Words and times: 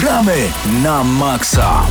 gramy 0.00 0.36
na 0.82 1.04
maksa. 1.04 1.82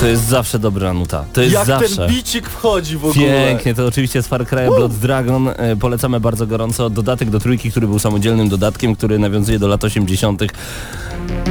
To 0.00 0.06
jest 0.06 0.24
zawsze 0.24 0.58
dobra 0.58 0.92
nuta. 0.92 1.24
To 1.32 1.40
jest 1.40 1.54
Jak 1.54 1.66
zawsze. 1.66 1.96
ten 1.96 2.08
bicik 2.08 2.48
wchodzi 2.48 2.96
w 2.96 3.04
ogóle. 3.04 3.26
Pięknie, 3.26 3.74
to 3.74 3.86
oczywiście 3.86 4.22
z 4.22 4.26
Far 4.26 4.46
Cry 4.46 4.66
Blood 4.76 4.92
Dragon 4.94 5.48
e, 5.48 5.76
polecamy 5.76 6.20
bardzo 6.20 6.46
gorąco. 6.46 6.90
Dodatek 6.90 7.30
do 7.30 7.40
trójki, 7.40 7.70
który 7.70 7.86
był 7.86 7.98
samodzielnym 7.98 8.48
dodatkiem, 8.48 8.96
który 8.96 9.18
nawiązuje 9.18 9.58
do 9.58 9.68
lat 9.68 9.84
80. 9.84 10.42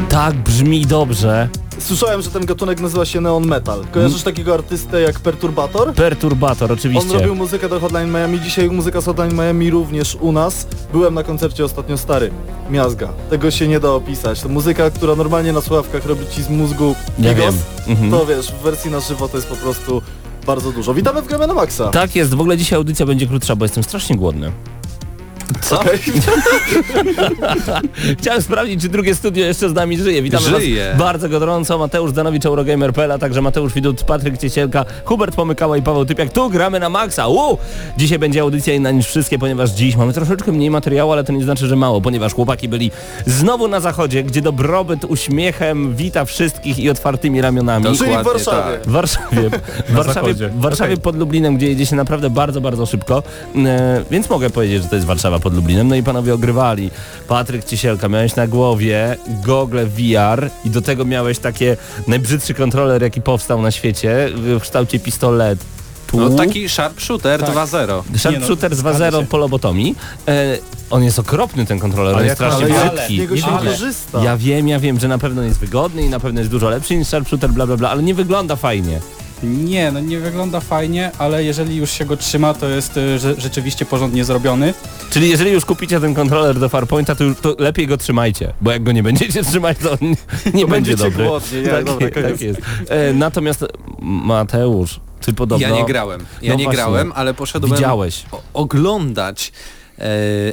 Tak 0.09 0.35
brzmi 0.35 0.85
dobrze. 0.85 1.49
Słyszałem, 1.79 2.21
że 2.21 2.29
ten 2.29 2.45
gatunek 2.45 2.79
nazywa 2.79 3.05
się 3.05 3.21
neon 3.21 3.47
metal. 3.47 3.83
Kojarzysz 3.91 4.23
takiego 4.23 4.53
artystę 4.53 5.01
jak 5.01 5.19
Perturbator? 5.19 5.93
Perturbator, 5.93 6.71
On 6.71 6.77
oczywiście. 6.77 7.13
robił 7.13 7.35
muzykę 7.35 7.69
do 7.69 7.79
Hotline 7.79 8.11
Miami, 8.11 8.39
dzisiaj 8.41 8.69
muzyka 8.69 9.01
z 9.01 9.05
Hotline 9.05 9.33
Miami 9.33 9.69
również 9.69 10.15
u 10.21 10.31
nas. 10.31 10.67
Byłem 10.91 11.13
na 11.13 11.23
koncercie 11.23 11.65
ostatnio 11.65 11.97
stary. 11.97 12.31
Miazga. 12.69 13.09
Tego 13.29 13.51
się 13.51 13.67
nie 13.67 13.79
da 13.79 13.91
opisać. 13.91 14.41
To 14.41 14.49
muzyka, 14.49 14.89
która 14.89 15.15
normalnie 15.15 15.53
na 15.53 15.61
słuchawkach 15.61 16.05
robi 16.05 16.27
ci 16.27 16.43
z 16.43 16.49
mózgu 16.49 16.95
Ja 17.19 17.33
bigos, 17.33 17.55
wiem. 17.55 17.95
Mhm. 17.97 18.11
to 18.11 18.25
wiesz, 18.25 18.51
w 18.51 18.63
wersji 18.63 18.91
na 18.91 18.99
żywo 18.99 19.27
to 19.27 19.37
jest 19.37 19.49
po 19.49 19.55
prostu 19.55 20.01
bardzo 20.45 20.71
dużo. 20.71 20.93
Witamy 20.93 21.21
w 21.21 21.27
Gramy 21.27 21.47
na 21.47 21.53
Maxa. 21.53 21.89
Tak 21.89 22.15
jest, 22.15 22.33
w 22.33 22.41
ogóle 22.41 22.57
dzisiaj 22.57 22.77
audycja 22.77 23.05
będzie 23.05 23.27
krótsza, 23.27 23.55
bo 23.55 23.65
jestem 23.65 23.83
strasznie 23.83 24.15
głodny. 24.17 24.51
Co? 25.61 25.79
Chciałem 28.19 28.41
sprawdzić, 28.41 28.81
czy 28.81 28.89
drugie 28.89 29.15
studio 29.15 29.45
jeszcze 29.45 29.69
z 29.69 29.73
nami 29.73 29.97
żyje. 29.97 30.21
Witamy 30.21 30.45
Żyje. 30.59 30.89
was 30.89 30.99
bardzo 30.99 31.29
gorąco. 31.29 31.77
Mateusz 31.77 32.11
Danowicz, 32.11 32.45
Eurogamer.pl, 32.45 33.11
a 33.11 33.17
także 33.17 33.41
Mateusz 33.41 33.73
Widut, 33.73 34.03
Patryk 34.03 34.37
Ciesielka, 34.37 34.85
Hubert 35.05 35.35
Pomykała 35.35 35.77
i 35.77 35.81
Paweł 35.81 36.05
Typiak. 36.05 36.29
Tu 36.33 36.49
gramy 36.49 36.79
na 36.79 36.89
maksa. 36.89 37.27
Uu! 37.27 37.57
Dzisiaj 37.97 38.19
będzie 38.19 38.41
audycja 38.41 38.73
inna 38.73 38.91
niż 38.91 39.07
wszystkie, 39.07 39.39
ponieważ 39.39 39.69
dziś 39.71 39.95
mamy 39.95 40.13
troszeczkę 40.13 40.51
mniej 40.51 40.69
materiału, 40.69 41.11
ale 41.11 41.23
to 41.23 41.33
nie 41.33 41.43
znaczy, 41.43 41.67
że 41.67 41.75
mało, 41.75 42.01
ponieważ 42.01 42.33
chłopaki 42.33 42.69
byli 42.69 42.91
znowu 43.25 43.67
na 43.67 43.79
zachodzie, 43.79 44.23
gdzie 44.23 44.41
dobrobyt 44.41 45.05
uśmiechem 45.05 45.95
wita 45.95 46.25
wszystkich 46.25 46.79
i 46.79 46.89
otwartymi 46.89 47.41
ramionami. 47.41 47.85
To- 47.85 47.95
Czyli 47.95 48.11
w 48.17 48.23
Warszawie. 48.23 48.77
tak. 48.77 48.87
W 48.87 48.91
Warszawie, 48.91 49.49
w 49.89 49.93
Warszawie, 49.93 50.33
Warszawie 50.55 50.93
Okej. 50.93 51.03
pod 51.03 51.15
Lublinem, 51.15 51.57
gdzie 51.57 51.67
jedzie 51.67 51.85
się 51.85 51.95
naprawdę 51.95 52.29
bardzo, 52.29 52.61
bardzo 52.61 52.85
szybko. 52.85 53.23
E, 53.65 54.03
więc 54.11 54.29
mogę 54.29 54.49
powiedzieć, 54.49 54.83
że 54.83 54.89
to 54.89 54.95
jest 54.95 55.07
Warszawa 55.07 55.34
pod 55.39 55.55
Lublinem. 55.55 55.87
No 55.87 55.95
i 55.95 56.03
panowie 56.03 56.33
ogrywali. 56.33 56.91
Patryk 57.27 57.63
Ciesielka, 57.63 58.09
miałeś 58.09 58.35
na 58.35 58.47
głowie 58.47 59.17
gogle 59.45 59.85
VR 59.85 60.49
i 60.65 60.69
do 60.69 60.81
tego 60.81 61.05
miałeś 61.05 61.39
takie 61.39 61.77
najbrzydszy 62.07 62.53
kontroler, 62.53 63.01
jaki 63.03 63.21
powstał 63.21 63.61
na 63.61 63.71
świecie 63.71 64.29
w 64.35 64.59
kształcie 64.61 64.99
pistolet. 64.99 65.59
No 66.13 66.29
taki 66.29 66.69
Sharpshooter 66.69 67.39
Tak. 67.39 67.49
2.0. 67.55 68.17
Sharpshooter 68.17 68.75
zgadza 68.75 69.09
2.0 69.09 69.19
się. 69.19 69.25
polobotomii. 69.27 69.95
E, 70.27 70.57
on 70.89 71.03
jest 71.03 71.19
okropny 71.19 71.65
ten 71.65 71.79
kontroler, 71.79 72.15
on 72.15 72.23
jest 72.23 72.35
strasznie 72.35 72.65
brzydki. 72.65 73.43
Ale- 73.43 73.71
korzysta. 73.71 74.23
Ja 74.23 74.37
wiem, 74.37 74.67
ja 74.67 74.79
wiem, 74.79 74.99
że 74.99 75.07
na 75.07 75.17
pewno 75.17 75.41
jest 75.43 75.59
wygodny 75.59 76.01
i 76.01 76.09
na 76.09 76.19
pewno 76.19 76.39
jest 76.39 76.51
dużo 76.51 76.69
lepszy 76.69 76.95
niż 76.97 77.07
Sharpshooter, 77.07 77.49
bla 77.49 77.65
bla 77.67 77.77
bla, 77.77 77.89
ale 77.89 78.03
nie 78.03 78.13
wygląda 78.13 78.55
fajnie. 78.55 78.99
Nie, 79.43 79.91
no 79.91 79.99
nie 79.99 80.19
wygląda 80.19 80.59
fajnie, 80.59 81.11
ale 81.17 81.43
jeżeli 81.43 81.75
już 81.75 81.91
się 81.91 82.05
go 82.05 82.17
trzyma, 82.17 82.53
to 82.53 82.69
jest 82.69 82.97
y, 82.97 83.19
że, 83.19 83.35
rzeczywiście 83.41 83.85
porządnie 83.85 84.25
zrobiony. 84.25 84.73
Czyli 85.09 85.29
jeżeli 85.29 85.51
już 85.51 85.65
kupicie 85.65 85.99
ten 85.99 86.13
kontroler 86.15 86.59
do 86.59 86.69
Farpointa, 86.69 87.15
to, 87.15 87.23
już, 87.23 87.37
to 87.39 87.55
lepiej 87.59 87.87
go 87.87 87.97
trzymajcie, 87.97 88.53
bo 88.61 88.71
jak 88.71 88.83
go 88.83 88.91
nie 88.91 89.03
będziecie 89.03 89.43
trzymać, 89.51 89.77
to 89.77 89.91
on 89.91 89.97
nie, 90.01 90.09
nie 90.09 90.15
To 90.15 90.51
będzie 90.51 90.67
będziecie 90.67 90.95
dobry. 91.03 91.25
głodni. 91.25 91.61
Nie, 91.61 91.67
tak, 91.67 91.85
dobra, 91.85 92.07
tak 92.09 92.23
koniec. 92.23 92.41
jest. 92.41 92.61
E, 92.89 93.13
natomiast 93.13 93.65
Mateusz, 94.01 94.99
ty 95.21 95.33
podobno 95.33 95.67
Ja 95.67 95.75
nie 95.75 95.85
grałem. 95.85 96.25
Ja 96.41 96.51
No 96.53 96.57
nie 96.57 96.63
właśnie. 96.63 96.83
grałem, 96.83 97.11
ale 97.15 97.33
poszedłem 97.33 97.71
widziałeś. 97.73 98.23
oglądać 98.53 99.51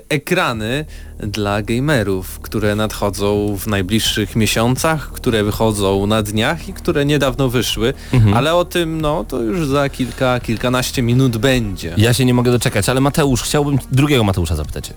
ekrany 0.09 0.85
dla 1.19 1.63
gamerów, 1.63 2.41
które 2.41 2.75
nadchodzą 2.75 3.57
w 3.59 3.67
najbliższych 3.67 4.37
miesiącach, 4.37 5.13
które 5.13 5.45
wychodzą 5.45 6.07
na 6.07 6.23
dniach 6.23 6.69
i 6.69 6.73
które 6.73 7.05
niedawno 7.05 7.49
wyszły, 7.49 7.95
Mhm. 8.13 8.35
ale 8.35 8.55
o 8.55 8.65
tym 8.65 9.01
no 9.01 9.25
to 9.25 9.41
już 9.43 9.67
za 9.67 9.89
kilka, 9.89 10.41
kilkanaście 10.41 11.03
minut 11.03 11.37
będzie. 11.37 11.95
Ja 11.97 12.15
się 12.15 12.25
nie 12.25 12.35
mogę 12.35 12.51
doczekać, 12.53 12.89
ale 12.89 13.01
Mateusz, 13.01 13.43
chciałbym 13.43 13.79
drugiego 13.93 14.25
Mateusza 14.25 14.57
zapytać. 14.57 14.91
E, 14.91 14.93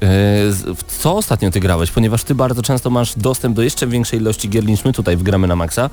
w 0.75 0.83
co 0.99 1.15
ostatnio 1.15 1.51
ty 1.51 1.59
grałeś? 1.59 1.91
Ponieważ 1.91 2.23
ty 2.23 2.35
bardzo 2.35 2.61
często 2.61 2.89
masz 2.89 3.13
dostęp 3.17 3.55
do 3.55 3.61
jeszcze 3.61 3.87
większej 3.87 4.19
ilości 4.19 4.49
gier 4.49 4.65
niż 4.65 4.85
my 4.85 4.93
tutaj 4.93 5.17
w 5.17 5.23
Gramy 5.23 5.47
na 5.47 5.55
Maxa. 5.55 5.89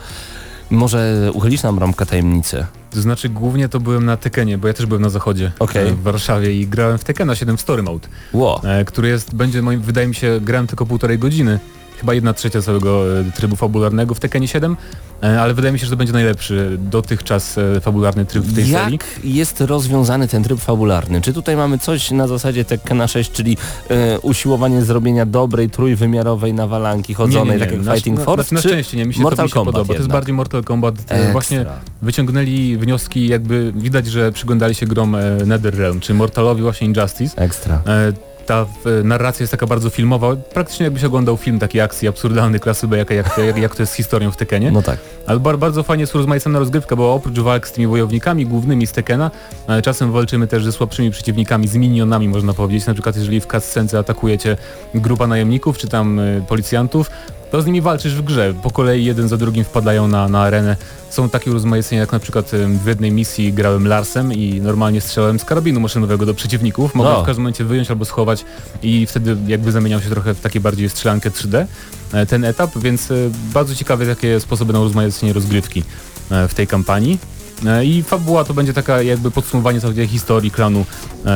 Może 0.73 1.31
uchylisz 1.33 1.63
nam 1.63 1.79
rąbkę 1.79 2.07
tajemnicy? 2.07 2.67
To 2.91 3.01
znaczy 3.01 3.29
głównie 3.29 3.69
to 3.69 3.81
byłem 3.81 4.05
na 4.05 4.17
Tekenie, 4.17 4.59
bo 4.59 4.69
ja 4.69 4.75
też 4.75 4.87
byłem 4.87 5.03
na 5.03 5.09
zachodzie 5.09 5.53
e, 5.75 5.93
w 5.93 6.03
Warszawie 6.03 6.61
i 6.61 6.67
grałem 6.67 6.99
w 6.99 7.05
Tekena 7.05 7.35
7 7.35 7.57
w 7.57 7.61
Story 7.61 7.83
Mode, 7.83 8.09
Ło. 8.33 8.61
e, 8.65 8.85
który 8.85 9.09
jest, 9.09 9.35
będzie 9.35 9.63
moim, 9.63 9.81
wydaje 9.81 10.09
mi 10.09 10.15
się, 10.15 10.41
grałem 10.41 10.67
tylko 10.67 10.87
półtorej 10.87 11.19
godziny. 11.19 11.59
Chyba 12.03 12.15
jedna 12.15 12.35
trzecia 12.35 12.63
całego 12.63 13.21
e, 13.21 13.25
trybu 13.25 13.57
fabularnego 13.57 14.15
w 14.15 14.21
Tekenie 14.21 14.49
7, 14.49 14.77
e, 15.23 15.41
ale 15.41 15.55
wydaje 15.55 15.73
mi 15.73 15.79
się, 15.79 15.87
że 15.87 15.91
to 15.91 15.97
będzie 15.97 16.13
najlepszy 16.13 16.79
dotychczas 16.79 17.59
e, 17.59 17.81
fabularny 17.81 18.27
tryb 18.27 18.45
w 18.45 18.55
tej 18.55 18.69
Jak 18.71 18.83
serii. 18.85 18.99
jest 19.37 19.61
rozwiązany 19.61 20.29
ten 20.29 20.43
tryb 20.43 20.61
fabularny? 20.61 21.21
Czy 21.21 21.33
tutaj 21.33 21.57
mamy 21.57 21.79
coś 21.79 22.11
na 22.11 22.29
zasadzie 22.29 22.65
Tekkena 22.65 23.09
6, 23.09 23.33
czyli 23.33 23.57
e, 23.89 24.21
usiłowanie 24.21 24.83
zrobienia 24.83 25.27
dobrej, 25.27 25.71
trójwymiarowej 25.71 26.55
nawalanki 26.55 27.15
chodzonej, 27.15 27.59
tak 27.59 27.73
jak 27.73 27.83
na, 27.83 27.95
Fighting 27.95 28.19
na, 28.19 28.25
Force? 28.25 28.55
Na, 28.55 28.59
na 28.59 28.63
czy 28.63 28.69
szczęście 28.69 28.97
nie, 28.97 29.05
mi 29.05 29.15
się 29.15 29.23
Mortal 29.23 29.37
to 29.37 29.43
mi 29.43 29.49
się 29.49 29.55
Kombat 29.55 29.73
podoba. 29.73 29.95
To 29.95 29.99
jest 29.99 30.11
bardziej 30.11 30.35
Mortal 30.35 30.65
Kombat. 30.65 30.95
Ekstra. 30.99 31.33
Właśnie 31.33 31.65
wyciągnęli 32.03 32.77
wnioski, 32.77 33.29
jakby 33.29 33.73
widać, 33.77 34.07
że 34.07 34.33
przyglądali 34.33 34.75
się 34.75 34.87
grom 34.87 35.15
e, 35.15 35.21
NetherRealm, 35.47 36.01
czy 36.01 36.15
Mortalowi 36.15 36.63
właśnie 36.63 36.87
Injustice. 36.87 37.43
Ekstra. 37.43 37.83
E, 37.87 38.32
ta 38.47 38.67
e, 39.01 39.03
narracja 39.05 39.43
jest 39.43 39.51
taka 39.51 39.67
bardzo 39.67 39.91
filmowa, 39.91 40.37
praktycznie 40.55 40.85
jakbyś 40.85 41.05
oglądał 41.05 41.37
film 41.37 41.59
takiej 41.59 41.81
akcji 41.81 42.09
absurdalnej 42.09 42.61
klasy 42.61 42.89
B, 42.89 42.99
jak, 42.99 43.11
jak, 43.11 43.39
jak, 43.39 43.57
jak 43.57 43.77
to 43.77 43.83
jest 43.83 43.93
z 43.93 43.97
historią 43.97 44.31
w 44.31 44.37
Tekenie. 44.37 44.71
No 44.71 44.83
tak. 44.83 44.99
Ale 45.27 45.41
bar, 45.41 45.59
bardzo 45.59 45.83
fajnie 45.83 46.03
jest 46.03 46.15
urozmaicona 46.15 46.59
rozgrywka, 46.59 46.97
bo 46.97 47.15
oprócz 47.15 47.39
walk 47.39 47.69
z 47.69 47.73
tymi 47.73 47.87
wojownikami 47.87 48.47
głównymi 48.47 48.87
z 48.87 48.93
Tekena, 48.93 49.31
e, 49.69 49.83
czasem 49.83 50.13
walczymy 50.13 50.47
też 50.47 50.65
ze 50.65 50.73
słabszymi 50.73 51.11
przeciwnikami, 51.11 51.69
z 51.69 51.77
minionami 51.77 52.29
można 52.29 52.55
powiedzieć. 52.55 52.87
Na 52.87 52.95
przykład 52.95 53.17
jeżeli 53.17 53.41
w 53.41 53.47
cutscence 53.47 53.99
atakujecie 53.99 54.57
grupa 54.95 55.27
najemników 55.27 55.79
czy 55.79 55.89
tam 55.89 56.19
e, 56.19 56.41
policjantów, 56.49 57.11
to 57.53 57.63
z 57.63 57.67
nimi 57.67 57.81
walczysz 57.81 58.15
w 58.15 58.23
grze. 58.23 58.55
Po 58.63 58.71
kolei 58.71 59.05
jeden 59.05 59.29
za 59.29 59.37
drugim 59.37 59.65
wpadają 59.65 60.09
na, 60.09 60.29
na 60.29 60.43
arenę. 60.43 60.77
Są 61.11 61.29
takie 61.29 61.51
urozmaicenia 61.51 62.01
jak 62.01 62.13
na 62.13 62.19
przykład 62.19 62.51
w 62.85 62.87
jednej 62.87 63.13
misji 63.13 63.53
grałem 63.53 63.89
Larsem 63.89 64.33
i 64.33 64.61
normalnie 64.61 65.01
strzelałem 65.01 65.39
z 65.39 65.45
karabinu 65.45 65.81
maszynowego 65.81 66.27
do 66.27 66.35
przeciwników. 66.35 66.95
Mogłem 66.95 67.15
No. 67.15 67.23
w 67.23 67.27
każdym 67.27 67.43
momencie 67.43 67.65
wyjąć 67.65 67.91
albo 67.91 68.05
schować 68.05 68.45
i 68.83 69.07
wtedy 69.07 69.37
jakby 69.47 69.73
zamieniał 69.73 70.01
się 70.01 70.09
trochę 70.11 70.35
w 70.35 70.41
takie 70.41 70.61
bardziej 70.61 70.89
strzelankę 70.91 71.31
3D 71.31 71.67
e, 72.13 72.27
ten 72.27 72.45
etap, 72.45 72.71
więc 72.79 73.11
e, 73.11 73.15
bardzo 73.55 73.75
ciekawe 73.75 74.05
jakie 74.05 74.41
sposoby 74.41 74.73
na 74.73 74.81
urozmaicenie 74.81 75.33
rozgrywki 75.33 75.83
e, 76.31 76.49
w 76.49 76.55
tej 76.55 76.67
kampanii. 76.67 77.19
E, 77.67 77.85
I 77.85 78.03
fabuła 78.03 78.45
to 78.45 78.55
będzie 78.55 78.73
taka 78.73 79.03
jakby 79.03 79.31
podsumowanie 79.31 79.81
całej 79.81 80.07
historii 80.09 80.51
klanu 80.51 80.85
e, 81.27 81.29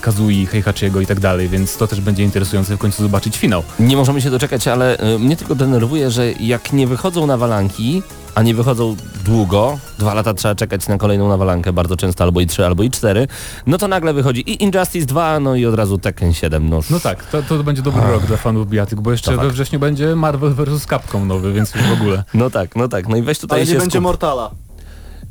Kazui, 0.00 0.46
Heihachiego 0.46 1.00
i 1.00 1.06
tak 1.06 1.20
dalej, 1.20 1.48
więc 1.48 1.76
to 1.76 1.86
też 1.86 2.00
będzie 2.00 2.22
interesujące 2.24 2.76
w 2.76 2.78
końcu 2.78 3.02
zobaczyć 3.02 3.36
finał. 3.38 3.62
Nie 3.78 3.96
możemy 3.96 4.20
się 4.20 4.30
doczekać, 4.30 4.68
ale 4.68 4.98
y, 5.14 5.18
mnie 5.18 5.36
tylko 5.36 5.54
denerwuje, 5.54 6.10
że 6.10 6.32
jak 6.32 6.72
nie 6.72 6.86
wychodzą 6.86 7.26
nawalanki, 7.26 8.02
a 8.34 8.42
nie 8.42 8.54
wychodzą 8.54 8.96
długo, 9.24 9.78
dwa 9.98 10.14
lata 10.14 10.34
trzeba 10.34 10.54
czekać 10.54 10.88
na 10.88 10.98
kolejną 10.98 11.28
nawalankę, 11.28 11.72
bardzo 11.72 11.96
często 11.96 12.24
albo 12.24 12.40
i 12.40 12.46
trzy, 12.46 12.66
albo 12.66 12.82
i 12.82 12.90
cztery, 12.90 13.28
no 13.66 13.78
to 13.78 13.88
nagle 13.88 14.12
wychodzi 14.12 14.40
i 14.50 14.62
Injustice 14.62 15.06
2, 15.06 15.40
no 15.40 15.54
i 15.54 15.66
od 15.66 15.74
razu 15.74 15.98
Tekken 15.98 16.34
7. 16.34 16.68
No, 16.70 16.80
No 16.90 17.00
tak, 17.00 17.24
to, 17.24 17.42
to 17.42 17.64
będzie 17.64 17.82
dobry 17.82 18.02
rok 18.02 18.26
dla 18.26 18.36
fanów 18.36 18.68
bijatyk, 18.68 19.00
bo 19.00 19.12
jeszcze 19.12 19.30
To 19.30 19.36
we 19.36 19.42
fakt. 19.42 19.54
wrześniu 19.54 19.78
będzie 19.78 20.16
Marvel 20.16 20.54
vs. 20.54 20.86
Capcom 20.86 21.28
nowy, 21.28 21.52
więc 21.52 21.74
już 21.74 21.84
w 21.84 21.92
ogóle. 21.92 22.24
no 22.34 22.50
tak, 22.50 22.76
no 22.76 22.88
tak. 22.88 23.08
No 23.08 23.16
i 23.16 23.22
weź 23.22 23.38
tutaj 23.38 23.58
Ale 23.58 23.66
się 23.66 23.72
nie 23.72 23.78
będzie 23.78 23.98
skup... 23.98 24.02
Mortala. 24.02 24.50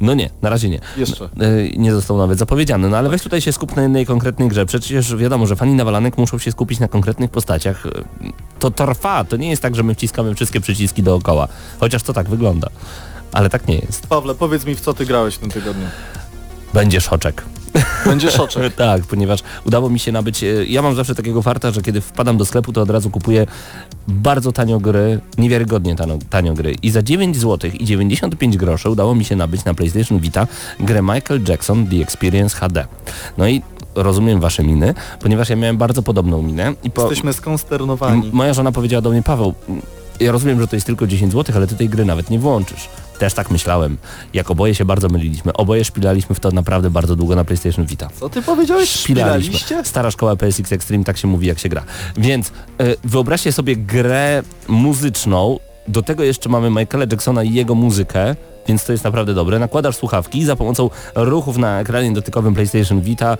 No 0.01 0.13
nie, 0.13 0.29
na 0.41 0.49
razie 0.49 0.69
nie. 0.69 0.79
Jeszcze. 0.97 1.25
Y, 1.41 1.71
nie 1.77 1.91
został 1.91 2.17
nawet 2.17 2.39
zapowiedziany, 2.39 2.89
no 2.89 2.97
ale 2.97 3.09
weź 3.09 3.21
tutaj 3.21 3.41
się 3.41 3.51
skup 3.53 3.75
na 3.75 3.81
jednej 3.81 4.05
konkretnej 4.05 4.47
grze. 4.49 4.65
Przecież 4.65 5.15
wiadomo, 5.15 5.47
że 5.47 5.55
fani 5.55 5.73
nawalanek 5.73 6.17
muszą 6.17 6.37
się 6.37 6.51
skupić 6.51 6.79
na 6.79 6.87
konkretnych 6.87 7.31
postaciach. 7.31 7.85
Y, 7.85 7.91
To 8.59 8.71
trwa, 8.71 9.23
to 9.23 9.37
nie 9.37 9.49
jest 9.49 9.61
tak, 9.61 9.75
że 9.75 9.83
my 9.83 9.95
wciskamy 9.95 10.35
wszystkie 10.35 10.61
przyciski 10.61 11.03
dookoła. 11.03 11.47
Chociaż 11.79 12.03
to 12.03 12.13
tak 12.13 12.29
wygląda. 12.29 12.67
Ale 13.31 13.49
tak 13.49 13.67
nie 13.67 13.75
jest. 13.75 14.07
Pawle, 14.07 14.35
powiedz 14.35 14.65
mi 14.65 14.75
w 14.75 14.81
co 14.81 14.93
ty 14.93 15.05
grałeś 15.05 15.35
w 15.35 15.39
tym 15.39 15.51
tygodniu. 15.51 15.85
Będzie 16.73 17.01
szoczek. 17.01 17.43
Będzie 18.05 18.31
szoczek. 18.31 18.75
tak, 18.85 19.03
ponieważ 19.03 19.39
udało 19.65 19.89
mi 19.89 19.99
się 19.99 20.11
nabyć, 20.11 20.43
e, 20.43 20.65
ja 20.65 20.81
mam 20.81 20.95
zawsze 20.95 21.15
takiego 21.15 21.41
farta, 21.41 21.71
że 21.71 21.81
kiedy 21.81 22.01
wpadam 22.01 22.37
do 22.37 22.45
sklepu, 22.45 22.73
to 22.73 22.81
od 22.81 22.89
razu 22.89 23.09
kupuję 23.09 23.47
bardzo 24.07 24.51
tanio 24.51 24.79
gry, 24.79 25.19
niewiarygodnie 25.37 25.95
tanio, 25.95 26.17
tanio 26.29 26.53
gry. 26.53 26.75
I 26.81 26.89
za 26.89 27.01
9 27.03 27.37
zł 27.37 27.71
i 27.79 27.85
95 27.85 28.57
groszy 28.57 28.89
udało 28.89 29.15
mi 29.15 29.25
się 29.25 29.35
nabyć 29.35 29.65
na 29.65 29.73
PlayStation 29.73 30.19
Vita 30.19 30.47
grę 30.79 31.01
Michael 31.01 31.41
Jackson 31.47 31.87
The 31.87 31.95
Experience 31.95 32.57
HD. 32.57 32.85
No 33.37 33.47
i 33.47 33.61
rozumiem 33.95 34.39
wasze 34.39 34.63
miny, 34.63 34.93
ponieważ 35.19 35.49
ja 35.49 35.55
miałem 35.55 35.77
bardzo 35.77 36.01
podobną 36.01 36.41
minę 36.41 36.73
i 36.83 36.91
po... 36.91 37.01
Jesteśmy 37.01 37.33
skonsternowani. 37.33 38.29
moja 38.33 38.53
żona 38.53 38.71
powiedziała 38.71 39.01
do 39.01 39.09
mnie, 39.09 39.23
Paweł, 39.23 39.53
ja 40.19 40.31
rozumiem, 40.31 40.59
że 40.59 40.67
to 40.67 40.75
jest 40.75 40.85
tylko 40.85 41.07
10 41.07 41.33
zł, 41.33 41.55
ale 41.55 41.67
ty 41.67 41.75
tej 41.75 41.89
gry 41.89 42.05
nawet 42.05 42.29
nie 42.29 42.39
włączysz. 42.39 42.89
Też 43.19 43.33
tak 43.33 43.51
myślałem. 43.51 43.97
Jak 44.33 44.51
oboje 44.51 44.75
się 44.75 44.85
bardzo 44.85 45.09
myliliśmy. 45.09 45.53
Oboje 45.53 45.85
szpilaliśmy 45.85 46.35
w 46.35 46.39
to 46.39 46.51
naprawdę 46.51 46.89
bardzo 46.89 47.15
długo 47.15 47.35
na 47.35 47.43
PlayStation 47.43 47.85
Vita. 47.85 48.09
Co 48.19 48.29
ty 48.29 48.41
powiedziałeś? 48.41 48.89
Szpilaliśmy. 48.89 49.57
Szpilaliście? 49.57 49.89
Stara 49.89 50.11
szkoła 50.11 50.35
PSX 50.35 50.71
Extreme, 50.71 51.03
tak 51.03 51.17
się 51.17 51.27
mówi 51.27 51.47
jak 51.47 51.59
się 51.59 51.69
gra. 51.69 51.83
Więc 52.17 52.47
y, 52.47 52.51
wyobraźcie 53.03 53.51
sobie 53.51 53.75
grę 53.75 54.43
muzyczną, 54.67 55.59
do 55.87 56.01
tego 56.01 56.23
jeszcze 56.23 56.49
mamy 56.49 56.69
Michaela 56.69 57.05
Jacksona 57.11 57.43
i 57.43 57.53
jego 57.53 57.75
muzykę, 57.75 58.35
więc 58.67 58.85
to 58.85 58.91
jest 58.91 59.03
naprawdę 59.03 59.33
dobre. 59.33 59.59
Nakładasz 59.59 59.95
słuchawki 59.95 60.45
za 60.45 60.55
pomocą 60.55 60.89
ruchów 61.15 61.57
na 61.57 61.79
ekranie 61.79 62.11
dotykowym 62.11 62.53
PlayStation 62.53 63.01
Vita 63.01 63.37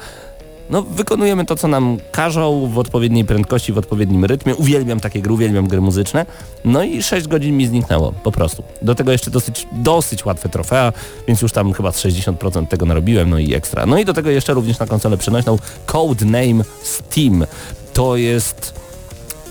no, 0.70 0.82
wykonujemy 0.82 1.46
to, 1.46 1.56
co 1.56 1.68
nam 1.68 1.98
każą 2.12 2.68
w 2.68 2.78
odpowiedniej 2.78 3.26
prędkości, 3.26 3.74
w 3.74 3.78
odpowiednim 3.78 4.26
rytmie. 4.26 4.56
Uwielbiam 4.56 5.00
takie 5.00 5.22
gry, 5.22 5.34
uwielbiam 5.34 5.68
gry 5.68 5.82
muzyczne. 5.82 6.26
No 6.66 6.84
i 6.84 7.04
6 7.04 7.28
godzin 7.28 7.58
mi 7.58 7.68
zniknęło, 7.68 8.14
po 8.24 8.32
prostu. 8.32 8.64
Do 8.82 8.96
tego 8.96 9.12
jeszcze 9.12 9.32
dosyć, 9.32 9.68
dosyć 9.72 10.26
łatwe 10.26 10.50
trofea, 10.50 10.94
więc 11.28 11.42
już 11.42 11.52
tam 11.52 11.74
chyba 11.74 11.92
z 11.92 12.02
60% 12.02 12.68
tego 12.68 12.86
narobiłem, 12.86 13.30
no 13.30 13.40
i 13.40 13.54
ekstra. 13.54 13.86
No 13.86 13.98
i 13.98 14.06
do 14.06 14.14
tego 14.14 14.30
jeszcze 14.30 14.54
również 14.54 14.80
na 14.80 14.86
konsolę 14.88 15.18
przenośną 15.18 15.58
Codename 15.86 16.64
Steam. 16.84 17.46
To 17.94 18.16
jest 18.16 18.74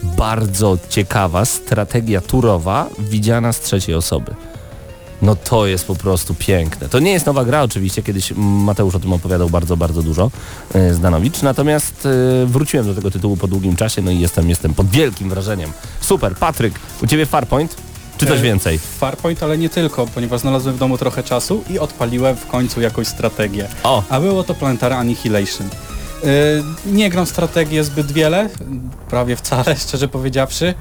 bardzo 0.02 0.78
ciekawa 0.88 1.44
strategia 1.44 2.20
turowa 2.20 2.88
widziana 2.98 3.52
z 3.52 3.60
trzeciej 3.60 3.94
osoby. 3.94 4.34
No 5.22 5.36
to 5.36 5.66
jest 5.66 5.86
po 5.86 5.94
prostu 5.94 6.34
piękne. 6.34 6.88
To 6.88 6.98
nie 6.98 7.12
jest 7.12 7.26
nowa 7.26 7.44
gra 7.44 7.62
oczywiście, 7.62 8.02
kiedyś 8.02 8.32
Mateusz 8.36 8.94
o 8.94 9.00
tym 9.00 9.12
opowiadał 9.12 9.50
bardzo, 9.50 9.76
bardzo 9.76 10.02
dużo, 10.02 10.30
e, 10.74 10.94
Zdanowicz, 10.94 11.42
natomiast 11.42 12.06
e, 12.42 12.46
wróciłem 12.46 12.86
do 12.86 12.94
tego 12.94 13.10
tytułu 13.10 13.36
po 13.36 13.48
długim 13.48 13.76
czasie, 13.76 14.02
no 14.02 14.10
i 14.10 14.20
jestem, 14.20 14.48
jestem 14.50 14.74
pod 14.74 14.86
wielkim 14.86 15.28
wrażeniem. 15.28 15.72
Super, 16.00 16.36
Patryk, 16.36 16.74
u 17.02 17.06
Ciebie 17.06 17.26
Farpoint? 17.26 17.76
Czy 18.18 18.26
coś 18.26 18.38
E, 18.38 18.42
więcej? 18.42 18.78
Farpoint, 18.78 19.42
ale 19.42 19.58
nie 19.58 19.68
tylko, 19.68 20.06
ponieważ 20.06 20.40
znalazłem 20.40 20.74
w 20.74 20.78
domu 20.78 20.98
trochę 20.98 21.22
czasu 21.22 21.64
i 21.70 21.78
odpaliłem 21.78 22.36
w 22.36 22.46
końcu 22.46 22.80
jakąś 22.80 23.06
strategię. 23.06 23.68
O, 23.82 24.02
A 24.08 24.20
było 24.20 24.44
to 24.44 24.54
Planetary 24.54 24.94
Annihilation. 24.94 25.68
Yy, 26.86 26.92
nie 26.92 27.10
gram 27.10 27.26
strategię 27.26 27.84
zbyt 27.84 28.12
wiele, 28.12 28.48
prawie 29.10 29.36
wcale, 29.36 29.76
szczerze 29.88 30.08
powiedziawszy, 30.08 30.74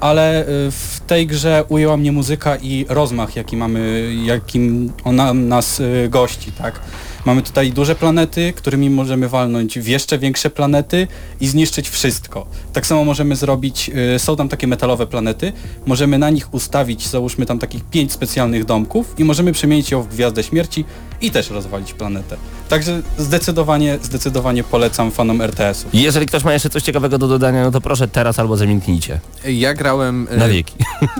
ale 0.00 0.44
yy, 0.48 0.70
w 0.70 1.00
tej 1.06 1.26
grze 1.26 1.64
ujęła 1.68 1.96
mnie 1.96 2.12
muzyka 2.12 2.56
i 2.56 2.86
rozmach, 2.88 3.36
jaki 3.36 3.56
mamy, 3.56 4.12
jakim 4.24 4.92
ona 5.04 5.34
nas 5.34 5.78
yy, 5.78 6.08
gości, 6.08 6.52
tak? 6.52 6.80
Mamy 7.28 7.42
tutaj 7.42 7.72
duże 7.72 7.94
planety, 7.94 8.52
którymi 8.56 8.90
możemy 8.90 9.28
walnąć 9.28 9.78
w 9.78 9.86
jeszcze 9.88 10.18
większe 10.18 10.50
planety 10.50 11.06
i 11.40 11.48
zniszczyć 11.48 11.88
wszystko. 11.88 12.46
Tak 12.72 12.86
samo 12.86 13.04
możemy 13.04 13.36
zrobić, 13.36 13.88
yy, 13.88 14.18
są 14.18 14.36
tam 14.36 14.48
takie 14.48 14.66
metalowe 14.66 15.06
planety, 15.06 15.52
możemy 15.86 16.18
na 16.18 16.30
nich 16.30 16.54
ustawić, 16.54 17.08
załóżmy 17.08 17.46
tam 17.46 17.58
takich 17.58 17.84
pięć 17.84 18.12
specjalnych 18.12 18.64
domków 18.64 19.14
i 19.18 19.24
możemy 19.24 19.52
przemienić 19.52 19.90
ją 19.90 20.02
w 20.02 20.08
Gwiazdę 20.08 20.42
Śmierci 20.42 20.84
i 21.20 21.30
też 21.30 21.50
rozwalić 21.50 21.92
planetę. 21.92 22.36
Także 22.68 23.02
zdecydowanie, 23.18 23.98
zdecydowanie 24.02 24.64
polecam 24.64 25.10
fanom 25.10 25.40
RTS-ów. 25.40 25.94
jeżeli 25.94 26.26
ktoś 26.26 26.44
ma 26.44 26.52
jeszcze 26.52 26.70
coś 26.70 26.82
ciekawego 26.82 27.18
do 27.18 27.28
dodania, 27.28 27.64
no 27.64 27.70
to 27.70 27.80
proszę 27.80 28.08
teraz 28.08 28.38
albo 28.38 28.56
zamilknijcie. 28.56 29.20
Ja 29.44 29.74
grałem... 29.74 30.28
e, 30.30 30.36
Na 30.36 30.48
wieki. 30.48 30.74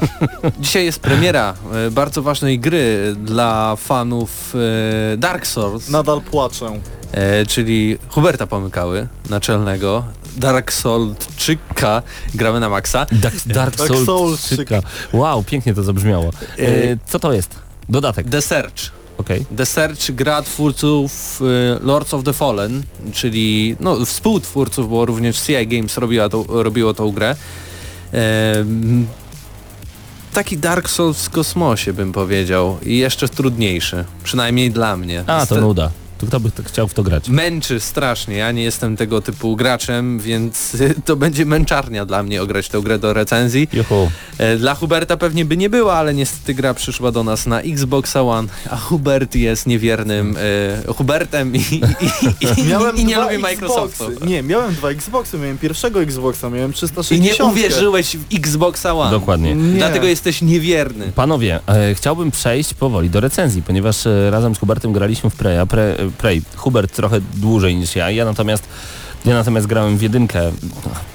Dzisiaj 0.61 0.85
jest 0.85 1.01
premiera 1.01 1.55
e, 1.87 1.91
bardzo 1.91 2.23
ważnej 2.23 2.59
gry 2.59 3.15
dla 3.25 3.77
fanów 3.77 4.55
Dark 5.19 5.47
Souls, 5.47 5.91
Nadal 5.99 6.21
płaczę. 6.21 6.81
e, 7.13 7.47
czyli 7.47 7.99
Huberta 8.09 8.47
Pomykały, 8.47 9.09
naczelnego. 9.31 10.05
Dark 10.37 10.73
Soulczyka 10.73 12.03
gramy 12.35 12.61
na 12.61 12.69
maksa. 12.69 13.07
Dark, 13.13 13.35
Dark 13.47 13.77
Dark 13.77 13.89
Souls. 13.89 14.07
Souls. 14.07 14.41
Syka. 14.41 14.81
Wow, 15.13 15.43
pięknie 15.45 15.75
to 15.75 15.83
zabrzmiało. 15.83 16.31
E, 16.59 16.97
co 17.07 17.19
to 17.19 17.33
jest? 17.33 17.55
Dodatek, 17.89 18.31
The 18.31 18.43
Search. 18.43 18.75
okej. 19.19 19.47
The 19.57 19.67
Search 19.67 20.11
gra 20.11 20.43
twórców 20.43 21.41
e, 21.43 21.87
Lords 21.87 22.15
of 22.15 22.25
the 22.25 22.33
Fallen, 22.33 22.83
czyli 23.13 23.77
no, 23.81 24.05
współtwórców, 24.05 24.91
bo 24.91 25.05
również 25.07 25.41
CI 25.41 25.67
Games 25.67 25.97
robiła 25.99 26.29
to, 26.29 26.45
robiło 26.49 26.95
tą 26.95 27.13
grę. 27.13 27.37
Em, 28.13 29.07
taki 30.39 30.59
Dark 30.59 30.91
Souls 30.91 31.25
w 31.25 31.31
kosmosie 31.31 31.93
bym 31.93 32.13
powiedział 32.13 32.79
i 32.83 32.99
jeszcze 32.99 33.29
trudniejszy, 33.29 34.05
przynajmniej 34.25 34.71
dla 34.71 34.97
mnie. 34.97 35.25
A, 35.27 35.47
to 35.47 35.61
nuda. 35.61 35.91
To 36.19 36.27
kto 36.27 36.41
by 36.41 36.51
to 36.51 36.63
chciał 36.63 36.89
w 36.89 36.95
to 36.95 37.03
grać? 37.03 37.29
Męczy 37.29 37.81
strasznie, 37.81 38.37
ja 38.37 38.53
nie 38.53 38.63
jestem 38.63 38.97
tego 38.97 39.21
typu 39.23 39.57
graczem, 39.57 40.19
więc 40.21 40.77
to 41.05 41.17
będzie 41.17 41.47
męczarnia 41.47 42.05
dla 42.07 42.23
mnie 42.23 42.43
ograć 42.43 42.69
tę 42.69 42.81
grę 42.81 42.99
do 42.99 43.13
recenzji. 43.13 43.69
Juhu. 43.73 44.11
E, 44.39 44.57
Dla 44.57 44.75
Huberta 44.75 45.17
pewnie 45.17 45.45
by 45.45 45.57
nie 45.57 45.71
była, 45.71 45.95
ale 45.95 46.15
niestety 46.15 46.55
gra 46.55 46.75
przyszła 46.75 47.13
do 47.13 47.25
nas 47.25 47.47
na 47.47 47.61
Xboxa 47.61 48.23
One, 48.23 48.49
a 48.71 48.77
Hubert 48.77 49.35
jest 49.35 49.67
niewiernym 49.67 50.37
e, 50.89 50.93
Hubertem 50.93 51.57
i, 51.57 51.59
i, 51.59 51.81
i, 52.61 52.65
Miałem 52.71 52.97
i 52.97 53.05
nie 53.05 53.17
lubi. 53.17 53.39
Microsoftu. 53.39 54.05
Nie, 54.27 54.43
miałem 54.43 54.75
dwa 54.75 54.89
Xboxy, 54.91 55.39
miałem 55.39 55.59
pierwszego 55.59 56.03
Xboxa, 56.03 56.51
miałem 56.51 56.71
I 56.71 56.75
360. 56.75 57.39
nie 57.39 57.45
uwierzyłeś 57.45 58.17
w 58.17 58.35
Xboxa 58.35 58.95
One. 58.95 59.11
Dokładnie. 59.11 59.55
Nie. 59.55 59.79
Dlatego 59.79 60.07
jesteś 60.07 60.43
niewierny. 60.43 61.13
Panowie, 61.15 61.61
e, 61.67 61.95
chciałbym 61.95 62.31
przejść 62.31 62.75
powoli 62.75 63.11
do 63.11 63.21
recenzji, 63.21 63.63
ponieważ 63.63 64.07
e, 64.07 64.31
razem 64.31 64.55
z 64.55 64.59
Hubertem 64.59 64.93
graliśmy 64.93 65.31
w 65.31 65.35
Preya. 65.35 65.67
Pre, 65.69 65.83
e, 65.83 66.08
Prey. 66.13 66.43
Hubert 66.57 66.97
trochę 66.97 67.21
dłużej 67.35 67.77
niż 67.77 67.97
ja. 67.97 68.11
Ja 68.11 68.25
natomiast 68.25 68.69
ja 69.25 69.35
natomiast 69.35 69.67
grałem 69.67 69.99
w 69.99 70.03
jedynkę. 70.03 70.53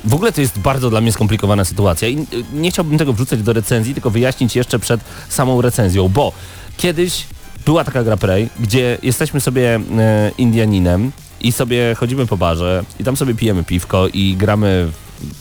W 0.05 0.13
ogóle 0.13 0.31
to 0.31 0.41
jest 0.41 0.59
bardzo 0.59 0.89
dla 0.89 1.01
mnie 1.01 1.11
skomplikowana 1.11 1.65
sytuacja 1.65 2.07
i 2.07 2.27
nie 2.53 2.71
chciałbym 2.71 2.97
tego 2.97 3.13
wrzucać 3.13 3.41
do 3.41 3.53
recenzji, 3.53 3.93
tylko 3.93 4.09
wyjaśnić 4.09 4.55
jeszcze 4.55 4.79
przed 4.79 5.01
samą 5.29 5.61
recenzją, 5.61 6.09
bo 6.09 6.31
kiedyś 6.77 7.25
była 7.65 7.83
taka 7.83 8.03
gra 8.03 8.17
Prey, 8.17 8.49
gdzie 8.59 8.97
jesteśmy 9.03 9.41
sobie 9.41 9.75
e, 9.75 10.31
Indianinem 10.37 11.11
i 11.41 11.51
sobie 11.51 11.95
chodzimy 11.95 12.27
po 12.27 12.37
barze 12.37 12.83
i 12.99 13.03
tam 13.03 13.17
sobie 13.17 13.35
pijemy 13.35 13.63
piwko 13.63 14.07
i 14.07 14.35
gramy 14.37 14.91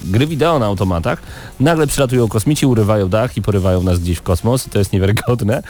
gry 0.05 0.26
wideo 0.26 0.58
na 0.58 0.67
automatach. 0.67 1.23
Nagle 1.61 1.87
przylatują 1.87 2.29
kosmici, 2.29 2.67
urywają 2.67 3.08
dach 3.08 3.37
i 3.37 3.43
porywają 3.43 3.82
nas 3.82 3.99
gdzieś 3.99 4.19
w 4.19 4.23
kosmos 4.23 4.69
to 4.73 4.79
jest 4.79 4.93
niewiarygodne. 4.93 5.62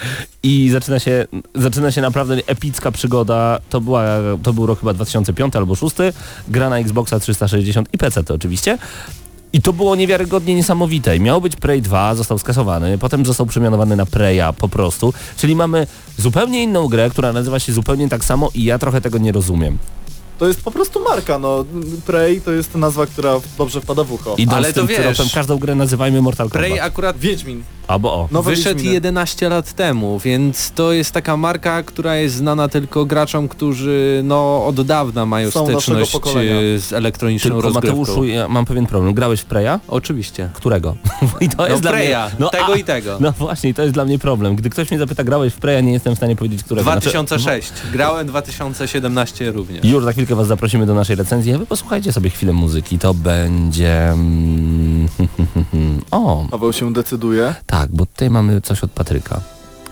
I 0.42 0.70
zaczyna 0.70 0.98
się, 0.98 1.26
zaczyna 1.54 1.92
się 1.92 2.00
naprawdę 2.00 2.36
epicka 2.46 2.92
przygoda. 2.92 3.58
To, 3.70 3.80
była, 3.80 4.04
to 4.42 4.52
był 4.52 4.66
rok 4.66 4.80
chyba 4.80 4.94
2005 4.94 5.56
albo 5.56 5.74
2006. 5.74 6.16
Gra 6.48 6.70
na 6.70 6.78
Xboxa 6.78 7.20
360 7.20 7.88
i 7.92 7.98
PC 7.98 8.24
to 8.24 8.34
oczywiście. 8.34 8.78
I 9.52 9.62
to 9.62 9.72
było 9.72 9.96
niewiarygodnie 9.96 10.54
niesamowite. 10.54 11.20
Miał 11.20 11.40
być 11.40 11.56
Prey 11.56 11.82
2, 11.82 12.14
został 12.14 12.38
skasowany, 12.38 12.98
potem 12.98 13.26
został 13.26 13.46
przemianowany 13.46 13.96
na 13.96 14.06
Preya 14.06 14.52
po 14.58 14.68
prostu. 14.68 15.14
Czyli 15.36 15.56
mamy 15.56 15.86
zupełnie 16.18 16.62
inną 16.62 16.88
grę, 16.88 17.10
która 17.10 17.32
nazywa 17.32 17.58
się 17.58 17.72
zupełnie 17.72 18.08
tak 18.08 18.24
samo 18.24 18.50
i 18.54 18.64
ja 18.64 18.78
trochę 18.78 19.00
tego 19.00 19.18
nie 19.18 19.32
rozumiem. 19.32 19.78
To 20.42 20.48
jest 20.48 20.62
po 20.62 20.70
prostu 20.70 21.00
marka, 21.04 21.38
no. 21.38 21.64
Prey 22.06 22.40
to 22.40 22.52
jest 22.52 22.74
nazwa, 22.74 23.06
która 23.06 23.40
dobrze 23.58 23.80
wpada 23.80 24.04
w 24.04 24.12
ucho. 24.12 24.34
Idąc 24.38 24.56
Ale 24.56 24.72
to 24.72 24.86
wiesz- 24.86 25.16
tropem, 25.16 25.26
każdą 25.34 25.58
grę 25.58 25.74
nazywajmy 25.74 26.22
Mortal 26.22 26.50
Kombat. 26.50 26.68
Prey 26.68 26.80
akurat 26.80 27.18
Wiedźmin. 27.18 27.62
Albo 27.88 28.14
o. 28.14 28.28
Nowe 28.30 28.50
wyszedł 28.50 28.74
Wiedźminy. 28.74 28.94
11 28.94 29.48
lat 29.48 29.72
temu, 29.72 30.18
więc 30.18 30.70
to 30.70 30.92
jest 30.92 31.12
taka 31.12 31.36
marka, 31.36 31.82
która 31.82 32.16
jest 32.16 32.34
znana 32.34 32.68
tylko 32.68 33.04
graczom, 33.04 33.48
którzy 33.48 34.20
no 34.24 34.66
od 34.66 34.86
dawna 34.86 35.26
mają 35.26 35.50
Są 35.50 35.66
styczność 35.66 36.14
e, 36.14 36.20
z 36.78 36.92
elektroniczną 36.92 37.50
Tylko 37.50 37.62
rozgrywką. 37.68 37.98
Mateuszu, 38.00 38.24
ja 38.24 38.48
mam 38.48 38.64
pewien 38.64 38.86
problem. 38.86 39.14
Grałeś 39.14 39.40
w 39.40 39.44
Preya? 39.44 39.78
Oczywiście. 39.88 40.48
Którego? 40.54 40.96
I 41.40 41.48
to 41.48 41.56
No 41.58 41.66
jest 41.66 41.82
dla 41.82 41.90
Preya, 41.90 42.30
mnie... 42.38 42.50
tego 42.50 42.72
a- 42.72 42.76
i 42.76 42.84
tego. 42.84 43.16
No 43.20 43.32
właśnie, 43.32 43.70
i 43.70 43.74
to 43.74 43.82
jest 43.82 43.94
dla 43.94 44.04
mnie 44.04 44.18
problem. 44.18 44.56
Gdy 44.56 44.70
ktoś 44.70 44.90
mnie 44.90 44.98
zapyta, 44.98 45.24
grałeś 45.24 45.52
w 45.52 45.56
Preya, 45.56 45.82
nie 45.84 45.92
jestem 45.92 46.14
w 46.14 46.16
stanie 46.16 46.36
powiedzieć, 46.36 46.62
którego. 46.62 46.82
Znaczy, 46.82 47.00
2006. 47.10 47.72
Grałem 47.92 48.26
2017 48.26 49.52
również. 49.52 49.84
Już 49.84 50.04
za 50.04 50.12
chwilkę 50.12 50.31
Was 50.36 50.46
zaprosimy 50.46 50.86
do 50.86 50.94
naszej 50.94 51.16
recenzji, 51.16 51.54
a 51.54 51.58
Wy 51.58 51.66
posłuchajcie 51.66 52.12
sobie 52.12 52.30
chwilę 52.30 52.52
muzyki. 52.52 52.98
To 52.98 53.14
będzie... 53.14 54.08
mm, 54.10 55.08
O, 56.10 56.46
Paweł 56.50 56.72
się 56.72 56.92
decyduje. 56.92 57.54
tak, 57.66 57.90
bo 57.92 58.06
tutaj 58.06 58.30
mamy 58.30 58.60
coś 58.60 58.84
od 58.84 58.90
Patryka. 58.90 59.40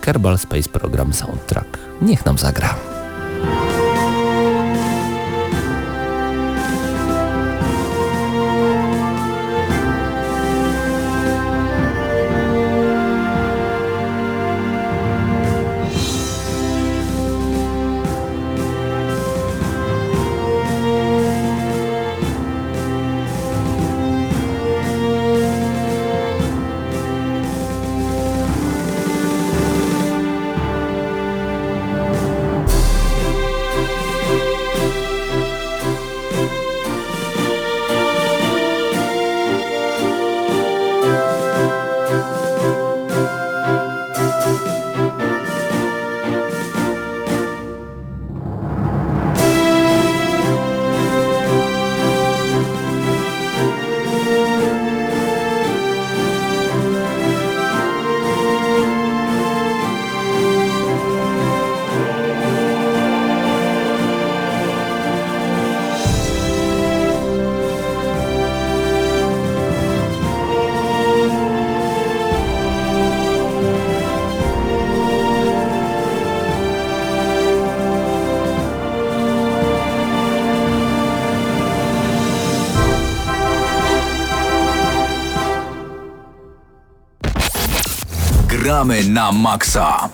Kerbal 0.01 0.37
Space 0.37 0.69
Program 0.69 1.13
Soundtrack. 1.13 1.77
Niech 2.01 2.25
nam 2.25 2.37
zagra. 2.37 2.75
Gramy 88.81 89.03
na 89.03 89.31
maksa. 89.31 90.09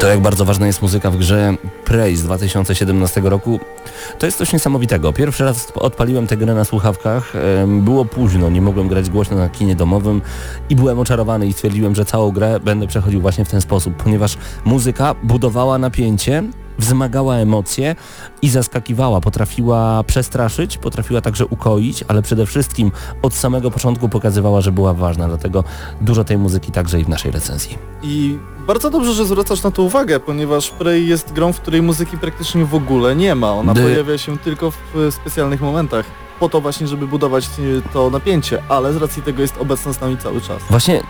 To 0.00 0.08
jak 0.08 0.20
bardzo 0.20 0.44
ważna 0.44 0.66
jest 0.66 0.82
muzyka 0.82 1.10
w 1.10 1.16
grze 1.16 1.54
Prey 1.84 2.16
z 2.16 2.22
2017 2.22 3.20
roku, 3.20 3.60
to 4.18 4.26
jest 4.26 4.38
coś 4.38 4.52
niesamowitego. 4.52 5.12
Pierwszy 5.12 5.44
raz 5.44 5.72
odpaliłem 5.74 6.26
tę 6.26 6.36
grę 6.36 6.54
na 6.54 6.64
słuchawkach, 6.64 7.32
było 7.66 8.04
późno, 8.04 8.50
nie 8.50 8.62
mogłem 8.62 8.88
grać 8.88 9.10
głośno 9.10 9.36
na 9.36 9.48
kinie 9.48 9.76
domowym 9.76 10.22
i 10.70 10.76
byłem 10.76 10.98
oczarowany 10.98 11.46
i 11.46 11.52
stwierdziłem, 11.52 11.94
że 11.94 12.04
całą 12.04 12.30
grę 12.30 12.60
będę 12.60 12.86
przechodził 12.86 13.20
właśnie 13.20 13.44
w 13.44 13.50
ten 13.50 13.60
sposób, 13.60 13.94
ponieważ 14.02 14.36
muzyka 14.64 15.14
budowała 15.22 15.78
napięcie, 15.78 16.42
wzmagała 16.84 17.36
emocje 17.36 17.96
i 18.42 18.48
zaskakiwała, 18.48 19.20
potrafiła 19.20 20.02
przestraszyć, 20.02 20.78
potrafiła 20.78 21.20
także 21.20 21.46
ukoić, 21.46 22.04
ale 22.08 22.22
przede 22.22 22.46
wszystkim 22.46 22.92
od 23.22 23.34
samego 23.34 23.70
początku 23.70 24.08
pokazywała, 24.08 24.60
że 24.60 24.72
była 24.72 24.94
ważna, 24.94 25.28
dlatego 25.28 25.64
dużo 26.00 26.24
tej 26.24 26.38
muzyki 26.38 26.72
także 26.72 27.00
i 27.00 27.04
w 27.04 27.08
naszej 27.08 27.30
recenzji. 27.30 27.78
I 28.02 28.38
bardzo 28.66 28.90
dobrze, 28.90 29.12
że 29.14 29.24
zwracasz 29.24 29.62
na 29.62 29.70
to 29.70 29.82
uwagę, 29.82 30.20
ponieważ 30.20 30.70
Prey 30.70 31.06
jest 31.06 31.32
grą, 31.32 31.52
w 31.52 31.60
której 31.60 31.82
muzyki 31.82 32.18
praktycznie 32.18 32.64
w 32.64 32.74
ogóle 32.74 33.16
nie 33.16 33.34
ma. 33.34 33.52
Ona 33.52 33.74
Dy- 33.74 33.82
pojawia 33.82 34.18
się 34.18 34.38
tylko 34.38 34.70
w 34.70 34.76
e, 34.96 35.12
specjalnych 35.12 35.60
momentach. 35.60 36.04
Po 36.40 36.48
to 36.48 36.60
właśnie, 36.60 36.86
żeby 36.86 37.06
budować 37.06 37.44
e, 37.44 37.92
to 37.92 38.10
napięcie, 38.10 38.62
ale 38.68 38.92
z 38.92 38.96
racji 38.96 39.22
tego 39.22 39.42
jest 39.42 39.56
obecna 39.58 39.92
z 39.92 40.00
nami 40.00 40.16
cały 40.18 40.40
czas. 40.40 40.62
Właśnie 40.70 41.00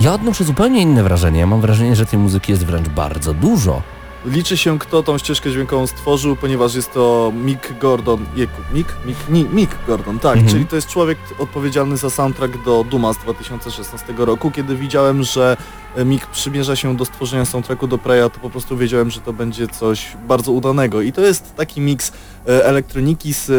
ja 0.00 0.14
odnoszę 0.14 0.44
zupełnie 0.44 0.80
inne 0.82 1.02
wrażenie. 1.02 1.40
Ja 1.40 1.46
mam 1.46 1.60
wrażenie, 1.60 1.96
że 1.96 2.06
tej 2.06 2.18
muzyki 2.18 2.52
jest 2.52 2.66
wręcz 2.66 2.88
bardzo 2.88 3.34
dużo. 3.34 3.82
Liczy 4.26 4.56
się, 4.56 4.78
kto 4.78 5.02
tą 5.02 5.18
ścieżkę 5.18 5.50
dźwiękową 5.50 5.86
stworzył, 5.86 6.36
ponieważ 6.36 6.74
jest 6.74 6.92
to 6.92 7.32
Mick 7.34 7.78
Gordon. 7.78 8.26
Jeku, 8.36 8.62
Mick? 8.72 8.96
Mick, 9.06 9.28
nie, 9.28 9.44
Mick 9.44 9.76
Gordon, 9.86 10.18
tak. 10.18 10.36
Mhm. 10.36 10.52
Czyli 10.52 10.66
to 10.66 10.76
jest 10.76 10.88
człowiek 10.88 11.18
odpowiedzialny 11.38 11.96
za 11.96 12.10
soundtrack 12.10 12.64
do 12.64 12.84
Duma 12.90 13.12
z 13.12 13.18
2016 13.18 14.14
roku. 14.16 14.50
Kiedy 14.50 14.76
widziałem, 14.76 15.22
że 15.22 15.56
e, 15.96 16.04
Mick 16.04 16.26
przymierza 16.26 16.76
się 16.76 16.96
do 16.96 17.04
stworzenia 17.04 17.44
soundtracku 17.44 17.86
do 17.86 17.98
Preya, 17.98 18.30
to 18.30 18.40
po 18.40 18.50
prostu 18.50 18.76
wiedziałem, 18.76 19.10
że 19.10 19.20
to 19.20 19.32
będzie 19.32 19.68
coś 19.68 20.16
bardzo 20.28 20.52
udanego. 20.52 21.02
I 21.02 21.12
to 21.12 21.20
jest 21.20 21.56
taki 21.56 21.80
miks 21.80 22.12
e, 22.48 22.64
elektroniki 22.64 23.34
z 23.34 23.50
e, 23.50 23.54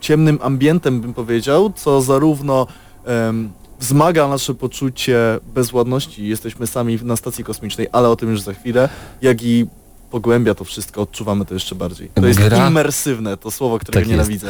ciemnym 0.00 0.38
ambientem, 0.42 1.00
bym 1.00 1.14
powiedział, 1.14 1.72
co 1.76 2.02
zarówno 2.02 2.66
em, 3.04 3.52
wzmaga 3.80 4.28
nasze 4.28 4.54
poczucie 4.54 5.18
bezładności, 5.54 6.28
jesteśmy 6.28 6.66
sami 6.66 6.98
na 7.02 7.16
stacji 7.16 7.44
kosmicznej, 7.44 7.86
ale 7.92 8.08
o 8.08 8.16
tym 8.16 8.30
już 8.30 8.40
za 8.40 8.54
chwilę, 8.54 8.88
jak 9.22 9.42
i 9.42 9.66
pogłębia 10.12 10.54
to 10.54 10.64
wszystko, 10.64 11.02
odczuwamy 11.02 11.44
to 11.44 11.54
jeszcze 11.54 11.74
bardziej. 11.74 12.08
To 12.14 12.26
jest 12.26 12.40
Gra- 12.40 12.68
immersywne, 12.68 13.36
to 13.36 13.50
słowo, 13.50 13.78
którego 13.78 14.00
Tak 14.00 14.10
nienawidzę. 14.10 14.48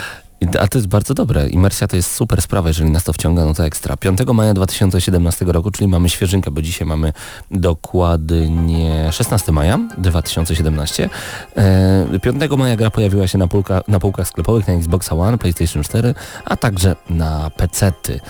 A 0.61 0.69
to 0.69 0.79
jest 0.79 0.89
bardzo 0.89 1.15
dobre. 1.15 1.49
Imersja 1.49 1.89
to 1.89 1.97
jest 1.97 2.13
super 2.13 2.43
sprawa, 2.43 2.69
jeżeli 2.69 2.91
nas 2.91 3.05
to 3.05 3.13
wciąga, 3.13 3.45
no 3.45 3.55
to 3.55 3.65
ekstra. 3.65 3.97
5 3.97 4.19
maja 4.35 4.55
2017 4.55 5.45
roku, 5.45 5.71
czyli 5.71 5.89
mamy 5.89 6.09
świeżynkę, 6.09 6.51
bo 6.51 6.63
dzisiaj 6.63 6.89
mamy 6.89 7.13
dokładnie 7.51 9.13
16 9.13 9.53
maja 9.53 9.79
2017. 9.99 11.09
E, 11.57 12.19
5 12.23 12.51
maja 12.59 12.77
gra 12.77 12.91
pojawiła 12.91 13.27
się 13.27 13.39
na, 13.39 13.49
półka, 13.49 13.83
na 13.89 14.01
półkach 14.01 14.29
sklepowych 14.29 14.69
na 14.69 14.75
Xbox 14.75 15.13
One, 15.13 15.39
PlayStation 15.39 15.83
4, 15.83 16.15
a 16.45 16.57
także 16.57 16.97
na 17.11 17.51
PC-ty. 17.51 18.21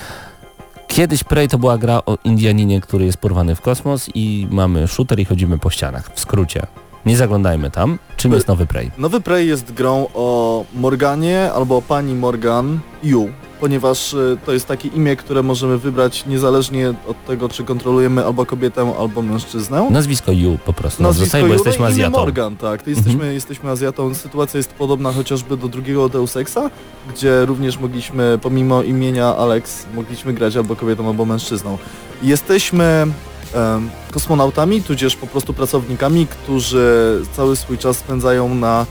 Kiedyś 0.87 1.25
Prey 1.25 1.49
to 1.49 1.59
była 1.59 1.79
gra 1.79 2.03
o 2.07 2.19
Indianinie, 2.25 2.81
który 2.81 3.05
jest 3.05 3.19
porwany 3.19 3.55
w 3.55 3.61
kosmos 3.61 4.11
i 4.15 4.47
mamy 4.51 4.89
shooter 4.89 5.21
i 5.21 5.25
chodzimy 5.25 5.59
po 5.59 5.71
ścianach. 5.71 6.11
W 6.15 6.21
skrócie. 6.21 6.67
Nie 7.07 7.17
zaglądajmy 7.17 7.71
tam. 7.71 7.99
Czym 8.17 8.33
jest 8.33 8.49
nowy 8.49 8.67
Prey? 8.67 8.91
Nowy 8.99 9.21
Prey 9.21 9.49
jest 9.49 9.73
grą 9.73 10.07
o 10.15 10.65
Morganie 10.75 11.53
albo 11.53 11.77
o 11.77 11.83
pani 11.83 12.15
Morgan 12.15 12.79
Yu, 13.03 13.29
ponieważ 13.61 14.13
y, 14.15 14.39
to 14.47 14.53
jest 14.53 14.67
takie 14.67 14.89
imię, 14.89 15.17
które 15.17 15.43
możemy 15.43 15.79
wybrać 15.79 16.27
niezależnie 16.27 16.89
od 16.89 17.25
tego, 17.27 17.49
czy 17.49 17.65
kontrolujemy 17.65 18.25
albo 18.27 18.47
kobietę, 18.47 18.95
albo 18.99 19.23
mężczyznę. 19.23 19.89
Nazwisko 19.91 20.33
Yu 20.33 20.59
po 20.65 20.73
prostu. 20.73 21.03
Nazwisko 21.03 21.25
Zostaje, 21.25 21.45
bo 21.45 21.53
jesteśmy 21.53 21.85
no 21.85 21.91
imię 21.91 21.95
Azjatą. 21.95 22.19
Morgan, 22.19 22.57
tak. 22.57 22.87
Jesteśmy, 22.87 23.35
jesteśmy 23.35 23.71
Azjatą. 23.71 24.15
Sytuacja 24.15 24.59
jest 24.59 24.73
podobna 24.73 25.13
chociażby 25.13 25.57
do 25.57 25.69
drugiego 25.69 26.09
Deus 26.09 26.37
Exa, 26.37 26.71
gdzie 27.15 27.47
również 27.47 27.79
mogliśmy, 27.79 28.39
pomimo 28.43 28.83
imienia 28.83 29.37
Alex, 29.37 29.87
mogliśmy 29.95 30.33
grać 30.33 30.57
albo 30.57 30.77
kobietą, 30.77 31.09
albo 31.09 31.25
mężczyzną. 31.25 31.79
Jesteśmy 32.23 33.07
kosmonautami, 34.11 34.83
tudzież 34.83 35.17
po 35.17 35.27
prostu 35.27 35.55
pracownikami, 35.55 36.27
którzy 36.27 37.21
cały 37.37 37.57
swój 37.57 37.79
czas 37.79 37.97
spędzają 37.97 38.55
na 38.55 38.87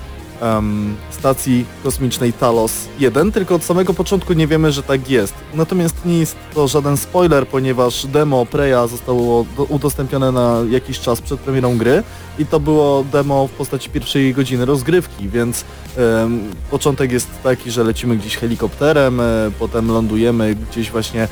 stacji 1.10 1.66
kosmicznej 1.84 2.34
Talos 2.34 2.72
1, 3.00 3.32
tylko 3.32 3.56
od 3.56 3.64
samego 3.64 3.94
początku 3.94 4.34
nie 4.34 4.48
wiemy, 4.48 4.72
że 4.72 4.84
tak 4.84 5.10
jest. 5.10 5.34
Natomiast 5.54 6.06
nie 6.06 6.20
jest 6.20 6.36
to 6.54 6.68
żaden 6.68 6.98
spoiler, 6.98 7.48
ponieważ 7.48 8.06
demo 8.06 8.46
Preya 8.46 8.88
zostało 8.90 9.46
do, 9.58 9.64
udostępnione 9.64 10.32
na 10.32 10.58
jakiś 10.70 11.00
czas 11.00 11.22
przed 11.22 11.40
premierą 11.40 11.78
gry 11.78 12.04
i 12.40 12.46
to 12.46 12.60
było 12.60 13.06
demo 13.12 13.48
w 13.48 13.52
postaci 13.52 13.90
pierwszej 13.90 14.34
godziny 14.34 14.66
rozgrywki, 14.66 15.30
więc 15.30 15.66
em, 15.98 16.40
początek 16.72 17.12
jest 17.12 17.28
taki, 17.44 17.72
że 17.72 17.84
lecimy 17.84 18.18
gdzieś 18.18 18.38
helikopterem, 18.38 19.20
e, 19.20 19.24
potem 19.60 19.88
lądujemy 19.88 20.56
gdzieś 20.56 20.92
właśnie 20.92 21.28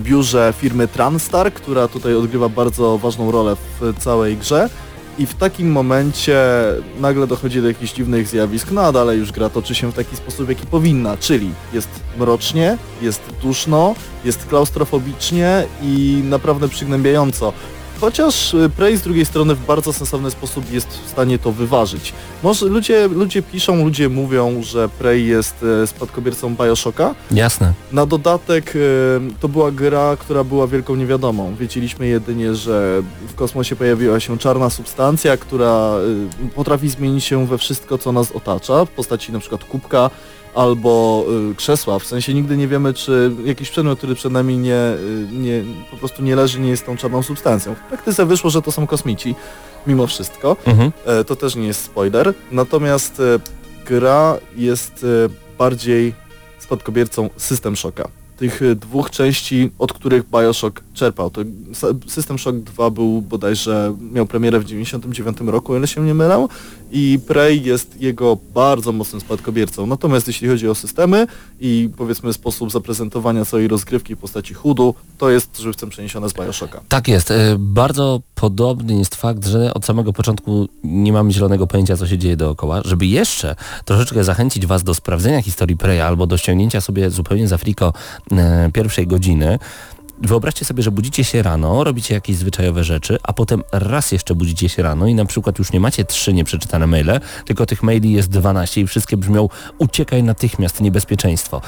biurze 0.00 0.54
firmy 0.58 0.88
Transtar, 0.88 1.52
która 1.52 1.88
tutaj 1.88 2.14
odgrywa 2.14 2.48
bardzo 2.48 2.98
ważną 2.98 3.30
rolę 3.30 3.56
w 3.80 3.94
całej 3.98 4.36
grze. 4.36 4.68
I 5.18 5.26
w 5.26 5.34
takim 5.34 5.72
momencie 5.72 6.42
nagle 7.00 7.26
dochodzi 7.26 7.62
do 7.62 7.68
jakichś 7.68 7.92
dziwnych 7.92 8.28
zjawisk, 8.28 8.70
no 8.70 8.80
a 8.80 8.92
dalej 8.92 9.18
już 9.18 9.32
gra 9.32 9.50
toczy 9.50 9.74
się 9.74 9.92
w 9.92 9.94
taki 9.94 10.16
sposób, 10.16 10.48
jaki 10.48 10.66
powinna, 10.66 11.16
czyli 11.16 11.50
jest 11.72 11.88
mrocznie, 12.18 12.78
jest 13.02 13.20
duszno, 13.42 13.94
jest 14.24 14.46
klaustrofobicznie 14.46 15.64
i 15.82 16.22
naprawdę 16.24 16.68
przygnębiająco. 16.68 17.52
Chociaż 18.02 18.54
y, 18.54 18.70
Prey 18.76 18.96
z 18.96 19.02
drugiej 19.02 19.26
strony 19.26 19.54
w 19.54 19.66
bardzo 19.66 19.92
sensowny 19.92 20.30
sposób 20.30 20.72
jest 20.72 20.88
w 20.88 21.08
stanie 21.08 21.38
to 21.38 21.52
wyważyć. 21.52 22.12
Może 22.42 22.66
ludzie, 22.66 23.08
ludzie 23.08 23.42
piszą, 23.42 23.84
ludzie 23.84 24.08
mówią, 24.08 24.62
że 24.62 24.88
Prey 24.88 25.26
jest 25.26 25.64
e, 25.82 25.86
spadkobiercą 25.86 26.54
Bioshocka, 26.54 27.14
Jasne. 27.30 27.72
na 27.92 28.06
dodatek 28.06 28.76
y, 28.76 29.20
to 29.40 29.48
była 29.48 29.70
gra, 29.72 30.16
która 30.20 30.44
była 30.44 30.66
wielką 30.66 30.94
niewiadomą. 30.94 31.54
Wiedzieliśmy 31.60 32.06
jedynie, 32.06 32.54
że 32.54 33.02
w 33.28 33.34
kosmosie 33.34 33.76
pojawiła 33.76 34.20
się 34.20 34.38
czarna 34.38 34.70
substancja, 34.70 35.36
która 35.36 35.94
y, 36.46 36.48
potrafi 36.48 36.88
zmienić 36.88 37.24
się 37.24 37.46
we 37.46 37.58
wszystko, 37.58 37.98
co 37.98 38.12
nas 38.12 38.32
otacza, 38.32 38.84
w 38.84 38.90
postaci 38.90 39.32
na 39.32 39.38
przykład 39.38 39.64
kubka 39.64 40.10
albo 40.54 41.24
y, 41.52 41.54
krzesła. 41.54 41.98
W 41.98 42.06
sensie 42.06 42.34
nigdy 42.34 42.56
nie 42.56 42.68
wiemy, 42.68 42.94
czy 42.94 43.32
jakiś 43.44 43.70
przedmiot, 43.70 43.98
który 43.98 44.14
przed 44.14 44.32
nami 44.32 44.58
nie, 44.58 44.74
y, 44.74 45.26
nie, 45.32 45.64
po 45.90 45.96
prostu 45.96 46.22
nie 46.22 46.36
leży, 46.36 46.60
nie 46.60 46.70
jest 46.70 46.86
tą 46.86 46.96
czarną 46.96 47.22
substancją. 47.22 47.74
W 47.74 47.80
praktyce 47.80 48.26
wyszło, 48.26 48.50
że 48.50 48.62
to 48.62 48.72
są 48.72 48.86
kosmici, 48.86 49.34
mimo 49.86 50.06
wszystko. 50.06 50.56
Mhm. 50.64 50.92
E, 51.06 51.24
to 51.24 51.36
też 51.36 51.56
nie 51.56 51.66
jest 51.66 51.84
spoiler. 51.84 52.34
Natomiast 52.50 53.20
e, 53.20 53.38
gra 53.86 54.38
jest 54.56 55.06
bardziej 55.58 56.14
spadkobiercą 56.58 57.30
System 57.36 57.76
Shocka. 57.76 58.21
Tych 58.42 58.62
e, 58.62 58.74
dwóch 58.74 59.10
części, 59.10 59.70
od 59.78 59.92
których 59.92 60.24
Bioshock 60.30 60.82
czerpał. 60.94 61.30
To 61.30 61.40
System 62.06 62.38
Shock 62.38 62.58
2 62.58 62.90
był 62.90 63.22
bodajże, 63.22 63.94
miał 64.12 64.26
premierę 64.26 64.60
w 64.60 64.64
99 64.64 65.38
roku, 65.40 65.72
o 65.72 65.76
ile 65.76 65.86
się 65.86 66.00
nie 66.00 66.14
mylę, 66.14 66.48
i 66.92 67.18
Prey 67.26 67.62
jest 67.64 68.00
jego 68.00 68.38
bardzo 68.54 68.92
mocnym 68.92 69.20
spadkobiercą. 69.20 69.86
Natomiast 69.86 70.26
jeśli 70.26 70.48
chodzi 70.48 70.68
o 70.68 70.74
systemy 70.74 71.26
i 71.60 71.90
powiedzmy 71.96 72.32
sposób 72.32 72.72
zaprezentowania 72.72 73.44
całej 73.44 73.68
rozgrywki 73.68 74.16
w 74.16 74.18
postaci 74.18 74.54
chudu, 74.54 74.94
to 75.18 75.30
jest 75.30 75.58
żywcem 75.58 75.90
przeniesione 75.90 76.28
z 76.28 76.34
Bioshocka. 76.34 76.80
Tak 76.88 77.08
jest. 77.08 77.30
E, 77.30 77.56
Bardzo 77.58 78.20
podobny 78.34 78.98
jest 78.98 79.14
fakt, 79.14 79.46
że 79.46 79.74
od 79.74 79.84
samego 79.84 80.12
początku 80.12 80.68
nie 80.84 81.12
mamy 81.12 81.32
zielonego 81.32 81.66
pojęcia, 81.66 81.96
co 81.96 82.06
się 82.06 82.18
dzieje 82.18 82.36
dookoła. 82.36 82.82
Żeby 82.84 83.06
jeszcze 83.06 83.56
troszeczkę 83.84 84.24
zachęcić 84.24 84.66
Was 84.66 84.82
do 84.82 84.94
sprawdzenia 84.94 85.42
historii 85.42 85.76
Preya 85.76 86.00
albo 86.00 86.26
do 86.26 86.36
ściągnięcia 86.36 86.80
sobie 86.80 87.10
zupełnie 87.10 87.48
z 87.48 87.52
Afriko 87.52 87.92
e, 88.30 88.31
pierwszej 88.72 89.06
godziny, 89.06 89.58
Wyobraźcie 90.24 90.64
sobie, 90.64 90.82
że 90.82 90.90
budzicie 90.90 91.24
się 91.24 91.42
rano, 91.42 91.84
robicie 91.84 92.14
jakieś 92.14 92.36
zwyczajowe 92.36 92.84
rzeczy, 92.84 93.18
a 93.22 93.32
potem 93.32 93.62
raz 93.72 94.12
jeszcze 94.12 94.34
budzicie 94.34 94.68
się 94.68 94.82
rano 94.82 95.06
i 95.06 95.14
na 95.14 95.24
przykład 95.24 95.58
już 95.58 95.72
nie 95.72 95.80
macie 95.80 96.04
trzy 96.04 96.32
nieprzeczytane 96.32 96.86
maile, 96.86 97.20
tylko 97.44 97.66
tych 97.66 97.82
maili 97.82 98.12
jest 98.12 98.28
12 98.28 98.80
i 98.80 98.86
wszystkie 98.86 99.16
brzmią 99.16 99.48
uciekaj 99.78 100.22
natychmiast, 100.22 100.80
niebezpieczeństwo. 100.80 101.60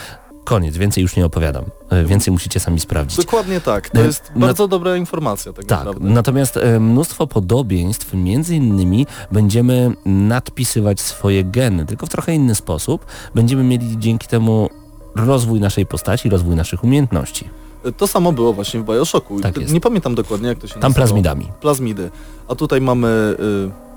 Koniec, 0.45 0.77
więcej 0.77 1.03
już 1.03 1.17
nie 1.17 1.27
opowiadam. 1.27 1.65
E, 1.91 2.05
Więcej 2.05 2.33
musicie 2.33 2.61
sami 2.61 2.81
sprawdzić. 2.81 3.17
Dokładnie 3.17 3.61
tak. 3.61 3.91
To 3.91 4.01
E, 4.03 4.07
jest 4.07 4.33
na- 4.35 4.47
bardzo 4.47 4.69
dobra 4.69 4.97
informacja 4.97 5.53
tak, 5.53 5.65
Tak, 5.65 5.79
naprawdę. 5.79 6.09
natomiast 6.11 6.57
e, 6.57 6.81
mnóstwo 6.81 7.27
podobieństw, 7.27 8.15
między 8.15 8.57
innymi 8.57 9.07
będziemy 9.33 9.93
nadpisywać 10.07 11.01
swoje 11.01 11.45
geny, 11.45 11.87
tylko 11.87 12.07
w 12.07 12.11
trochę 12.11 12.35
inny 12.35 12.55
sposób. 12.55 13.07
Będziemy 13.35 13.65
mieli 13.65 13.99
dzięki 13.99 14.29
temu 14.29 14.69
rozwój 15.17 15.61
naszej 15.61 15.87
postaci, 15.87 16.29
rozwój 16.29 16.57
naszych 16.57 16.85
umiejętności. 16.85 17.49
To 17.97 18.07
samo 18.07 18.33
było 18.33 18.53
właśnie 18.53 18.81
w 18.81 18.85
Bioshocku. 18.85 19.41
Tak 19.41 19.57
jest. 19.57 19.73
Nie 19.75 19.81
pamiętam 19.81 20.15
dokładnie 20.15 20.49
jak 20.49 20.59
to 20.59 20.67
się 20.67 20.81
Tam 20.81 20.95
plazmidami. 20.95 21.49
Plazmidy. 21.61 22.11
A 22.49 22.55
tutaj 22.55 22.81
mamy 22.81 23.37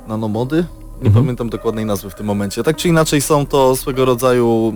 y, 0.05 0.09
nanomody. 0.09 0.65
Nie 1.01 1.07
Mhm. 1.07 1.25
pamiętam 1.25 1.49
dokładnej 1.49 1.85
nazwy 1.85 2.09
w 2.09 2.15
tym 2.15 2.25
momencie. 2.25 2.63
Tak 2.63 2.75
czy 2.77 2.87
inaczej 2.87 3.21
są 3.21 3.45
to 3.45 3.75
swego 3.75 4.05
rodzaju 4.05 4.73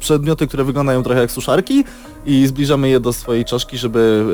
przedmioty, 0.00 0.46
które 0.46 0.64
wyglądają 0.64 1.02
trochę 1.02 1.20
jak 1.20 1.30
suszarki 1.30 1.84
i 2.26 2.46
zbliżamy 2.46 2.88
je 2.88 3.00
do 3.00 3.12
swojej 3.12 3.44
czaszki, 3.44 3.78
żeby 3.78 4.24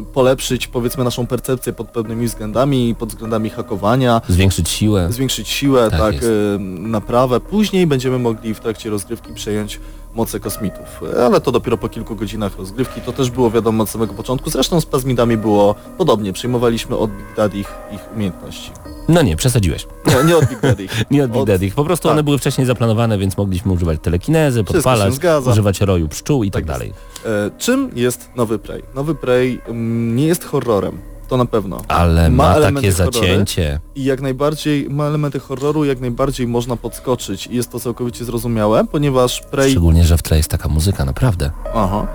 y, 0.00 0.02
polepszyć 0.14 0.66
powiedzmy 0.66 1.04
naszą 1.04 1.26
percepcję 1.26 1.72
pod 1.72 1.88
pewnymi 1.88 2.26
względami, 2.26 2.94
pod 2.98 3.08
względami 3.08 3.50
hakowania, 3.50 4.20
Zwiększyć 4.28 4.68
siłę. 4.68 5.12
zwiększyć 5.12 5.48
siłę, 5.48 5.88
Tak 5.90 6.00
tak, 6.00 6.14
y, 6.22 6.58
naprawę. 6.78 7.40
Później 7.40 7.86
będziemy 7.86 8.18
mogli 8.18 8.54
w 8.54 8.60
trakcie 8.60 8.90
rozgrywki 8.90 9.32
przejąć 9.34 9.80
moce 10.14 10.40
kosmitów. 10.40 11.00
Ale 11.26 11.40
to 11.40 11.52
dopiero 11.52 11.76
po 11.76 11.88
kilku 11.88 12.16
godzinach 12.16 12.58
rozgrywki. 12.58 13.00
To 13.00 13.12
też 13.12 13.30
było 13.30 13.50
wiadomo 13.50 13.82
od 13.82 13.90
samego 13.90 14.14
początku. 14.14 14.50
Zresztą 14.50 14.80
z 14.80 14.86
Pazmidami 14.86 15.36
było 15.36 15.74
podobnie. 15.98 16.32
Przyjmowaliśmy 16.32 16.96
od 16.96 17.10
Big 17.10 17.36
Daddy 17.36 17.58
ich, 17.58 17.72
ich 17.92 18.00
umiejętności. 18.16 18.70
No 19.08 19.22
nie, 19.22 19.36
przesadziłeś. 19.36 19.86
Nie, 20.06 20.24
nie 20.24 20.36
od 20.36 20.44
Big 20.44 20.60
Daddy. 20.60 20.86
Nie 21.10 21.24
od 21.24 21.30
Big 21.30 21.40
Od- 21.42 21.48
Daddy. 21.48 21.70
Po 21.70 21.84
prostu 21.84 22.02
tak. 22.08 22.12
one 22.12 22.22
były 22.22 22.38
wcześniej 22.38 22.66
zaplanowane, 22.66 23.18
więc 23.18 23.36
mogliśmy 23.36 23.72
używać 23.72 23.98
telekinezy, 24.02 24.64
podpalać, 24.64 25.14
używać 25.46 25.80
roju 25.80 26.08
pszczół 26.08 26.44
i 26.44 26.50
tak, 26.50 26.64
Tak 26.66 26.80
jest. 26.82 26.94
dalej. 27.24 27.46
E, 27.46 27.50
czym 27.58 27.90
jest 27.94 28.30
nowy 28.36 28.58
Prey? 28.58 28.82
Nowy 28.94 29.14
Prey 29.14 29.60
mm, 29.66 30.16
nie 30.16 30.26
jest 30.26 30.44
horrorem. 30.44 30.98
To 31.28 31.36
na 31.36 31.44
pewno. 31.46 31.80
Ale 31.88 32.30
ma, 32.30 32.36
Ma 32.48 32.54
takie 32.54 32.70
horrory. 32.74 32.92
zacięcie. 32.92 33.80
I 33.94 34.04
jak 34.04 34.20
najbardziej 34.20 34.90
ma 34.90 35.04
elementy 35.06 35.40
horroru, 35.40 35.84
jak 35.84 36.00
najbardziej 36.00 36.46
można 36.46 36.76
podskoczyć. 36.76 37.46
I 37.46 37.56
jest 37.56 37.70
to 37.72 37.80
całkowicie 37.80 38.24
zrozumiałe, 38.24 38.84
ponieważ 38.86 39.40
Prey 39.40 39.70
Szczególnie, 39.70 40.04
że 40.04 40.16
w 40.18 40.22
tle 40.22 40.36
jest 40.36 40.50
taka 40.50 40.68
muzyka, 40.68 41.04
naprawdę. 41.04 41.50
Aha. 41.74 42.06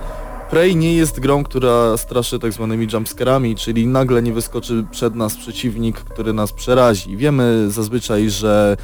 Prey 0.50 0.76
nie 0.76 0.94
jest 0.96 1.20
grą, 1.20 1.44
która 1.44 1.98
straszy 1.98 2.40
tak 2.40 2.54
zwanymi 2.54 2.88
jumpscarami, 2.94 3.56
czyli 3.56 3.88
nagle 3.88 4.22
nie 4.22 4.34
wyskoczy 4.34 4.86
przed 4.92 5.16
nas 5.16 5.38
przeciwnik, 5.38 5.98
który 6.00 6.34
nas 6.34 6.54
przerazi. 6.54 7.18
Wiemy 7.18 7.72
zazwyczaj, 7.72 8.30
że 8.30 8.78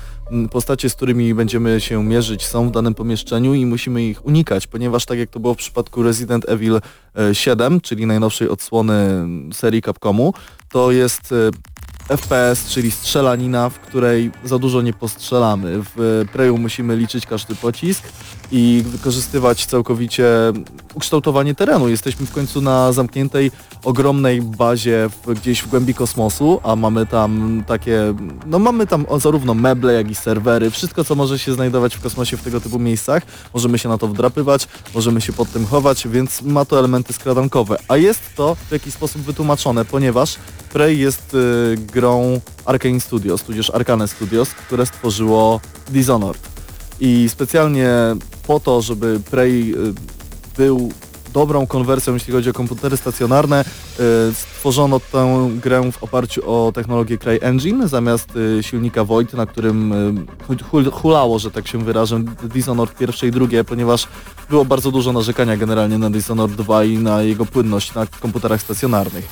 postacie, 0.51 0.89
z 0.89 0.95
którymi 0.95 1.33
będziemy 1.33 1.81
się 1.81 2.03
mierzyć 2.03 2.45
są 2.45 2.69
w 2.69 2.71
danym 2.71 2.93
pomieszczeniu 2.93 3.53
i 3.53 3.65
musimy 3.65 4.03
ich 4.03 4.25
unikać, 4.25 4.67
ponieważ 4.67 5.05
tak 5.05 5.19
jak 5.19 5.29
to 5.29 5.39
było 5.39 5.53
w 5.53 5.57
przypadku 5.57 6.03
Resident 6.03 6.50
Evil 6.50 6.79
e, 7.15 7.36
7, 7.36 7.81
czyli 7.81 8.05
najnowszej 8.05 8.50
odsłony 8.50 9.27
serii 9.53 9.81
Capcomu, 9.81 10.33
to 10.71 10.91
jest 10.91 11.31
e, 12.09 12.17
FPS, 12.17 12.69
czyli 12.69 12.91
strzelanina, 12.91 13.69
w 13.69 13.79
której 13.79 14.31
za 14.43 14.59
dużo 14.59 14.81
nie 14.81 14.93
postrzelamy. 14.93 15.81
W 15.95 16.25
Preju 16.33 16.57
musimy 16.57 16.95
liczyć 16.98 17.25
każdy 17.25 17.55
pocisk 17.55 18.03
i 18.51 18.83
wykorzystywać 18.87 19.65
całkowicie 19.65 20.25
ukształtowanie 20.93 21.55
terenu. 21.55 21.89
Jesteśmy 21.89 22.25
w 22.25 22.31
końcu 22.31 22.61
na 22.61 22.91
zamkniętej, 22.91 23.51
ogromnej 23.83 24.41
bazie 24.41 25.09
w, 25.09 25.33
gdzieś 25.33 25.62
w 25.62 25.67
głębi 25.67 25.93
kosmosu, 25.93 26.59
a 26.63 26.75
mamy 26.75 27.05
tam 27.05 27.63
takie, 27.67 28.13
no 28.45 28.59
mamy 28.59 28.88
tam 28.88 29.05
zarówno 29.17 29.53
meble, 29.53 29.93
jak 29.93 30.12
i 30.12 30.15
serwery, 30.15 30.71
wszystko 30.71 31.03
co 31.03 31.15
może 31.15 31.39
się 31.39 31.53
znajdować 31.53 31.95
w 31.95 32.01
kosmosie 32.01 32.38
w 32.38 32.43
tego 32.43 32.62
typu 32.62 32.79
miejscach. 32.79 33.23
Możemy 33.53 33.79
się 33.79 33.89
na 33.89 33.97
to 33.97 34.07
wdrapywać, 34.07 34.67
możemy 34.95 35.21
się 35.21 35.33
pod 35.33 35.51
tym 35.51 35.65
chować, 35.65 36.07
więc 36.07 36.41
ma 36.41 36.65
to 36.65 36.79
elementy 36.79 37.13
skradankowe. 37.13 37.77
A 37.88 37.97
jest 37.97 38.21
to 38.35 38.55
w 38.55 38.71
jakiś 38.71 38.93
sposób 38.93 39.21
wytłumaczone, 39.21 39.85
ponieważ 39.85 40.35
Prey 40.73 40.99
jest 40.99 41.33
y, 41.33 41.77
grą 41.77 42.41
Arkane 42.65 42.99
Studios, 42.99 43.43
tudzież 43.43 43.69
Arkane 43.69 44.07
Studios, 44.07 44.49
które 44.49 44.85
stworzyło 44.85 45.62
Dishonored. 45.89 46.49
I 46.99 47.29
specjalnie 47.29 47.89
po 48.49 48.59
to, 48.59 48.81
żeby 48.81 49.19
Prey 49.31 49.73
y, 49.73 49.93
był 50.57 50.91
dobrą 51.33 51.67
konwersją, 51.67 52.13
jeśli 52.13 52.33
chodzi 52.33 52.49
o 52.49 52.53
komputery 52.53 52.97
stacjonarne, 52.97 53.62
y, 53.62 54.33
stworzono 54.33 54.99
tę 54.99 55.49
grę 55.63 55.91
w 55.91 56.03
oparciu 56.03 56.41
o 56.51 56.71
technologię 56.71 57.17
CryEngine 57.17 57.88
zamiast 57.88 58.35
y, 58.35 58.63
silnika 58.63 59.03
Void, 59.03 59.33
na 59.33 59.45
którym 59.45 59.93
hul- 60.71 60.91
hulało, 60.91 61.39
że 61.39 61.51
tak 61.51 61.67
się 61.67 61.83
wyrażę, 61.83 62.19
Dishonored 62.43 62.97
pierwsze 62.97 63.27
i 63.27 63.31
drugie, 63.31 63.63
ponieważ 63.63 64.07
było 64.49 64.65
bardzo 64.65 64.91
dużo 64.91 65.13
narzekania 65.13 65.57
generalnie 65.57 65.97
na 65.97 66.09
Dishonored 66.09 66.55
2 66.55 66.83
i 66.83 66.97
na 66.97 67.21
jego 67.21 67.45
płynność 67.45 67.93
na 67.93 68.05
komputerach 68.05 68.62
stacjonarnych. 68.62 69.27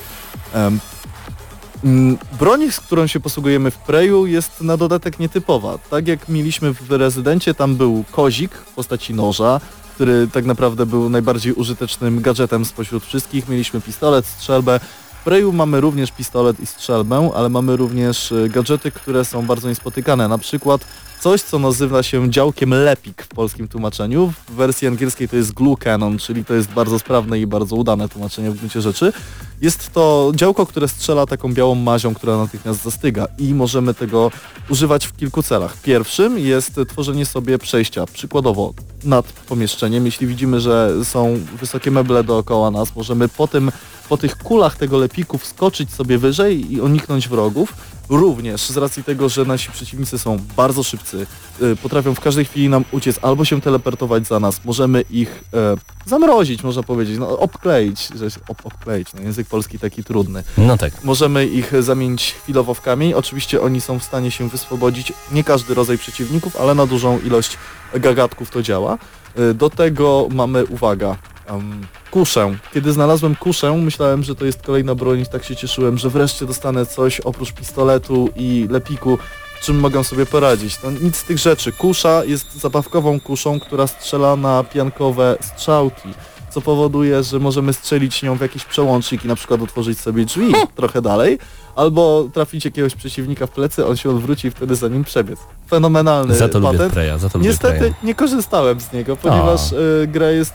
Mm, 1.83 2.17
Broń, 2.39 2.71
z 2.71 2.79
którą 2.79 3.07
się 3.07 3.19
posługujemy 3.19 3.71
w 3.71 3.77
Preju 3.77 4.25
jest 4.25 4.61
na 4.61 4.77
dodatek 4.77 5.19
nietypowa. 5.19 5.77
Tak 5.77 6.07
jak 6.07 6.29
mieliśmy 6.29 6.73
w 6.73 6.91
Rezydencie, 6.91 7.53
tam 7.53 7.75
był 7.75 8.03
kozik 8.11 8.51
w 8.51 8.73
postaci 8.73 9.13
noża, 9.13 9.61
który 9.95 10.27
tak 10.27 10.45
naprawdę 10.45 10.85
był 10.85 11.09
najbardziej 11.09 11.53
użytecznym 11.53 12.21
gadżetem 12.21 12.65
spośród 12.65 13.03
wszystkich. 13.03 13.49
Mieliśmy 13.49 13.81
pistolet, 13.81 14.25
strzelbę. 14.25 14.79
W 15.21 15.23
Preju 15.23 15.53
mamy 15.53 15.81
również 15.81 16.11
pistolet 16.11 16.59
i 16.59 16.65
strzelbę, 16.65 17.31
ale 17.35 17.49
mamy 17.49 17.75
również 17.75 18.31
e, 18.31 18.49
gadżety, 18.49 18.91
które 18.91 19.25
są 19.25 19.45
bardzo 19.45 19.69
niespotykane. 19.69 20.27
Na 20.27 20.37
przykład 20.37 20.81
coś, 21.27 21.41
co 21.41 21.59
nazywa 21.59 22.03
się 22.03 22.31
działkiem 22.31 22.69
Lepik 22.69 23.23
w 23.23 23.27
polskim 23.27 23.67
tłumaczeniu. 23.67 24.33
W 24.47 24.51
wersji 24.51 24.87
angielskiej 24.87 25.29
to 25.29 25.35
jest 25.35 25.53
Glue 25.53 25.77
Cannon, 25.77 26.17
czyli 26.17 26.45
to 26.45 26.53
jest 26.53 26.69
bardzo 26.69 26.99
sprawne 26.99 27.39
i 27.39 27.47
bardzo 27.47 27.75
udane 27.75 28.09
tłumaczenie 28.09 28.51
w 28.51 28.57
gruncie 28.57 28.81
rzeczy. 28.81 29.13
Jest 29.61 29.93
to 29.93 30.31
działko, 30.35 30.65
które 30.65 30.87
strzela 30.87 31.25
taką 31.25 31.53
białą 31.53 31.75
mazią, 31.75 32.13
która 32.13 32.37
natychmiast 32.37 32.83
zastyga 32.83 33.27
i 33.37 33.53
możemy 33.53 33.93
tego 33.93 34.31
używać 34.69 35.07
w 35.07 35.17
kilku 35.17 35.43
celach. 35.43 35.81
Pierwszym 35.81 36.39
jest 36.39 36.79
tworzenie 36.89 37.25
sobie 37.25 37.57
przejścia, 37.57 38.05
przykładowo 38.05 38.73
nad 39.03 39.25
pomieszczeniem. 39.25 40.05
Jeśli 40.05 40.27
widzimy, 40.27 40.59
że 40.59 40.91
są 41.03 41.39
wysokie 41.59 41.91
meble 41.91 42.23
dookoła 42.23 42.71
nas, 42.71 42.95
możemy 42.95 43.27
po, 43.29 43.47
tym, 43.47 43.71
po 44.09 44.17
tych 44.17 44.37
kulach 44.37 44.77
tego 44.77 44.97
lepiku 44.97 45.37
wskoczyć 45.37 45.93
sobie 45.93 46.17
wyżej 46.17 46.73
i 46.73 46.81
uniknąć 46.81 47.27
wrogów. 47.27 47.73
Również 48.09 48.61
z 48.61 48.77
racji 48.77 49.03
tego, 49.03 49.29
że 49.29 49.45
nasi 49.45 49.71
przeciwnicy 49.71 50.19
są 50.19 50.39
bardzo 50.57 50.83
szybcy, 50.83 51.27
y, 51.61 51.75
potrafią 51.75 52.15
w 52.15 52.19
każdej 52.19 52.45
chwili 52.45 52.69
nam 52.69 52.85
uciec 52.91 53.19
albo 53.21 53.45
się 53.45 53.61
teleportować 53.61 54.27
za 54.27 54.39
nas, 54.39 54.65
możemy 54.65 55.01
ich 55.01 55.43
e, 55.53 55.75
zamrozić, 56.05 56.63
można 56.63 56.83
powiedzieć, 56.83 57.17
no 57.19 57.39
obkleić, 57.39 58.07
że 58.15 58.27
ob, 58.47 58.65
obkleić, 58.65 59.07
no 59.13 59.21
język 59.21 59.47
polski 59.47 59.79
taki 59.79 60.03
trudny. 60.03 60.43
No 60.57 60.77
tak. 60.77 61.03
Możemy 61.03 61.47
ich 61.47 61.83
zamienić 61.83 62.35
chwilowo 62.43 62.73
w 62.73 62.81
kamień. 62.81 63.13
Oczywiście 63.13 63.61
oni 63.61 63.81
są 63.81 63.99
w 63.99 64.03
stanie 64.03 64.31
się 64.31 64.49
wyswobodzić. 64.49 65.13
Nie 65.31 65.43
każdy 65.43 65.73
rodzaj 65.73 65.97
przeciwników, 65.97 66.55
ale 66.55 66.75
na 66.75 66.85
dużą 66.85 67.19
ilość 67.19 67.57
gagatków 67.93 68.49
to 68.49 68.63
działa. 68.63 68.97
Y, 69.39 69.53
Do 69.53 69.69
tego 69.69 70.27
mamy, 70.31 70.65
uwaga, 70.65 71.15
em, 71.47 71.87
kuszę. 72.11 72.55
Kiedy 72.73 72.93
znalazłem 72.93 73.35
kuszę, 73.35 73.73
myślałem, 73.73 74.23
że 74.23 74.35
to 74.35 74.45
jest 74.45 74.61
kolejna 74.61 74.95
broń 74.95 75.19
i 75.19 75.25
tak 75.25 75.43
się 75.43 75.55
cieszyłem, 75.55 75.97
że 75.97 76.09
wreszcie 76.09 76.45
dostanę 76.45 76.85
coś 76.85 77.19
oprócz 77.19 77.51
pistoletu 77.51 78.29
i 78.35 78.67
lepiku, 78.69 79.17
czym 79.61 79.79
mogę 79.79 80.03
sobie 80.03 80.25
poradzić. 80.25 80.83
No 80.83 80.91
nic 80.91 81.15
z 81.15 81.23
tych 81.23 81.37
rzeczy. 81.37 81.71
Kusza 81.71 82.25
jest 82.25 82.59
zabawkową 82.59 83.19
kuszą, 83.19 83.59
która 83.59 83.87
strzela 83.87 84.35
na 84.35 84.63
piankowe 84.63 85.37
strzałki 85.41 86.13
co 86.49 86.61
powoduje, 86.61 87.23
że 87.23 87.39
możemy 87.39 87.73
strzelić 87.73 88.23
nią 88.23 88.35
w 88.35 88.41
jakiś 88.41 88.65
przełącznik 88.65 89.25
i 89.25 89.27
na 89.27 89.35
przykład 89.35 89.61
otworzyć 89.61 89.99
sobie 89.99 90.25
drzwi 90.25 90.53
trochę 90.75 91.01
dalej, 91.01 91.39
albo 91.75 92.29
trafić 92.33 92.65
jakiegoś 92.65 92.95
przeciwnika 92.95 93.47
w 93.47 93.51
plecy, 93.51 93.85
on 93.85 93.97
się 93.97 94.09
odwróci 94.09 94.47
i 94.47 94.51
wtedy 94.51 94.75
za 94.75 94.87
nim 94.87 95.03
przebiec. 95.03 95.39
Fenomenalny 95.69 96.35
Za 96.35 96.49
to 96.49 96.59
lubię 96.59 96.71
patent. 96.71 96.93
Preya, 96.93 97.17
za 97.17 97.29
to 97.29 97.37
lubię 97.37 97.49
Niestety 97.49 97.79
Preya. 97.79 97.93
nie 98.03 98.15
korzystałem 98.15 98.79
z 98.81 98.93
niego, 98.93 99.17
ponieważ 99.17 99.71
y, 99.71 100.07
gra 100.07 100.31
jest 100.31 100.53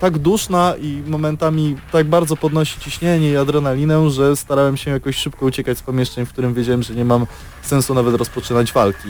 tak 0.00 0.18
duszna 0.18 0.74
i 0.80 1.02
momentami 1.06 1.76
tak 1.92 2.06
bardzo 2.06 2.36
podnosi 2.36 2.80
ciśnienie 2.80 3.30
i 3.30 3.36
adrenalinę, 3.36 4.10
że 4.10 4.36
starałem 4.36 4.76
się 4.76 4.90
jakoś 4.90 5.16
szybko 5.16 5.46
uciekać 5.46 5.78
z 5.78 5.82
pomieszczeń, 5.82 6.26
w 6.26 6.28
którym 6.28 6.54
wiedziałem, 6.54 6.82
że 6.82 6.94
nie 6.94 7.04
mam 7.04 7.26
sensu 7.62 7.94
nawet 7.94 8.14
rozpoczynać 8.14 8.72
walki. 8.72 9.08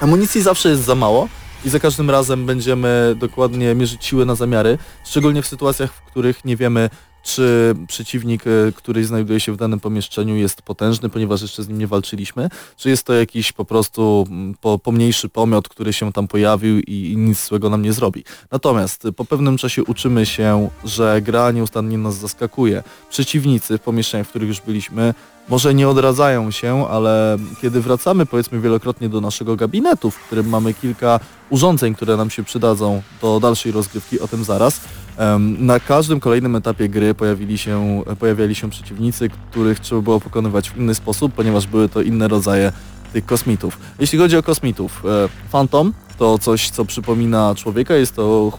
Amunicji 0.00 0.42
zawsze 0.42 0.68
jest 0.68 0.84
za 0.84 0.94
mało 0.94 1.28
i 1.64 1.70
za 1.70 1.80
każdym 1.80 2.10
razem 2.10 2.46
będziemy 2.46 3.14
dokładnie 3.18 3.74
mierzyć 3.74 4.04
siły 4.04 4.26
na 4.26 4.34
zamiary, 4.34 4.78
szczególnie 5.04 5.42
w 5.42 5.46
sytuacjach, 5.46 5.92
w 5.92 6.02
których 6.02 6.44
nie 6.44 6.56
wiemy, 6.56 6.90
czy 7.22 7.74
przeciwnik, 7.88 8.46
e, 8.46 8.72
który 8.72 9.04
znajduje 9.04 9.40
się 9.40 9.52
w 9.52 9.56
danym 9.56 9.80
pomieszczeniu 9.80 10.36
jest 10.36 10.62
potężny, 10.62 11.08
ponieważ 11.08 11.42
jeszcze 11.42 11.62
z 11.62 11.68
nim 11.68 11.78
nie 11.78 11.86
walczyliśmy, 11.86 12.48
czy 12.76 12.88
jest 12.90 13.06
to 13.06 13.12
jakiś 13.12 13.52
po 13.52 13.64
prostu 13.64 14.26
mm, 14.30 14.54
po, 14.60 14.78
pomniejszy 14.78 15.28
pomiot, 15.28 15.68
który 15.68 15.92
się 15.92 16.12
tam 16.12 16.28
pojawił 16.28 16.78
i, 16.78 17.12
i 17.12 17.16
nic 17.16 17.48
złego 17.48 17.70
nam 17.70 17.82
nie 17.82 17.92
zrobi. 17.92 18.24
Natomiast 18.50 19.06
po 19.16 19.24
pewnym 19.24 19.56
czasie 19.56 19.84
uczymy 19.84 20.26
się, 20.26 20.70
że 20.84 21.22
gra 21.22 21.50
nieustannie 21.50 21.98
nas 21.98 22.16
zaskakuje. 22.16 22.82
Przeciwnicy 23.10 23.78
w 23.78 23.80
pomieszczeniach, 23.80 24.26
w 24.26 24.30
których 24.30 24.48
już 24.48 24.60
byliśmy, 24.60 25.14
może 25.48 25.74
nie 25.74 25.88
odradzają 25.88 26.50
się, 26.50 26.88
ale 26.88 27.38
kiedy 27.62 27.80
wracamy 27.80 28.26
powiedzmy 28.26 28.60
wielokrotnie 28.60 29.08
do 29.08 29.20
naszego 29.20 29.56
gabinetu, 29.56 30.10
w 30.10 30.18
którym 30.18 30.48
mamy 30.48 30.74
kilka 30.74 31.20
urządzeń, 31.50 31.94
które 31.94 32.16
nam 32.16 32.30
się 32.30 32.44
przydadzą 32.44 33.02
do 33.22 33.40
dalszej 33.40 33.72
rozgrywki, 33.72 34.20
o 34.20 34.28
tym 34.28 34.44
zaraz, 34.44 34.80
na 35.58 35.80
każdym 35.80 36.20
kolejnym 36.20 36.56
etapie 36.56 36.88
gry 36.88 37.14
pojawili 37.14 37.58
się, 37.58 38.02
pojawiali 38.18 38.54
się 38.54 38.70
przeciwnicy, 38.70 39.30
których 39.50 39.80
trzeba 39.80 40.00
było 40.00 40.20
pokonywać 40.20 40.70
w 40.70 40.76
inny 40.76 40.94
sposób, 40.94 41.32
ponieważ 41.32 41.66
były 41.66 41.88
to 41.88 42.02
inne 42.02 42.28
rodzaje 42.28 42.72
tych 43.12 43.26
kosmitów. 43.26 43.78
Jeśli 43.98 44.18
chodzi 44.18 44.36
o 44.36 44.42
kosmitów, 44.42 45.02
e, 45.04 45.28
Phantom 45.52 45.92
to 46.18 46.38
coś, 46.38 46.70
co 46.70 46.84
przypomina 46.84 47.54
człowieka, 47.54 47.94
jest 47.94 48.16
to 48.16 48.52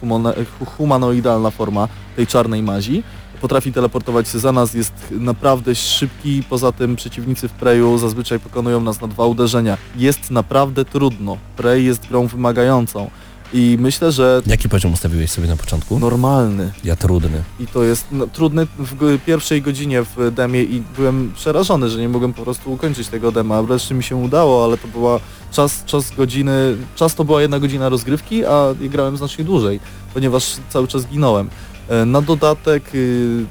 humanoidalna 0.77 1.51
forma 1.51 1.87
tej 2.15 2.27
czarnej 2.27 2.63
mazi. 2.63 3.03
Potrafi 3.41 3.73
teleportować 3.73 4.27
się 4.27 4.39
za 4.39 4.51
nas, 4.51 4.73
jest 4.73 4.93
naprawdę 5.11 5.75
szybki, 5.75 6.43
poza 6.49 6.71
tym 6.71 6.95
przeciwnicy 6.95 7.47
w 7.47 7.51
Preju 7.51 7.97
zazwyczaj 7.97 8.39
pokonują 8.39 8.81
nas 8.81 9.01
na 9.01 9.07
dwa 9.07 9.25
uderzenia. 9.25 9.77
Jest 9.95 10.31
naprawdę 10.31 10.85
trudno. 10.85 11.37
Prey 11.55 11.85
jest 11.85 12.07
grą 12.07 12.27
wymagającą. 12.27 13.09
I 13.53 13.77
myślę, 13.79 14.11
że 14.11 14.41
Jaki 14.45 14.69
poziom 14.69 14.93
ustawiłeś 14.93 15.31
sobie 15.31 15.47
na 15.47 15.55
początku? 15.57 15.99
normalny. 15.99 16.71
Ja 16.83 16.95
trudny. 16.95 17.43
I 17.59 17.67
to 17.67 17.83
jest 17.83 18.05
no, 18.11 18.27
trudny 18.27 18.67
w 18.79 19.19
pierwszej 19.25 19.61
godzinie 19.61 20.03
w 20.03 20.31
demie 20.31 20.63
i 20.63 20.83
byłem 20.95 21.31
przerażony, 21.35 21.89
że 21.89 21.99
nie 21.99 22.09
mogłem 22.09 22.33
po 22.33 22.41
prostu 22.43 22.73
ukończyć 22.73 23.07
tego 23.07 23.31
dema. 23.31 23.63
Wreszcie 23.63 23.95
mi 23.95 24.03
się 24.03 24.15
udało, 24.15 24.63
ale 24.63 24.77
to 24.77 24.87
była 24.87 25.19
czas, 25.51 25.83
czas 25.85 26.11
godziny, 26.15 26.77
czas 26.95 27.15
to 27.15 27.23
była 27.25 27.41
jedna 27.41 27.59
godzina 27.59 27.89
rozgrywki, 27.89 28.45
a 28.45 28.65
grałem 28.81 29.17
znacznie 29.17 29.45
dłużej, 29.45 29.79
ponieważ 30.13 30.55
cały 30.69 30.87
czas 30.87 31.05
ginąłem. 31.05 31.49
E, 31.89 32.05
Na 32.05 32.21
dodatek 32.21 32.83
y, 32.95 33.45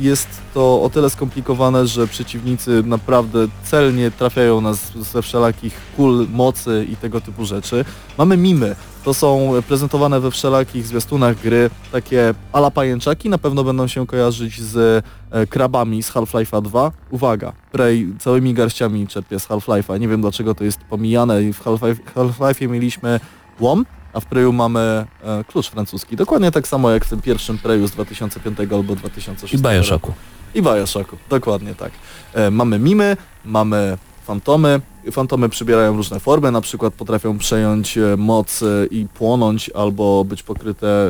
jest 0.00 0.28
to 0.54 0.82
o 0.82 0.90
tyle 0.90 1.10
skomplikowane, 1.10 1.86
że 1.86 2.06
przeciwnicy 2.06 2.82
naprawdę 2.86 3.46
celnie 3.64 4.10
trafiają 4.10 4.60
nas 4.60 4.92
ze 5.12 5.22
wszelakich 5.22 5.80
kul, 5.96 6.26
mocy 6.32 6.86
i 6.92 6.96
tego 6.96 7.20
typu 7.20 7.44
rzeczy. 7.44 7.84
Mamy 8.18 8.36
mimy. 8.36 8.76
To 9.04 9.14
są 9.14 9.50
prezentowane 9.68 10.20
we 10.20 10.30
wszelakich 10.30 10.86
zwiastunach 10.86 11.40
gry 11.42 11.70
takie 11.92 12.34
ala 12.52 12.70
pajęczaki, 12.70 13.28
na 13.28 13.38
pewno 13.38 13.64
będą 13.64 13.86
się 13.86 14.06
kojarzyć 14.06 14.60
z 14.62 15.04
e, 15.30 15.46
krabami 15.46 16.02
z 16.02 16.10
Half-Life'a 16.12 16.62
2. 16.62 16.92
Uwaga, 17.10 17.52
Prey 17.72 18.08
całymi 18.18 18.54
garściami 18.54 19.06
czerpie 19.06 19.40
z 19.40 19.48
Half-Life'a. 19.48 20.00
Nie 20.00 20.08
wiem 20.08 20.20
dlaczego 20.20 20.54
to 20.54 20.64
jest 20.64 20.78
pomijane. 20.90 21.40
W 21.52 21.64
Half-Life- 21.64 22.00
Half-Life'ie 22.14 22.68
mieliśmy 22.68 23.20
łom, 23.60 23.86
a 24.12 24.20
w 24.20 24.26
Preju 24.26 24.52
mamy 24.52 24.80
e, 24.80 25.44
klucz 25.44 25.70
francuski. 25.70 26.16
Dokładnie 26.16 26.50
tak 26.50 26.68
samo 26.68 26.90
jak 26.90 27.04
w 27.04 27.10
tym 27.10 27.20
pierwszym 27.20 27.58
Preju 27.58 27.88
z 27.88 27.90
2005 27.90 28.58
albo 28.72 28.96
2006 28.96 29.54
I 29.54 29.58
Bioshocku. 29.58 30.12
I 30.54 30.62
Bioshocku, 30.62 31.16
dokładnie 31.28 31.74
tak. 31.74 31.92
E, 32.34 32.50
mamy 32.50 32.78
mimy, 32.78 33.16
mamy 33.44 33.98
fantomy. 34.28 34.80
Fantomy 35.12 35.48
przybierają 35.48 35.96
różne 35.96 36.20
formy, 36.20 36.52
na 36.52 36.60
przykład 36.60 36.94
potrafią 36.94 37.38
przejąć 37.38 37.98
e, 37.98 38.16
moc 38.16 38.62
e, 38.62 38.86
i 38.90 39.06
płonąć, 39.14 39.70
albo 39.70 40.24
być 40.24 40.42
pokryte 40.42 41.08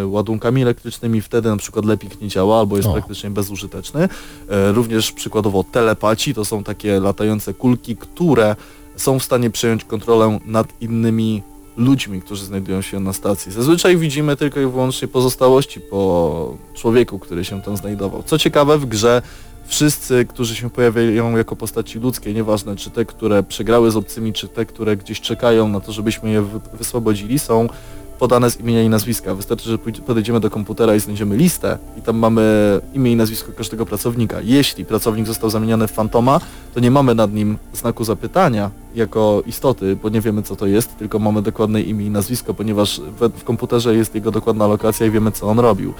e, 0.00 0.06
ładunkami 0.06 0.62
elektrycznymi, 0.62 1.20
wtedy 1.20 1.48
na 1.48 1.56
przykład 1.56 1.84
lepik 1.84 2.20
nie 2.20 2.28
działa, 2.28 2.58
albo 2.58 2.76
jest 2.76 2.88
O. 2.88 2.92
praktycznie 2.92 3.30
bezużyteczny. 3.30 4.08
Również 4.48 5.12
przykładowo 5.12 5.64
telepaci, 5.64 6.34
to 6.34 6.44
są 6.44 6.64
takie 6.64 7.00
latające 7.00 7.54
kulki, 7.54 7.96
które 7.96 8.56
są 8.96 9.18
w 9.18 9.24
stanie 9.24 9.50
przejąć 9.50 9.84
kontrolę 9.84 10.38
nad 10.46 10.68
innymi 10.80 11.42
ludźmi, 11.78 12.22
którzy 12.22 12.44
znajdują 12.44 12.82
się 12.82 13.00
na 13.00 13.12
stacji. 13.12 13.52
Zazwyczaj 13.52 13.96
widzimy 13.96 14.36
tylko 14.36 14.60
i 14.60 14.66
wyłącznie 14.66 15.08
pozostałości 15.08 15.80
po 15.80 16.54
człowieku, 16.74 17.18
który 17.18 17.44
się 17.44 17.62
tam 17.62 17.76
znajdował. 17.76 18.22
Co 18.22 18.38
ciekawe, 18.38 18.78
w 18.78 18.86
grze 18.86 19.22
wszyscy, 19.66 20.24
którzy 20.24 20.56
się 20.56 20.70
pojawiają 20.70 21.36
jako 21.36 21.56
postaci 21.56 21.98
ludzkie, 21.98 22.34
nieważne 22.34 22.76
czy 22.76 22.90
te, 22.90 23.04
które 23.04 23.42
przegrały 23.42 23.90
z 23.90 23.96
obcymi, 23.96 24.32
czy 24.32 24.48
te, 24.48 24.66
które 24.66 24.96
gdzieś 24.96 25.20
czekają 25.20 25.68
na 25.68 25.80
to, 25.80 25.92
żebyśmy 25.92 26.30
je 26.30 26.42
wy- 26.42 26.60
wyswobodzili, 26.74 27.38
są 27.38 27.68
podane 28.18 28.50
z 28.50 28.60
imienia 28.60 28.82
i 28.82 28.88
nazwiska. 28.88 29.34
Wystarczy, 29.34 29.70
że 29.70 29.78
podejdziemy 29.78 30.40
do 30.40 30.50
komputera 30.50 30.94
i 30.94 31.00
znajdziemy 31.00 31.36
listę 31.36 31.78
i 31.98 32.02
tam 32.02 32.16
mamy 32.16 32.80
imię 32.94 33.12
i 33.12 33.16
nazwisko 33.16 33.52
każdego 33.52 33.86
pracownika. 33.86 34.40
Jeśli 34.44 34.84
pracownik 34.84 35.26
został 35.26 35.50
zamieniony 35.50 35.88
w 35.88 35.90
fantoma, 35.90 36.40
to 36.74 36.80
nie 36.80 36.90
mamy 36.90 37.14
nad 37.14 37.32
nim 37.32 37.58
znaku 37.72 38.04
zapytania 38.04 38.70
jako 38.94 39.42
istoty, 39.46 39.96
bo 40.02 40.08
nie 40.08 40.20
wiemy 40.20 40.42
co 40.42 40.56
to 40.56 40.66
jest, 40.66 40.98
tylko 40.98 41.18
mamy 41.18 41.42
dokładne 41.42 41.82
imię 41.82 42.06
i 42.06 42.10
nazwisko, 42.10 42.54
ponieważ 42.54 43.00
w, 43.20 43.44
komputerze 43.44 43.94
jest 43.94 44.14
jego 44.14 44.30
dokładna 44.30 44.66
lokacja 44.66 45.06
i 45.06 45.10
wiemy 45.10 45.32
co 45.32 45.46
on 45.46 45.58
robił. 45.58 45.94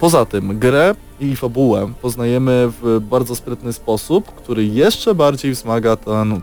Poza 0.00 0.24
tym 0.24 0.58
grę 0.58 0.94
i 1.20 1.36
fabułę 1.36 1.92
poznajemy 2.02 2.72
w 2.82 3.00
bardzo 3.10 3.36
sprytny 3.36 3.72
sposób, 3.72 4.32
który 4.32 4.66
jeszcze 4.66 5.14
bardziej 5.14 5.52
wzmaga 5.52 5.96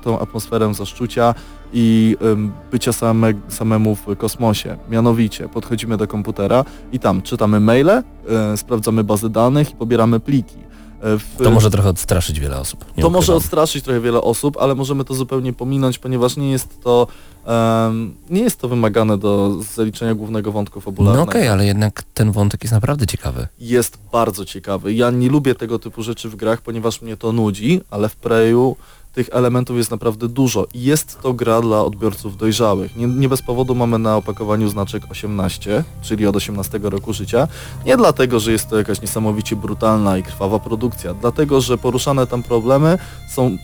tą 0.03 0.19
atmosferę 0.19 0.73
zaszczucia 0.73 1.35
i 1.73 2.17
bycia 2.71 2.93
same, 2.93 3.33
samemu 3.49 3.95
w 3.95 4.17
kosmosie. 4.17 4.77
Mianowicie 4.89 5.49
podchodzimy 5.49 5.97
do 5.97 6.07
komputera 6.07 6.65
i 6.91 6.99
tam 6.99 7.21
czytamy 7.21 7.59
maile, 7.59 7.89
y, 8.53 8.57
sprawdzamy 8.57 9.03
bazy 9.03 9.29
danych 9.29 9.71
i 9.71 9.75
pobieramy 9.75 10.19
pliki. 10.19 10.55
Y, 10.57 11.19
W, 11.19 11.43
To 11.43 11.51
może 11.51 11.69
trochę 11.69 11.89
odstraszyć 11.89 12.39
wiele 12.39 12.59
osób. 12.59 12.85
to 12.85 13.09
może 13.09 13.17
ukrywam. 13.25 13.37
odstraszyć 13.37 13.83
trochę 13.83 13.99
wiele 14.01 14.21
osób, 14.21 14.57
ale 14.59 14.75
możemy 14.75 15.05
to 15.05 15.13
zupełnie 15.13 15.53
pominąć, 15.53 15.99
ponieważ 15.99 16.37
nie 16.37 16.51
jest 16.51 16.81
to 16.83 17.07
em, 17.45 18.13
nie 18.29 18.41
jest 18.41 18.59
to 18.59 18.67
wymagane 18.67 19.17
do 19.17 19.57
zaliczenia 19.75 20.15
głównego 20.15 20.51
wątku 20.51 20.79
No 20.79 20.81
fabularnego. 20.81 21.23
okej, 21.31 21.47
ale 21.47 21.65
jednak 21.65 22.03
ten 22.13 22.31
wątek 22.31 22.63
jest 22.63 22.73
naprawdę 22.73 23.07
ciekawy. 23.07 23.47
Jest 23.59 23.97
bardzo 24.11 24.45
ciekawy. 24.45 24.93
Ja 24.93 25.11
nie 25.11 25.29
lubię 25.29 25.55
tego 25.55 25.79
typu 25.79 26.03
rzeczy 26.03 26.29
w 26.29 26.35
grach, 26.35 26.61
ponieważ 26.61 27.01
mnie 27.01 27.17
to 27.17 27.31
nudzi, 27.31 27.81
ale 27.91 28.09
w 28.09 28.15
Preju 28.15 28.75
tych 29.17 29.29
elementów 29.31 29.77
jest 29.77 29.91
naprawdę 29.91 30.27
dużo. 30.27 30.67
I 30.73 30.81
Jest 30.83 31.21
to 31.21 31.33
gra 31.33 31.61
dla 31.61 31.83
odbiorców 31.83 32.37
dojrzałych. 32.37 32.95
Nie, 32.95 33.07
nie 33.07 33.29
bez 33.29 33.41
powodu 33.41 33.75
mamy 33.75 33.99
na 33.99 34.17
opakowaniu 34.17 34.69
znaczek 34.69 35.03
18, 35.09 35.83
czyli 36.01 36.27
od 36.27 36.35
18 36.35 36.79
roku 36.83 37.13
życia. 37.13 37.47
Nie 37.85 37.97
dlatego, 37.97 38.39
że 38.39 38.51
jest 38.51 38.69
to 38.69 38.77
jakaś 38.77 39.01
niesamowicie 39.01 39.55
brutalna 39.55 40.17
i 40.17 40.23
krwawa 40.23 40.59
produkcja, 40.59 41.13
dlatego, 41.13 41.61
że 41.61 41.77
poruszane 41.77 42.27
tam 42.27 42.43
problemy 42.43 42.97
są 43.29 43.57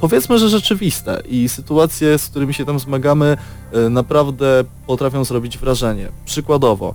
powiedzmy, 0.00 0.38
że 0.38 0.48
rzeczywiste 0.48 1.22
i 1.28 1.48
sytuacje, 1.48 2.18
z 2.18 2.28
którymi 2.28 2.54
się 2.54 2.64
tam 2.64 2.78
zmagamy, 2.78 3.36
e, 3.72 3.88
naprawdę 3.88 4.64
potrafią 4.86 5.24
zrobić 5.24 5.58
wrażenie. 5.58 6.08
Przykładowo, 6.24 6.94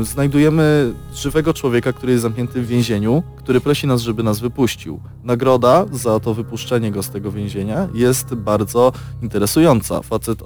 e, 0.00 0.04
znajdujemy 0.04 0.94
żywego 1.14 1.54
człowieka, 1.54 1.92
który 1.92 2.12
jest 2.12 2.22
zamknięty 2.22 2.62
w 2.62 2.66
więzieniu, 2.66 3.22
który 3.36 3.60
prosi 3.60 3.86
nas, 3.86 4.00
żeby 4.00 4.22
nas 4.22 4.40
wypuścił. 4.40 5.00
Nagroda 5.24 5.86
za 5.92 6.20
to 6.20 6.34
wypuszczenie 6.34 6.90
go 6.90 7.02
z 7.02 7.10
tego 7.10 7.32
więzienia 7.32 7.88
jest 7.94 8.34
bardzo 8.34 8.92
interesująca. 9.22 10.02
Facet 10.02 10.42
y, 10.42 10.44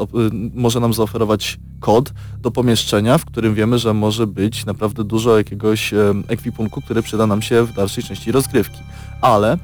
może 0.55 0.81
nam 0.81 0.95
zaoferować 0.95 1.59
kod 1.81 2.13
do 2.39 2.51
pomieszczenia, 2.51 3.19
w 3.19 3.25
którym 3.25 3.55
wiemy, 3.55 3.79
że 3.79 3.95
może 3.95 4.27
być 4.27 4.67
naprawdę 4.67 5.05
dużo 5.05 5.39
jakiegoś 5.39 5.95
ekwipunku, 6.29 6.81
który 6.81 7.03
przyda 7.03 7.27
nam 7.27 7.43
się 7.43 7.63
w 7.63 7.73
dalszej 7.73 8.05
części 8.05 8.33
rozgrywki. 8.33 8.79
Ale 9.21 9.59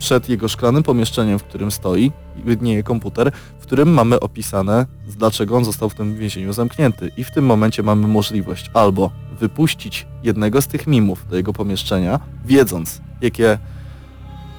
przed 0.00 0.28
jego 0.28 0.48
szklanym 0.48 0.82
pomieszczeniem, 0.82 1.38
w 1.38 1.44
którym 1.44 1.70
stoi, 1.70 2.12
widnieje 2.44 2.82
komputer, 2.82 3.32
w 3.58 3.62
którym 3.62 3.92
mamy 3.92 4.20
opisane, 4.20 4.86
dlaczego 5.06 5.56
on 5.56 5.64
został 5.64 5.90
w 5.90 5.94
tym 5.94 6.16
więzieniu 6.16 6.52
zamknięty. 6.52 7.10
I 7.16 7.24
w 7.24 7.30
tym 7.30 7.46
momencie 7.46 7.82
mamy 7.82 8.08
możliwość 8.08 8.70
albo 8.74 9.10
wypuścić 9.40 10.06
jednego 10.22 10.62
z 10.62 10.66
tych 10.66 10.86
mimów 10.86 11.28
do 11.28 11.36
jego 11.36 11.52
pomieszczenia, 11.52 12.20
wiedząc, 12.44 13.00
jakie 13.20 13.58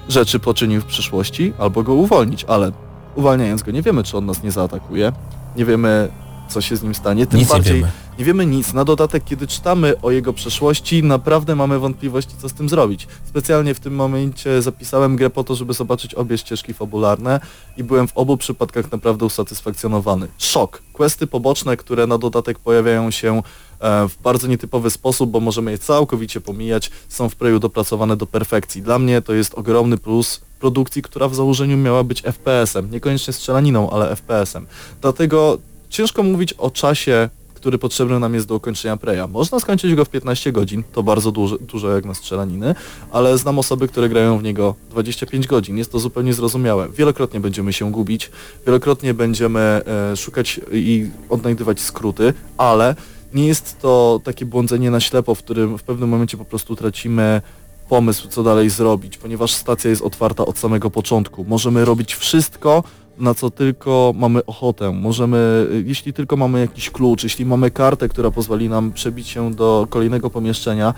rzeczy 0.08 0.38
poczynił 0.38 0.80
w 0.80 0.84
przyszłości, 0.84 1.52
albo 1.58 1.82
go 1.82 1.94
uwolnić, 1.94 2.44
ale 2.44 2.72
uwalniając 3.14 3.62
go 3.62 3.70
nie 3.70 3.82
wiemy, 3.82 4.02
czy 4.02 4.16
on 4.16 4.26
nas 4.26 4.42
nie 4.42 4.50
zaatakuje, 4.50 5.12
nie 5.56 5.64
wiemy, 5.64 6.08
co 6.48 6.60
się 6.60 6.76
z 6.76 6.82
nim 6.82 6.94
stanie, 6.94 7.26
tym 7.26 7.38
Nic 7.38 7.48
nie 7.48 7.54
bardziej 7.54 7.74
wiemy. 7.74 7.92
Nie 8.18 8.24
wiemy 8.24 8.46
nic. 8.46 8.72
Na 8.72 8.84
dodatek, 8.84 9.24
kiedy 9.24 9.46
czytamy 9.46 10.00
o 10.00 10.10
jego 10.10 10.32
przeszłości, 10.32 11.02
naprawdę 11.02 11.56
mamy 11.56 11.78
wątpliwości, 11.78 12.34
co 12.38 12.48
z 12.48 12.52
tym 12.52 12.68
zrobić. 12.68 13.06
Specjalnie 13.24 13.74
w 13.74 13.80
tym 13.80 13.94
momencie 13.94 14.62
zapisałem 14.62 15.16
grę 15.16 15.30
po 15.30 15.44
to, 15.44 15.54
żeby 15.54 15.72
zobaczyć 15.72 16.14
obie 16.14 16.38
ścieżki 16.38 16.74
fabularne 16.74 17.40
i 17.76 17.84
byłem 17.84 18.08
w 18.08 18.16
obu 18.16 18.36
przypadkach 18.36 18.92
naprawdę 18.92 19.26
usatysfakcjonowany. 19.26 20.28
Szok. 20.38 20.82
Questy 20.92 21.26
poboczne, 21.26 21.76
które 21.76 22.06
na 22.06 22.18
dodatek 22.18 22.58
pojawiają 22.58 23.10
się 23.10 23.42
e, 23.80 24.08
w 24.08 24.22
bardzo 24.22 24.48
nietypowy 24.48 24.90
sposób, 24.90 25.30
bo 25.30 25.40
możemy 25.40 25.70
je 25.70 25.78
całkowicie 25.78 26.40
pomijać, 26.40 26.90
są 27.08 27.28
w 27.28 27.36
Preju 27.36 27.58
dopracowane 27.58 28.16
do 28.16 28.26
perfekcji. 28.26 28.82
Dla 28.82 28.98
mnie 28.98 29.22
to 29.22 29.34
jest 29.34 29.54
ogromny 29.54 29.98
plus 29.98 30.40
produkcji, 30.60 31.02
która 31.02 31.28
w 31.28 31.34
założeniu 31.34 31.76
miała 31.76 32.04
być 32.04 32.22
FPS-em, 32.22 32.90
niekoniecznie 32.90 33.32
strzelaniną, 33.32 33.90
ale 33.90 34.16
FPS-em. 34.16 34.66
Dlatego 35.00 35.58
ciężko 35.88 36.22
mówić 36.22 36.52
o 36.52 36.70
czasie, 36.70 37.28
który 37.62 37.78
potrzebny 37.78 38.20
nam 38.20 38.34
jest 38.34 38.46
do 38.46 38.54
ukończenia 38.54 38.96
Preya. 38.96 39.28
Można 39.28 39.60
skończyć 39.60 39.94
go 39.94 40.04
w 40.04 40.08
15 40.08 40.52
godzin, 40.52 40.82
to 40.92 41.02
bardzo 41.02 41.32
dużo, 41.32 41.58
dużo 41.58 41.94
jak 41.94 42.04
na 42.04 42.14
strzelaniny, 42.14 42.74
ale 43.10 43.38
znam 43.38 43.58
osoby, 43.58 43.88
które 43.88 44.08
grają 44.08 44.38
w 44.38 44.42
niego 44.42 44.74
25 44.90 45.46
godzin. 45.46 45.78
Jest 45.78 45.92
to 45.92 45.98
zupełnie 45.98 46.34
zrozumiałe. 46.34 46.88
Wielokrotnie 46.88 47.40
będziemy 47.40 47.72
się 47.72 47.92
gubić, 47.92 48.30
wielokrotnie 48.66 49.14
będziemy 49.14 49.60
e, 49.60 50.16
szukać 50.16 50.60
i 50.72 51.10
odnajdywać 51.28 51.80
skróty, 51.80 52.34
ale 52.58 52.94
nie 53.34 53.46
jest 53.46 53.80
to 53.80 54.20
takie 54.24 54.46
błądzenie 54.46 54.90
na 54.90 55.00
ślepo, 55.00 55.34
w 55.34 55.38
którym 55.38 55.78
w 55.78 55.82
pewnym 55.82 56.08
momencie 56.08 56.36
po 56.36 56.44
prostu 56.44 56.76
tracimy 56.76 57.42
pomysł, 57.88 58.28
co 58.28 58.42
dalej 58.42 58.70
zrobić, 58.70 59.18
ponieważ 59.18 59.54
stacja 59.54 59.90
jest 59.90 60.02
otwarta 60.02 60.46
od 60.46 60.58
samego 60.58 60.90
początku. 60.90 61.44
Możemy 61.44 61.84
robić 61.84 62.14
wszystko, 62.14 62.84
na 63.22 63.34
co 63.34 63.50
tylko 63.50 64.12
mamy 64.16 64.46
ochotę. 64.46 64.92
Możemy, 64.92 65.66
jeśli 65.84 66.12
tylko 66.12 66.36
mamy 66.36 66.60
jakiś 66.60 66.90
klucz, 66.90 67.24
jeśli 67.24 67.44
mamy 67.46 67.70
kartę, 67.70 68.08
która 68.08 68.30
pozwoli 68.30 68.68
nam 68.68 68.92
przebić 68.92 69.28
się 69.28 69.54
do 69.54 69.86
kolejnego 69.90 70.30
pomieszczenia, 70.30 70.94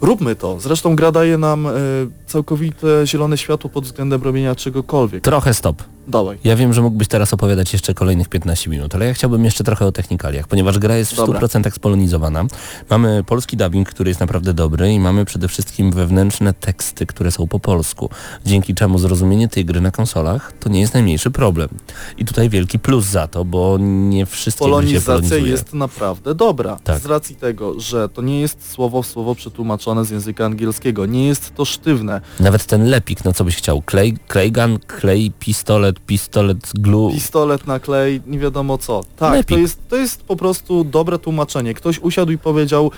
róbmy 0.00 0.36
to. 0.36 0.60
Zresztą 0.60 0.96
gra 0.96 1.12
daje 1.12 1.38
nam 1.38 1.66
y, 1.66 1.70
całkowite 2.26 3.06
zielone 3.06 3.38
światło 3.38 3.70
pod 3.70 3.84
względem 3.84 4.22
robienia 4.22 4.54
czegokolwiek. 4.54 5.24
Trochę 5.24 5.54
stop. 5.54 5.95
Dawaj. 6.08 6.38
Ja 6.44 6.56
wiem, 6.56 6.72
że 6.72 6.82
mógłbyś 6.82 7.08
teraz 7.08 7.34
opowiadać 7.34 7.72
jeszcze 7.72 7.94
kolejnych 7.94 8.28
15 8.28 8.70
minut, 8.70 8.94
ale 8.94 9.06
ja 9.06 9.14
chciałbym 9.14 9.44
jeszcze 9.44 9.64
trochę 9.64 9.86
o 9.86 9.92
technikaliach, 9.92 10.48
ponieważ 10.48 10.78
gra 10.78 10.96
jest 10.96 11.12
w 11.12 11.16
Dobra. 11.16 11.40
100% 11.40 11.70
spolonizowana. 11.70 12.44
Mamy 12.90 13.24
polski 13.24 13.56
dubbing, 13.56 13.88
który 13.88 14.10
jest 14.10 14.20
naprawdę 14.20 14.54
dobry 14.54 14.92
i 14.92 15.00
mamy 15.00 15.24
przede 15.24 15.48
wszystkim 15.48 15.92
wewnętrzne 15.92 16.54
teksty, 16.54 17.06
które 17.06 17.30
są 17.30 17.46
po 17.46 17.60
polsku, 17.60 18.10
dzięki 18.44 18.74
czemu 18.74 18.98
zrozumienie 18.98 19.48
tej 19.48 19.64
gry 19.64 19.80
na 19.80 19.90
konsolach 19.90 20.52
to 20.60 20.68
nie 20.68 20.80
jest 20.80 20.94
najmniejszy 20.94 21.30
problem. 21.30 21.68
I 22.18 22.24
tutaj 22.24 22.50
wielki 22.50 22.78
plus 22.78 23.04
za 23.04 23.26
to, 23.26 23.44
bo 23.44 23.78
nie 23.80 24.26
wszystkie 24.26 24.64
Polonizacja 24.64 25.36
jest 25.36 25.74
naprawdę 25.74 26.34
dobra. 26.34 26.78
Tak. 26.84 26.98
Z 26.98 27.06
racji 27.06 27.36
tego, 27.36 27.80
że 27.80 28.08
to 28.08 28.22
nie 28.22 28.40
jest 28.40 28.70
słowo 28.70 29.02
w 29.02 29.06
słowo 29.06 29.34
przetłumaczone 29.34 30.04
z 30.04 30.10
języka 30.10 30.44
angielskiego. 30.44 31.06
Nie 31.06 31.26
jest 31.26 31.54
to 31.54 31.64
sztywne. 31.64 32.20
Nawet 32.40 32.66
ten 32.66 32.84
lepik, 32.84 33.24
no 33.24 33.32
co 33.32 33.44
byś 33.44 33.56
chciał, 33.56 33.82
klej, 33.82 34.16
klejgan, 34.28 34.78
klej, 34.78 35.32
pistolet, 35.38 35.95
pistolet, 36.00 36.72
glue. 36.74 37.12
Pistolet 37.12 37.66
na 37.66 37.80
klej, 37.80 38.20
nie 38.26 38.38
wiadomo 38.38 38.78
co. 38.78 39.04
Tak, 39.16 39.32
Lepik. 39.32 39.48
to 39.48 39.58
jest, 39.58 39.88
to 39.88 39.96
jest 39.96 40.22
po 40.22 40.36
prostu 40.36 40.84
dobre 40.84 41.18
tłumaczenie. 41.18 41.74
Ktoś 41.74 41.98
usiadł 41.98 42.32
i 42.32 42.38
powiedział 42.38 42.90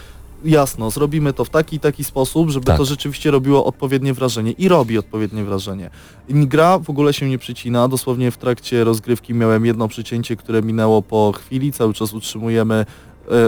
jasno, 0.45 0.91
zrobimy 0.91 1.33
to 1.33 1.45
w 1.45 1.51
taki 1.51 1.77
i 1.77 1.81
taki 1.81 2.05
sposób, 2.05 2.51
żeby 2.51 2.67
Tak. 2.67 2.77
to 2.77 2.85
rzeczywiście 2.85 3.31
robiło 3.31 3.65
odpowiednie 3.65 4.15
wrażenie. 4.15 4.53
I 4.53 4.69
robi 4.69 4.99
odpowiednie 4.99 5.45
wrażenie. 5.45 5.91
Gra 6.29 6.79
w 6.79 6.91
ogóle 6.91 7.13
się 7.13 7.29
nie 7.29 7.39
przycina. 7.39 7.89
Dosłownie 7.89 8.31
w 8.31 8.37
trakcie 8.37 8.85
rozgrywki 8.85 9.35
miałem 9.35 9.67
jedno 9.67 9.89
przycięcie, 9.89 10.37
które 10.37 10.63
minęło 10.63 11.03
po 11.03 11.33
chwili. 11.33 11.73
Cały 11.73 11.95
czas 11.95 12.13
utrzymujemy 12.13 12.87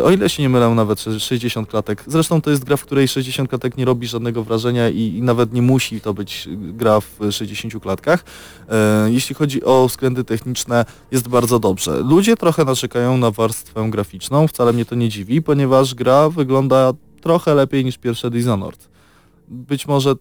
o 0.05 0.11
ile 0.11 0.29
się 0.29 0.43
nie 0.43 0.49
mylę, 0.49 0.71
nawet 0.71 1.05
60 1.19 1.69
klatek. 1.69 2.05
Zresztą 2.07 2.41
to 2.41 2.51
jest 2.51 2.65
gra, 2.65 2.77
w 2.77 2.85
której 2.85 3.09
60 3.09 3.51
klatek 3.51 3.77
nie 3.77 3.85
robi 3.85 4.07
żadnego 4.07 4.45
wrażenia 4.45 4.89
i, 4.89 5.01
i 5.01 5.23
nawet 5.23 5.53
nie 5.53 5.63
musi 5.63 6.01
to 6.01 6.15
być 6.15 6.49
gra 6.53 7.01
w 7.01 7.19
60 7.31 7.83
klatkach. 7.83 8.25
E, 8.69 9.09
jeśli 9.11 9.35
chodzi 9.35 9.65
o 9.65 9.89
względy 9.89 10.25
techniczne, 10.25 10.85
jest 11.11 11.29
bardzo 11.29 11.59
dobrze. 11.59 12.01
Ludzie 12.01 12.37
trochę 12.37 12.65
narzekają 12.65 13.17
na 13.17 13.31
warstwę 13.31 13.87
graficzną, 13.91 14.49
wcale 14.49 14.73
mnie 14.73 14.85
to 14.85 14.95
nie 14.95 15.09
dziwi, 15.09 15.43
ponieważ 15.43 15.95
gra 15.95 16.29
wygląda 16.29 16.93
trochę 17.21 17.55
lepiej 17.55 17.85
niż 17.85 17.99
pierwsze 17.99 18.31
Dishonored. 18.31 18.90
Być 19.53 19.89
może 19.89 20.15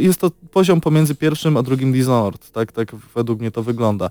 jest 0.00 0.20
to 0.20 0.30
poziom 0.50 0.80
pomiędzy 0.80 1.14
pierwszym 1.14 1.56
a 1.56 1.62
drugim 1.62 1.92
Dishonored, 1.92 2.50
tak, 2.50 2.72
tak 2.72 2.94
według 3.14 3.40
mnie 3.40 3.50
to 3.50 3.62
wygląda. 3.62 4.10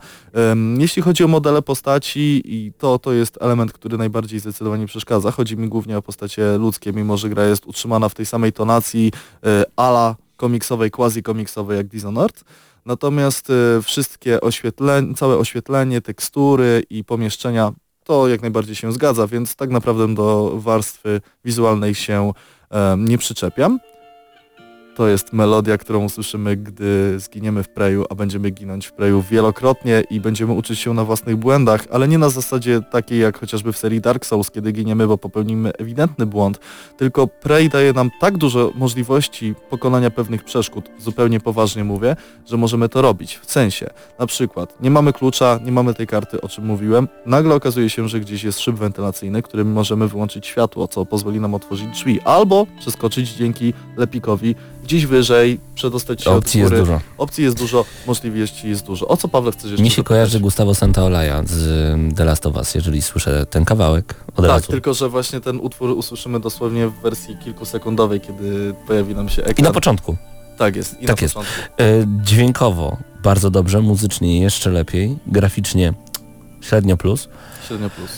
Jeśli 0.78 1.02
chodzi 1.02 1.24
o 1.24 1.28
modele 1.28 1.62
postaci 1.62 2.42
i 2.46 2.74
to, 2.78 3.00
to 3.00 3.14
jest 3.14 3.38
element, 3.42 3.74
który 3.74 3.98
najbardziej 3.98 4.40
zdecydowanie 4.40 4.86
przeszkadza. 4.86 5.32
Chodzi 5.32 5.58
mi 5.58 5.68
głównie 5.68 5.98
o 5.98 6.02
postacie 6.02 6.58
ludzkie, 6.58 6.94
mimo 6.94 7.18
że 7.18 7.30
gra 7.30 7.46
jest 7.46 7.66
utrzymana 7.66 8.10
w 8.10 8.14
tej 8.14 8.26
samej 8.26 8.54
tonacji 8.54 9.12
e, 9.44 9.64
ala 9.76 10.16
komiksowej, 10.38 10.92
quasi-komiksowej 10.92 11.78
jak 11.78 11.88
Dishonored. 11.88 12.44
Natomiast 12.86 13.50
e, 13.50 13.82
wszystkie 13.82 14.42
oświetlenie, 14.42 15.14
całe 15.14 15.38
oświetlenie, 15.38 16.02
tekstury 16.02 16.84
i 16.90 17.04
pomieszczenia 17.04 17.72
to 18.04 18.28
jak 18.28 18.42
najbardziej 18.42 18.76
się 18.76 18.92
zgadza, 18.92 19.28
więc 19.28 19.56
tak 19.56 19.70
naprawdę 19.70 20.16
do 20.16 20.52
warstwy 20.56 21.22
wizualnej 21.46 21.96
się 21.96 22.32
nie 22.98 23.18
przyczepiam. 23.18 23.80
To 24.96 25.08
jest 25.08 25.34
melodia, 25.34 25.78
którą 25.78 26.04
usłyszymy, 26.04 26.58
gdy 26.58 27.20
zginiemy 27.20 27.64
w 27.64 27.70
preju, 27.70 28.06
a 28.10 28.16
będziemy 28.16 28.50
ginąć 28.50 28.88
w 28.88 28.94
preju 28.94 29.22
wielokrotnie 29.22 30.04
i 30.10 30.20
będziemy 30.20 30.54
uczyć 30.54 30.80
się 30.80 30.94
na 30.94 31.04
własnych 31.04 31.36
błędach, 31.36 31.88
ale 31.92 32.08
nie 32.08 32.18
na 32.18 32.30
zasadzie 32.30 32.82
takiej 32.92 33.20
jak 33.20 33.40
chociażby 33.40 33.74
w 33.74 33.78
serii 33.78 34.02
Dark 34.02 34.26
Souls, 34.26 34.52
kiedy 34.52 34.72
giniemy, 34.72 35.08
bo 35.08 35.18
popełnimy 35.18 35.72
ewidentny 35.78 36.26
błąd, 36.26 36.60
tylko 36.98 37.28
Prey 37.28 37.70
daje 37.70 37.94
nam 37.94 38.12
tak 38.20 38.38
dużo 38.38 38.72
możliwości 38.76 39.56
pokonania 39.70 40.12
pewnych 40.12 40.44
przeszkód, 40.44 40.90
zupełnie 41.00 41.40
poważnie 41.40 41.84
mówię, 41.84 42.16
że 42.46 42.58
możemy 42.58 42.90
to 42.90 43.02
robić. 43.02 43.38
W 43.38 43.52
sensie, 43.52 43.90
na 44.20 44.28
przykład, 44.28 44.82
nie 44.82 44.92
mamy 44.92 45.14
klucza, 45.14 45.60
nie 45.66 45.72
mamy 45.72 45.94
tej 45.94 46.08
karty, 46.08 46.42
o 46.42 46.50
czym 46.50 46.66
mówiłem, 46.66 47.08
nagle 47.26 47.56
okazuje 47.56 47.90
się, 47.90 48.10
że 48.10 48.20
gdzieś 48.20 48.44
jest 48.44 48.60
szyb 48.60 48.76
wentylacyjny, 48.76 49.42
którym 49.42 49.72
możemy 49.72 50.08
wyłączyć 50.08 50.48
światło, 50.48 50.88
co 50.88 51.06
pozwoli 51.06 51.40
nam 51.40 51.54
otworzyć 51.54 51.88
drzwi, 51.88 52.22
albo 52.22 52.68
przeskoczyć 52.80 53.34
dzięki 53.34 53.74
lepikowi 53.98 54.56
gdzieś 54.86 55.06
wyżej, 55.06 55.60
przedostać 55.76 56.24
się 56.24 56.32
Opcji 56.32 56.60
od 56.64 56.72
jest 56.72 56.74
góry. 56.74 56.80
dużo. 56.80 57.02
Opcji 57.18 57.44
jest 57.44 57.58
dużo, 57.58 57.86
możliwości 58.08 58.70
jest 58.70 58.86
dużo. 58.86 59.08
O 59.08 59.18
co 59.18 59.28
Paweł 59.28 59.52
chcesz 59.52 59.72
jeszcze 59.72 59.84
Mi 59.84 59.90
się 59.90 59.96
zapytać? 59.96 60.08
kojarzy 60.08 60.40
Gustavo 60.40 60.76
Santaolalla 60.76 61.44
z 61.46 61.96
The 62.18 62.26
Last 62.26 62.46
of 62.46 62.56
Us, 62.56 62.76
jeżeli 62.76 63.02
słyszę 63.02 63.46
ten 63.46 63.66
kawałek 63.66 64.16
od 64.30 64.36
Tak, 64.36 64.46
razu. 64.46 64.72
tylko 64.72 64.94
że 64.94 65.10
właśnie 65.10 65.42
ten 65.42 65.60
utwór 65.60 65.90
usłyszymy 65.90 66.40
dosłownie 66.40 66.88
w 66.88 66.94
wersji 67.02 67.38
kilkusekundowej, 67.44 68.22
kiedy 68.22 68.74
pojawi 68.88 69.16
nam 69.16 69.30
się 69.30 69.42
ekran. 69.44 69.56
I 69.58 69.64
na 69.64 69.74
początku. 69.74 70.18
Tak 70.58 70.76
jest, 70.76 71.02
i 71.02 71.06
tak 71.06 71.18
na 71.22 71.26
jest. 71.26 71.34
początku. 71.34 71.62
E, 71.78 71.84
dźwiękowo 72.24 72.98
bardzo 73.24 73.52
dobrze, 73.52 73.82
muzycznie 73.82 74.40
jeszcze 74.40 74.70
lepiej, 74.70 75.18
graficznie 75.28 75.94
średnio 76.62 76.98
plus. 76.98 77.30
Średnio 77.68 77.90
plus. 77.90 78.10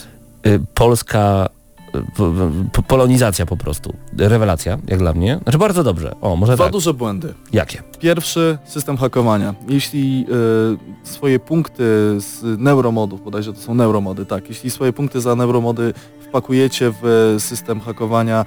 E, 0.44 0.60
polska 0.74 1.50
po- 1.50 1.50
po- 1.50 1.57
polonizacja 2.88 3.46
po 3.46 3.58
prostu. 3.58 3.94
Rewelacja, 4.18 4.78
jak 4.88 5.00
dla 5.00 5.14
mnie. 5.14 5.40
Znaczy 5.44 5.58
bardzo 5.58 5.84
dobrze. 5.84 6.16
O, 6.22 6.36
może 6.36 6.56
Dwa 6.56 6.64
tak. 6.64 6.74
duże 6.74 6.94
błędy. 6.94 7.34
Jakie? 7.54 7.84
Pierwszy, 8.00 8.58
system 8.66 8.98
hakowania. 8.98 9.56
Jeśli 9.68 10.26
y, 11.04 11.08
swoje 11.10 11.40
punkty 11.40 11.84
z 12.18 12.60
neuromodów, 12.60 13.24
bodajże 13.24 13.54
to 13.54 13.60
są 13.60 13.76
neuromody, 13.76 14.26
tak, 14.26 14.50
jeśli 14.50 14.70
swoje 14.70 14.94
punkty 14.94 15.22
za 15.22 15.36
neuromody 15.36 15.94
wpakujecie 16.30 16.94
w 17.02 17.36
system 17.40 17.80
hakowania, 17.80 18.46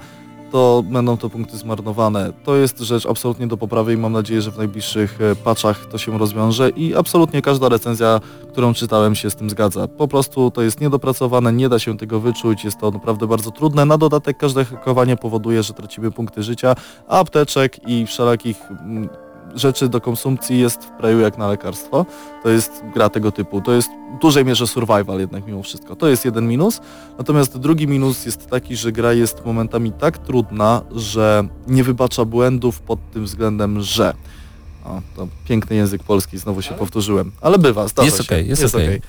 to 0.51 0.83
będą 0.85 1.17
to 1.17 1.29
punkty 1.29 1.57
zmarnowane. 1.57 2.33
To 2.43 2.55
jest 2.55 2.79
rzecz 2.79 3.05
absolutnie 3.05 3.47
do 3.47 3.57
poprawy 3.57 3.93
i 3.93 3.97
mam 3.97 4.13
nadzieję, 4.13 4.41
że 4.41 4.51
w 4.51 4.57
najbliższych 4.57 5.21
e, 5.21 5.35
patchach 5.35 5.85
to 5.85 5.97
się 5.97 6.17
rozwiąże 6.17 6.69
i 6.69 6.95
absolutnie 6.95 7.41
każda 7.41 7.69
recenzja, 7.69 8.19
którą 8.51 8.73
czytałem 8.73 9.15
się 9.15 9.29
z 9.29 9.35
tym 9.35 9.49
zgadza. 9.49 9.87
Po 9.87 10.07
prostu 10.07 10.51
to 10.51 10.61
jest 10.61 10.81
niedopracowane, 10.81 11.53
nie 11.53 11.69
da 11.69 11.79
się 11.79 11.97
tego 11.97 12.19
wyczuć, 12.19 12.63
jest 12.63 12.79
to 12.79 12.91
naprawdę 12.91 13.27
bardzo 13.27 13.51
trudne. 13.51 13.85
Na 13.85 13.97
dodatek 13.97 14.37
każde 14.37 14.65
hakowanie 14.65 15.17
powoduje, 15.17 15.63
że 15.63 15.73
tracimy 15.73 16.11
punkty 16.11 16.43
życia, 16.43 16.75
apteczek 17.07 17.87
i 17.87 18.05
wszelakich 18.05 18.57
mm, 18.71 19.09
rzeczy 19.55 19.89
do 19.89 20.01
konsumpcji 20.01 20.59
jest 20.59 20.83
w 20.83 20.87
Preju 20.89 21.19
jak 21.19 21.37
na 21.37 21.47
lekarstwo. 21.47 22.05
To 22.43 22.49
jest 22.49 22.71
gra 22.93 23.09
tego 23.09 23.31
typu. 23.31 23.61
To 23.61 23.71
jest 23.73 23.89
w 24.17 24.21
dużej 24.21 24.45
mierze 24.45 24.67
survival 24.67 25.19
jednak 25.19 25.47
mimo 25.47 25.63
wszystko. 25.63 25.95
To 25.95 26.07
jest 26.07 26.25
jeden 26.25 26.47
minus. 26.47 26.81
Natomiast 27.17 27.57
drugi 27.57 27.87
minus 27.87 28.25
jest 28.25 28.47
taki, 28.47 28.75
że 28.75 28.91
gra 28.91 29.13
jest 29.13 29.45
momentami 29.45 29.91
tak 29.91 30.17
trudna, 30.17 30.81
że 30.91 31.43
nie 31.67 31.83
wybacza 31.83 32.25
błędów 32.25 32.79
pod 32.79 32.99
tym 33.11 33.25
względem, 33.25 33.81
że... 33.81 34.13
O, 34.85 35.01
to 35.15 35.27
piękny 35.47 35.75
język 35.75 36.03
polski, 36.03 36.37
znowu 36.37 36.61
się 36.61 36.73
powtórzyłem. 36.73 37.31
Ale 37.41 37.57
bywa, 37.59 37.87
zdarza 37.87 38.05
Jest 38.05 38.17
się. 38.17 38.23
okej, 38.23 38.47
jest 38.47 38.75
okej. 38.75 38.87
okej. 38.87 39.01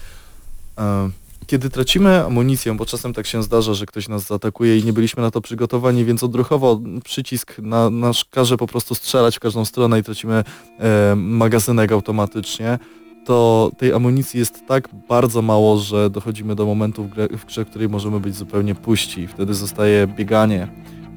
E, 0.78 1.10
Kiedy 1.52 1.70
tracimy 1.70 2.24
amunicję, 2.24 2.74
bo 2.74 2.86
czasem 2.86 3.12
tak 3.12 3.26
się 3.26 3.42
zdarza, 3.42 3.74
że 3.74 3.86
ktoś 3.86 4.08
nas 4.08 4.26
zaatakuje 4.26 4.78
i 4.78 4.84
nie 4.84 4.92
byliśmy 4.92 5.22
na 5.22 5.30
to 5.30 5.40
przygotowani, 5.40 6.04
więc 6.04 6.22
odruchowo 6.22 6.80
przycisk 7.04 7.58
na, 7.58 7.90
nasz 7.90 8.24
każe 8.24 8.56
po 8.56 8.66
prostu 8.66 8.94
strzelać 8.94 9.36
w 9.36 9.40
każdą 9.40 9.64
stronę 9.64 9.98
i 9.98 10.02
tracimy 10.02 10.44
e, 10.78 11.14
magazynek 11.16 11.92
automatycznie, 11.92 12.78
to 13.24 13.70
tej 13.78 13.92
amunicji 13.92 14.40
jest 14.40 14.66
tak 14.66 14.88
bardzo 15.08 15.42
mało, 15.42 15.78
że 15.78 16.10
dochodzimy 16.10 16.54
do 16.54 16.66
momentu 16.66 17.04
w 17.04 17.08
grze, 17.08 17.28
w 17.28 17.44
grze, 17.44 17.64
w 17.64 17.70
której 17.70 17.88
możemy 17.88 18.20
być 18.20 18.36
zupełnie 18.36 18.74
puści. 18.74 19.26
Wtedy 19.26 19.54
zostaje 19.54 20.06
bieganie 20.06 20.68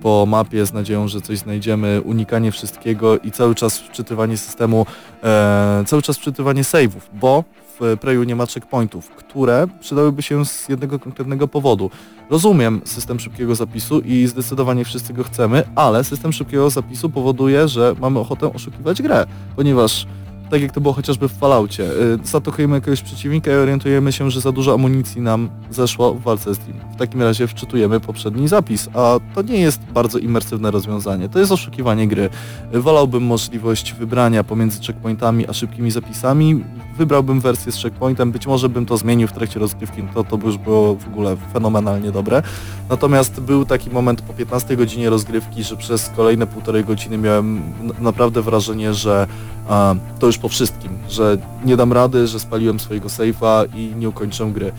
po 0.01 0.25
mapie 0.25 0.65
z 0.65 0.73
nadzieją, 0.73 1.07
że 1.07 1.21
coś 1.21 1.37
znajdziemy, 1.37 2.01
unikanie 2.01 2.51
wszystkiego 2.51 3.17
i 3.17 3.31
cały 3.31 3.55
czas 3.55 3.79
wczytywanie 3.79 4.37
systemu, 4.37 4.85
e, 5.23 5.83
cały 5.87 6.01
czas 6.01 6.17
wczytywanie 6.17 6.61
save'ów, 6.61 7.01
bo 7.13 7.43
w 7.79 7.97
Preju 8.01 8.23
nie 8.23 8.35
ma 8.35 8.45
checkpointów, 8.45 9.09
które 9.09 9.67
przydałyby 9.79 10.21
się 10.21 10.45
z 10.45 10.69
jednego 10.69 10.99
konkretnego 10.99 11.47
powodu. 11.47 11.89
Rozumiem 12.29 12.81
system 12.85 13.19
szybkiego 13.19 13.55
zapisu 13.55 13.99
i 13.99 14.27
zdecydowanie 14.27 14.85
wszyscy 14.85 15.13
go 15.13 15.23
chcemy, 15.23 15.63
ale 15.75 16.03
system 16.03 16.33
szybkiego 16.33 16.69
zapisu 16.69 17.09
powoduje, 17.09 17.67
że 17.67 17.95
mamy 17.99 18.19
ochotę 18.19 18.53
oszukiwać 18.53 19.01
grę, 19.01 19.25
ponieważ 19.55 20.07
tak 20.49 20.61
jak 20.61 20.71
to 20.71 20.81
było 20.81 20.93
chociażby 20.93 21.29
w 21.29 21.31
Falloutie, 21.31 21.83
y, 21.83 22.19
zaatakujemy 22.23 22.75
jakiegoś 22.75 23.01
przeciwnika 23.01 23.51
i 23.51 23.55
orientujemy 23.55 24.11
się, 24.11 24.31
że 24.31 24.41
za 24.41 24.51
dużo 24.51 24.73
amunicji 24.73 25.21
nam 25.21 25.49
zeszło 25.71 26.13
w 26.13 26.21
walce 26.21 26.55
z 26.55 26.67
nim. 26.67 26.79
W 26.93 26.95
takim 26.95 27.21
razie 27.21 27.47
wczytujemy 27.47 27.99
poprzedni 27.99 28.47
zapis, 28.47 28.89
a 28.93 29.19
to 29.35 29.41
nie 29.41 29.57
jest 29.57 29.81
bardzo 29.93 30.17
imersywne 30.17 30.71
rozwiązanie, 30.71 31.29
to 31.29 31.39
jest 31.39 31.51
oszukiwanie 31.51 32.07
gry. 32.07 32.29
Y, 32.75 32.81
Wolałbym 32.81 33.23
możliwość 33.23 33.93
wybrania 33.93 34.43
pomiędzy 34.43 34.79
checkpointami 34.87 35.47
a 35.47 35.53
szybkimi 35.53 35.91
zapisami, 35.91 36.63
wybrałbym 36.97 37.39
wersję 37.39 37.71
z 37.71 37.81
checkpointem, 37.81 38.31
być 38.31 38.47
może 38.47 38.69
bym 38.69 38.85
to 38.85 38.97
zmienił 38.97 39.27
w 39.27 39.31
trakcie 39.31 39.59
rozgrywki, 39.59 40.03
to, 40.13 40.23
to 40.23 40.37
by 40.37 40.45
już 40.45 40.57
było 40.57 40.95
w 40.95 41.07
ogóle 41.07 41.37
fenomenalnie 41.53 42.11
dobre. 42.11 42.43
Natomiast 42.89 43.39
był 43.39 43.65
taki 43.65 43.89
moment 43.89 44.21
po 44.21 44.33
15 44.33 44.77
godzinie 44.77 45.09
rozgrywki, 45.09 45.63
że 45.63 45.77
przez 45.77 46.09
kolejne 46.15 46.47
półtorej 46.47 46.83
godziny 46.83 47.17
miałem 47.17 47.61
naprawdę 47.99 48.41
wrażenie, 48.41 48.93
że 48.93 49.27
a, 49.69 49.95
to 50.19 50.27
już 50.27 50.37
po 50.37 50.49
wszystkim, 50.49 50.97
że 51.09 51.37
nie 51.65 51.77
dam 51.77 51.93
rady, 51.93 52.27
że 52.27 52.39
spaliłem 52.39 52.79
swojego 52.79 53.07
safe'a 53.07 53.65
i 53.75 53.95
nie 53.95 54.09
ukończę 54.09 54.45
gry. 54.45 54.71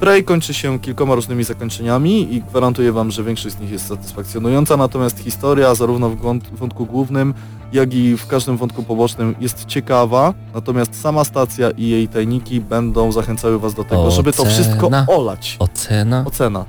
Prey 0.00 0.24
kończy 0.24 0.54
się 0.54 0.78
kilkoma 0.78 1.14
różnymi 1.14 1.44
zakończeniami 1.44 2.34
i 2.34 2.42
gwarantuję 2.42 2.92
wam, 2.92 3.10
że 3.10 3.24
większość 3.24 3.56
z 3.56 3.60
nich 3.60 3.70
jest 3.70 3.88
satysfakcjonująca, 3.88 4.76
natomiast 4.76 5.18
historia 5.18 5.74
zarówno 5.74 6.10
w 6.10 6.16
wątku 6.52 6.86
głównym, 6.86 7.34
jak 7.72 7.94
i 7.94 8.16
w 8.16 8.26
każdym 8.26 8.56
wątku 8.56 8.82
pobocznym 8.82 9.34
jest 9.40 9.64
ciekawa, 9.66 10.34
natomiast 10.54 11.00
sama 11.00 11.24
stacja 11.24 11.70
i 11.70 11.88
jej 11.88 12.08
tajniki 12.08 12.60
będą 12.60 13.12
zachęcały 13.12 13.58
was 13.58 13.74
do 13.74 13.84
tego, 13.84 14.10
żeby 14.10 14.32
to 14.32 14.42
Ocena. 14.42 14.54
wszystko 14.54 14.90
olać. 15.06 15.56
Ocena? 15.58 16.24
Ocena. 16.26 16.64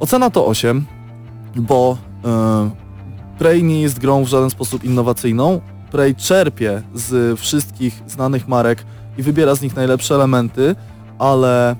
Ocena 0.00 0.30
to 0.30 0.46
8, 0.46 0.86
bo 1.56 1.96
e, 2.24 2.70
Prey 3.38 3.64
nie 3.64 3.82
jest 3.82 3.98
grą 3.98 4.24
w 4.24 4.28
żaden 4.28 4.50
sposób 4.50 4.84
innowacyjną. 4.84 5.60
Prey 5.90 6.14
czerpie 6.14 6.82
z 6.94 7.40
wszystkich 7.40 8.02
znanych 8.06 8.48
marek 8.48 8.84
i 9.18 9.22
wybiera 9.22 9.54
z 9.54 9.62
nich 9.62 9.76
najlepsze 9.76 10.14
elementy, 10.14 10.74
ale 11.18 11.76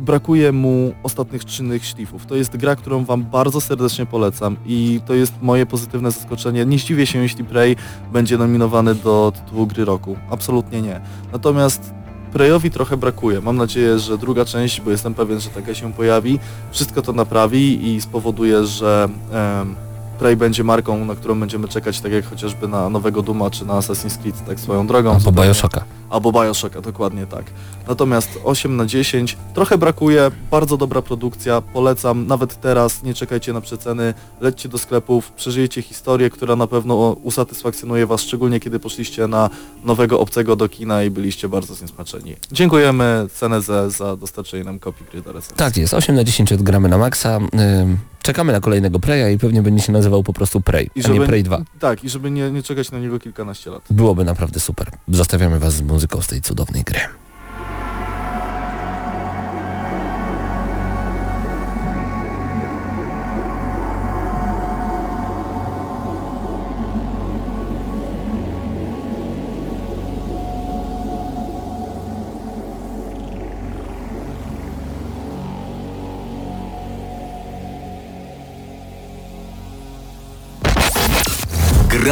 brakuje 0.00 0.52
mu 0.52 0.94
ostatnich 1.02 1.44
czynnych 1.44 1.84
szlifów. 1.86 2.26
To 2.26 2.36
jest 2.36 2.56
gra, 2.56 2.76
którą 2.76 3.04
Wam 3.04 3.24
bardzo 3.24 3.60
serdecznie 3.60 4.06
polecam 4.06 4.56
i 4.66 5.00
to 5.06 5.14
jest 5.14 5.32
moje 5.42 5.66
pozytywne 5.66 6.10
zaskoczenie. 6.10 6.66
Nie 6.66 6.78
zdziwię 6.78 7.06
się, 7.06 7.22
jeśli 7.22 7.44
Prey 7.44 7.76
będzie 8.12 8.38
nominowany 8.38 8.94
do 8.94 9.32
tytułu 9.34 9.66
gry 9.66 9.84
roku. 9.84 10.16
Absolutnie 10.30 10.82
nie. 10.82 11.00
Natomiast 11.32 11.94
Preyowi 12.32 12.70
trochę 12.70 12.96
brakuje. 12.96 13.40
Mam 13.40 13.56
nadzieję, 13.56 13.98
że 13.98 14.18
druga 14.18 14.44
część, 14.44 14.80
bo 14.80 14.90
jestem 14.90 15.14
pewien, 15.14 15.40
że 15.40 15.50
taka 15.50 15.74
się 15.74 15.92
pojawi, 15.92 16.38
wszystko 16.70 17.02
to 17.02 17.12
naprawi 17.12 17.88
i 17.88 18.00
spowoduje, 18.00 18.64
że 18.64 19.08
em, 19.32 19.74
Prey 20.18 20.36
będzie 20.36 20.64
marką, 20.64 21.04
na 21.04 21.14
którą 21.14 21.40
będziemy 21.40 21.68
czekać, 21.68 22.00
tak 22.00 22.12
jak 22.12 22.26
chociażby 22.30 22.68
na 22.68 22.88
nowego 22.90 23.22
Duma 23.22 23.50
czy 23.50 23.64
na 23.66 23.74
Assassin's 23.74 24.18
Creed, 24.22 24.46
tak 24.46 24.60
swoją 24.60 24.86
drogą. 24.86 25.10
Albo 25.10 25.20
zupełnie. 25.20 25.48
Bioshocka. 25.48 25.84
Albo 26.10 26.32
Bioshocka, 26.32 26.80
dokładnie 26.80 27.26
tak. 27.26 27.44
Natomiast 27.88 28.28
8 28.44 28.76
na 28.76 28.86
10, 28.86 29.36
trochę 29.54 29.78
brakuje, 29.78 30.30
bardzo 30.50 30.76
dobra 30.76 31.02
produkcja, 31.02 31.60
polecam, 31.60 32.26
nawet 32.26 32.60
teraz, 32.60 33.02
nie 33.02 33.14
czekajcie 33.14 33.52
na 33.52 33.60
przeceny, 33.60 34.14
lećcie 34.40 34.68
do 34.68 34.78
sklepów, 34.78 35.32
przeżyjecie 35.32 35.82
historię, 35.82 36.30
która 36.30 36.56
na 36.56 36.66
pewno 36.66 36.94
usatysfakcjonuje 37.22 38.06
Was, 38.06 38.20
szczególnie 38.20 38.60
kiedy 38.60 38.78
poszliście 38.78 39.26
na 39.26 39.50
nowego 39.84 40.20
obcego 40.20 40.56
do 40.56 40.68
kina 40.68 41.02
i 41.02 41.10
byliście 41.10 41.48
bardzo 41.48 41.74
zniesmaczeni. 41.74 42.36
Dziękujemy 42.52 43.26
Ceneze 43.34 43.90
za 43.90 44.16
dostarczenie 44.16 44.64
nam 44.64 44.78
kopii 44.78 45.06
gry 45.12 45.22
do 45.22 45.32
recenzji. 45.32 45.56
Tak 45.56 45.76
jest, 45.76 45.94
8 45.94 46.14
na 46.16 46.24
10 46.24 46.52
odgramy 46.52 46.88
na 46.88 46.98
maksa. 46.98 47.36
Ym, 47.36 47.98
czekamy 48.22 48.52
na 48.52 48.60
kolejnego 48.60 49.00
Preya 49.00 49.34
i 49.34 49.38
pewnie 49.38 49.62
będzie 49.62 49.82
się 49.82 49.92
nazywał 49.92 50.22
po 50.22 50.32
prostu 50.32 50.60
Prey, 50.60 50.90
I 50.94 51.04
a 51.04 51.08
nie 51.08 51.20
Prey 51.20 51.42
2. 51.42 51.62
Tak, 51.80 52.04
i 52.04 52.08
żeby 52.08 52.30
nie, 52.30 52.50
nie 52.50 52.62
czekać 52.62 52.90
na 52.90 52.98
niego 52.98 53.18
kilkanaście 53.18 53.70
lat. 53.70 53.82
Byłoby 53.90 54.24
naprawdę 54.24 54.60
super. 54.60 54.90
Zostawiamy 55.08 55.58
Was 55.58 55.74
z 55.74 55.82
muzyką 55.82 56.22
z 56.22 56.26
tej 56.26 56.40
cudownej 56.40 56.82
gry. 56.82 57.00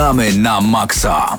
Gramy 0.00 0.32
na 0.32 0.64
maksa. 0.64 1.36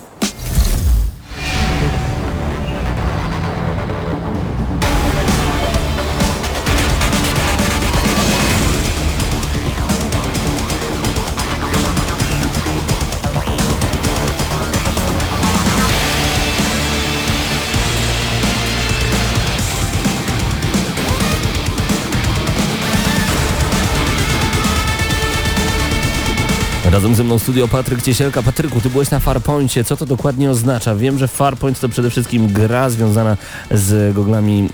Razem 27.02 27.16
ze 27.16 27.24
mną 27.24 27.40
studio 27.40 27.68
Patryk 27.68 28.02
Ciesielka. 28.02 28.44
Patryku, 28.44 28.82
ty 28.82 28.90
byłeś 28.90 29.12
na 29.12 29.20
Farpoincie. 29.20 29.84
Co 29.84 29.98
to 29.98 30.06
dokładnie 30.06 30.52
oznacza? 30.52 30.96
Wiem, 30.96 31.18
że 31.18 31.28
Farpoint 31.28 31.80
to 31.80 31.90
przede 31.90 32.10
wszystkim 32.10 32.48
gra 32.48 32.90
związana 32.90 33.38
z 33.72 34.16
goglami 34.16 34.70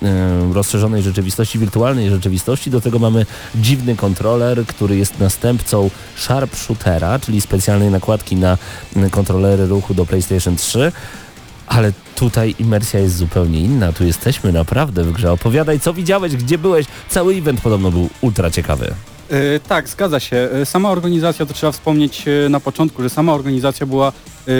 rozszerzonej 0.53 1.03
rzeczywistości, 1.03 1.59
wirtualnej 1.59 2.09
rzeczywistości. 2.09 2.71
Do 2.71 2.81
tego 2.81 2.99
mamy 2.99 3.25
dziwny 3.55 3.95
kontroler, 3.95 4.65
który 4.65 4.97
jest 4.97 5.19
następcą 5.19 5.89
Sharpshootera, 6.15 7.19
czyli 7.19 7.41
specjalnej 7.41 7.91
nakładki 7.91 8.35
na 8.35 8.57
kontrolery 9.11 9.67
ruchu 9.67 9.93
do 9.93 10.05
PlayStation 10.05 10.55
3. 10.55 10.91
Ale 11.67 11.93
tutaj 12.15 12.55
imersja 12.59 12.99
jest 12.99 13.15
zupełnie 13.15 13.59
inna. 13.59 13.93
Tu 13.93 14.03
jesteśmy 14.03 14.51
naprawdę 14.51 15.03
w 15.03 15.11
grze. 15.11 15.31
Opowiadaj, 15.31 15.79
co 15.79 15.93
widziałeś, 15.93 16.35
gdzie 16.35 16.57
byłeś. 16.57 16.85
Cały 17.09 17.35
event 17.35 17.61
podobno 17.61 17.91
był 17.91 18.09
ultra 18.21 18.51
ciekawy. 18.51 18.93
E, 19.29 19.59
tak, 19.59 19.89
zgadza 19.89 20.19
się. 20.19 20.35
E, 20.35 20.65
Sama 20.65 20.89
organizacja, 20.89 21.45
to 21.45 21.53
trzeba 21.53 21.71
wspomnieć 21.71 22.25
e, 22.27 22.49
na 22.49 22.59
początku, 22.59 23.03
że 23.03 23.09
sama 23.09 23.33
organizacja 23.33 23.85
była 23.85 24.11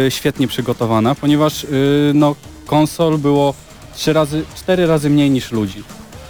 świetnie 0.10 0.48
przygotowana, 0.48 1.16
ponieważ 1.16 1.68
no, 2.14 2.36
konsol 2.66 3.18
było 3.18 3.54
trzy 3.96 4.14
razy, 4.14 4.44
cztery 4.56 4.88
razy 4.88 5.10
mniej 5.10 5.30
niż 5.30 5.52
ludzi. 5.52 5.84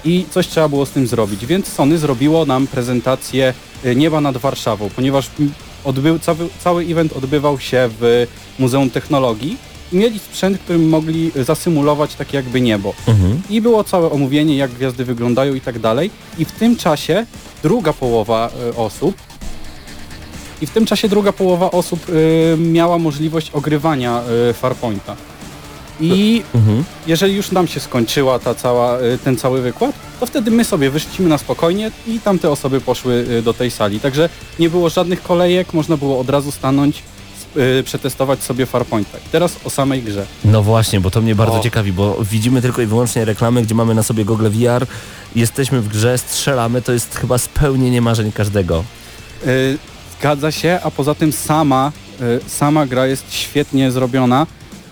I 0.06 0.26
coś 0.32 0.48
trzeba 0.48 0.70
było 0.70 0.86
z 0.86 0.90
tym 0.90 1.08
zrobić, 1.08 1.46
więc 1.46 1.68
Sony 1.68 1.98
zrobiło 1.98 2.46
nam 2.46 2.68
prezentację 2.68 3.54
nieba 3.96 4.22
nad 4.22 4.38
Warszawą, 4.38 4.90
ponieważ 4.96 5.30
odbył, 5.84 6.20
cały, 6.20 6.50
cały 6.60 6.84
event 6.84 7.14
odbywał 7.14 7.60
się 7.60 7.90
w 8.00 8.28
Muzeum 8.60 8.90
Technologii 8.90 9.58
mieli 9.92 10.20
sprzęt, 10.20 10.58
którym 10.60 10.90
mogli 10.90 11.32
zasymulować 11.46 12.16
takie 12.16 12.38
jakby 12.38 12.62
niebo. 12.62 12.94
Mhm. 13.08 13.42
I 13.50 13.62
było 13.62 13.84
całe 13.84 14.12
omówienie, 14.12 14.58
jak 14.58 14.72
gwiazdy 14.72 15.06
wyglądają 15.06 15.54
i 15.54 15.62
tak 15.62 15.80
dalej. 15.80 16.12
I 16.38 16.46
w 16.46 16.52
tym 16.52 16.76
czasie 16.76 17.26
druga 17.64 17.94
połowa 17.94 18.50
e, 18.72 18.76
osób 18.76 19.16
i 20.62 20.66
w 20.68 20.70
tym 20.70 20.86
czasie 20.86 21.10
druga 21.10 21.32
połowa 21.32 21.72
osób 21.72 22.00
e, 22.10 22.58
miała 22.58 22.98
możliwość 22.98 23.52
ogrywania 23.52 24.22
e, 24.50 24.54
Farpointa. 24.54 25.16
I 26.02 26.44
Mhm. 26.56 26.84
jeżeli 27.08 27.36
już 27.36 27.52
nam 27.52 27.68
się 27.68 27.80
skończyła 27.80 28.40
ta 28.40 28.56
cała, 28.56 28.98
ten 29.24 29.38
cały 29.38 29.62
wykład, 29.62 29.96
to 30.20 30.26
wtedy 30.26 30.52
my 30.52 30.64
sobie 30.66 30.90
wyszliśmy 30.90 31.30
na 31.30 31.38
spokojnie 31.38 31.92
i 32.08 32.20
tamte 32.20 32.50
osoby 32.50 32.82
poszły 32.82 33.42
do 33.44 33.54
tej 33.54 33.72
sali. 33.72 34.00
Także 34.00 34.30
nie 34.60 34.70
było 34.70 34.90
żadnych 34.90 35.24
kolejek, 35.24 35.74
można 35.74 35.98
było 35.98 36.20
od 36.20 36.30
razu 36.30 36.52
stanąć, 36.52 37.04
przetestować 37.84 38.44
sobie 38.44 38.66
Farpointa. 38.66 39.18
I 39.18 39.30
teraz 39.32 39.56
o 39.66 39.70
samej 39.70 40.04
grze. 40.04 40.26
No 40.46 40.64
właśnie, 40.64 41.00
bo 41.00 41.12
to 41.12 41.22
mnie 41.22 41.36
bardzo 41.36 41.60
O. 41.60 41.64
ciekawi, 41.64 41.94
bo 41.94 42.18
widzimy 42.32 42.62
tylko 42.62 42.82
i 42.82 42.86
wyłącznie 42.86 43.26
reklamy, 43.26 43.62
gdzie 43.64 43.76
mamy 43.76 43.96
na 43.96 44.04
sobie 44.04 44.26
Google 44.26 44.48
VR, 44.50 44.86
jesteśmy 45.36 45.82
w 45.82 45.88
grze, 45.88 46.18
strzelamy, 46.18 46.82
to 46.82 46.94
jest 46.94 47.16
chyba 47.16 47.38
spełnienie 47.38 48.02
marzeń 48.02 48.32
każdego. 48.32 48.84
Y, 49.48 49.78
Zgadza 50.20 50.52
się, 50.52 50.80
a 50.84 50.92
poza 50.92 51.16
tym 51.16 51.32
sama, 51.32 51.92
y, 52.22 52.50
sama 52.50 52.86
gra 52.86 53.08
jest 53.08 53.34
świetnie 53.34 53.92
zrobiona, 53.92 54.48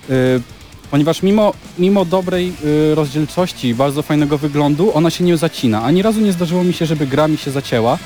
y, 0.10 0.42
ponieważ 0.92 1.22
mimo, 1.24 1.54
mimo 1.80 2.06
dobrej 2.06 2.54
y, 2.92 2.96
rozdzielczości 2.96 3.68
i 3.68 3.76
bardzo 3.76 4.02
fajnego 4.02 4.38
wyglądu, 4.38 4.92
ona 4.94 5.10
się 5.10 5.24
nie 5.24 5.38
zacina. 5.38 5.84
Ani 5.84 6.02
razu 6.02 6.22
nie 6.22 6.32
zdarzyło 6.34 6.64
mi 6.64 6.74
się, 6.74 6.86
żeby 6.86 7.08
gra 7.08 7.28
mi 7.28 7.38
się 7.38 7.52
zacięła. 7.52 7.98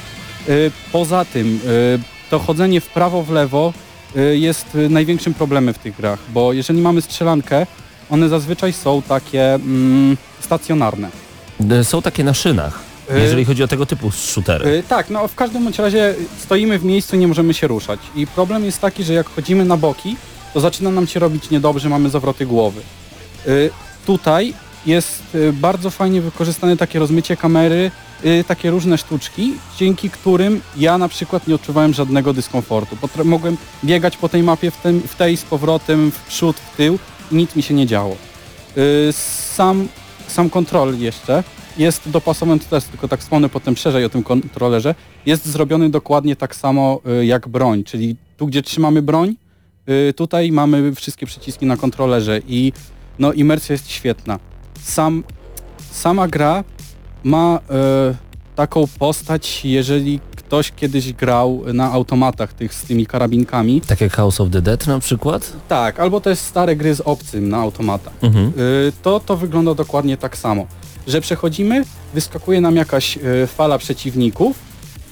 Y, 0.49 0.71
Poza 0.91 1.25
tym 1.25 1.59
y, 1.65 1.99
to 2.29 2.39
chodzenie 2.39 2.81
w 2.81 2.87
prawo, 2.87 3.23
w 3.23 3.29
lewo 3.31 3.73
y, 3.75 3.88
jest 4.33 4.75
y, 4.75 4.89
największym 4.89 5.33
problemem 5.33 5.73
w 5.73 5.77
tych 5.77 5.95
grach, 5.95 6.19
bo 6.33 6.53
jeżeli 6.53 6.81
mamy 6.81 7.01
strzelankę, 7.01 7.67
one 8.09 8.29
zazwyczaj 8.29 8.73
są 8.73 9.01
takie 9.01 9.53
mm, 9.53 10.17
stacjonarne. 10.39 11.09
Są 11.83 12.01
takie 12.01 12.23
na 12.23 12.33
szynach, 12.33 12.89
Y, 13.15 13.19
jeżeli 13.19 13.45
chodzi 13.45 13.63
o 13.63 13.67
tego 13.67 13.85
typu 13.85 14.11
shootery. 14.11 14.69
Y, 14.69 14.83
tak, 14.83 15.09
no 15.09 15.27
w 15.27 15.35
każdym 15.35 15.63
bądź 15.63 15.79
razie 15.79 16.15
stoimy 16.39 16.79
w 16.79 16.85
miejscu, 16.85 17.15
nie 17.15 17.27
możemy 17.27 17.53
się 17.53 17.67
ruszać. 17.67 17.99
I 18.15 18.27
problem 18.27 18.65
jest 18.65 18.81
taki, 18.81 19.03
że 19.03 19.13
jak 19.13 19.29
chodzimy 19.29 19.65
na 19.65 19.77
boki, 19.77 20.15
to 20.53 20.59
zaczyna 20.59 20.91
nam 20.91 21.07
się 21.07 21.19
robić 21.19 21.49
niedobrze, 21.49 21.89
mamy 21.89 22.09
zawroty 22.09 22.45
głowy. 22.45 22.81
Y, 23.47 23.69
tutaj 24.05 24.53
jest 24.89 25.35
y, 25.35 25.53
bardzo 25.53 25.89
fajnie 25.89 26.21
wykorzystane 26.21 26.77
takie 26.77 26.99
rozmycie 26.99 27.37
kamery, 27.37 27.91
y, 28.25 28.43
takie 28.47 28.71
różne 28.71 28.97
sztuczki, 28.97 29.53
dzięki 29.77 30.09
którym 30.09 30.61
ja 30.77 30.97
na 30.97 31.09
przykład 31.09 31.47
nie 31.47 31.55
odczuwałem 31.55 31.93
żadnego 31.93 32.33
dyskomfortu. 32.33 32.95
Potra- 32.95 33.25
mogłem 33.25 33.57
biegać 33.83 34.17
po 34.17 34.29
tej 34.29 34.43
mapie 34.43 34.71
w, 34.71 34.77
tym, 34.77 35.01
w 35.01 35.15
tej 35.15 35.37
z 35.37 35.43
powrotem, 35.43 36.11
w 36.11 36.27
przód, 36.27 36.57
w 36.57 36.77
tył 36.77 36.99
i 37.31 37.35
nic 37.35 37.55
mi 37.55 37.63
się 37.63 37.73
nie 37.73 37.87
działo. 37.87 38.15
Y, 38.77 39.13
sam, 39.55 39.87
sam 40.27 40.49
kontrol 40.49 40.97
jeszcze 40.97 41.43
jest 41.77 42.09
dopasowany, 42.09 42.59
to 42.59 42.65
też 42.65 42.83
tylko 42.83 43.07
tak 43.07 43.19
wspomnę 43.19 43.49
potem 43.49 43.77
szerzej 43.77 44.05
o 44.05 44.09
tym 44.09 44.23
kontrolerze, 44.23 44.95
jest 45.25 45.45
zrobiony 45.45 45.89
dokładnie 45.89 46.35
tak 46.35 46.55
samo 46.55 47.01
jak 47.21 47.47
broń, 47.47 47.83
czyli 47.83 48.15
tu 48.37 48.47
gdzie 48.47 48.61
trzymamy 48.61 49.01
broń, 49.01 49.35
tutaj 50.15 50.51
mamy 50.51 50.95
wszystkie 50.95 51.25
przyciski 51.25 51.65
na 51.65 51.77
kontrolerze 51.77 52.41
i 52.47 52.73
no 53.19 53.33
imersja 53.33 53.73
jest 53.73 53.91
świetna. 53.91 54.39
Sam, 54.83 55.23
sama 55.91 56.27
gra 56.27 56.63
ma 57.23 57.59
e, 57.69 58.15
taką 58.55 58.87
postać, 58.99 59.65
jeżeli 59.65 60.19
ktoś 60.49 60.71
kiedyś 60.71 61.13
grał 61.13 61.63
na 61.73 61.91
automatach 61.91 62.53
tych 62.53 62.73
z 62.73 62.81
tymi 62.81 63.05
karabinkami. 63.05 63.81
Tak 63.81 64.01
jak 64.01 64.13
House 64.13 64.41
of 64.41 64.49
the 64.49 64.61
Dead 64.61 64.87
na 64.87 64.99
przykład? 64.99 65.53
Tak, 65.67 65.99
albo 65.99 66.21
to 66.21 66.29
jest 66.29 66.45
stare 66.45 66.75
gry 66.75 66.95
z 66.95 67.01
obcym 67.01 67.49
na 67.49 67.57
automatach. 67.57 68.13
Mhm. 68.21 68.47
Y, 68.47 68.91
to 69.01 69.19
to 69.19 69.37
wygląda 69.37 69.75
dokładnie 69.75 70.17
tak 70.17 70.37
samo. 70.37 70.67
Że 71.07 71.21
przechodzimy, 71.21 71.83
wyskakuje 72.13 72.61
nam 72.61 72.75
jakaś 72.75 73.17
y, 73.17 73.47
fala 73.47 73.77
przeciwników 73.77 74.57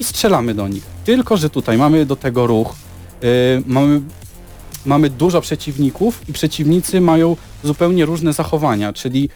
i 0.00 0.04
strzelamy 0.04 0.54
do 0.54 0.68
nich. 0.68 0.82
Tylko, 1.04 1.36
że 1.36 1.50
tutaj 1.50 1.78
mamy 1.78 2.06
do 2.06 2.16
tego 2.16 2.46
ruch, 2.46 2.74
y, 3.24 3.62
mamy, 3.66 4.00
mamy 4.86 5.10
dużo 5.10 5.40
przeciwników 5.40 6.28
i 6.28 6.32
przeciwnicy 6.32 7.00
mają 7.00 7.36
zupełnie 7.64 8.06
różne 8.06 8.32
zachowania, 8.32 8.92
czyli 8.92 9.28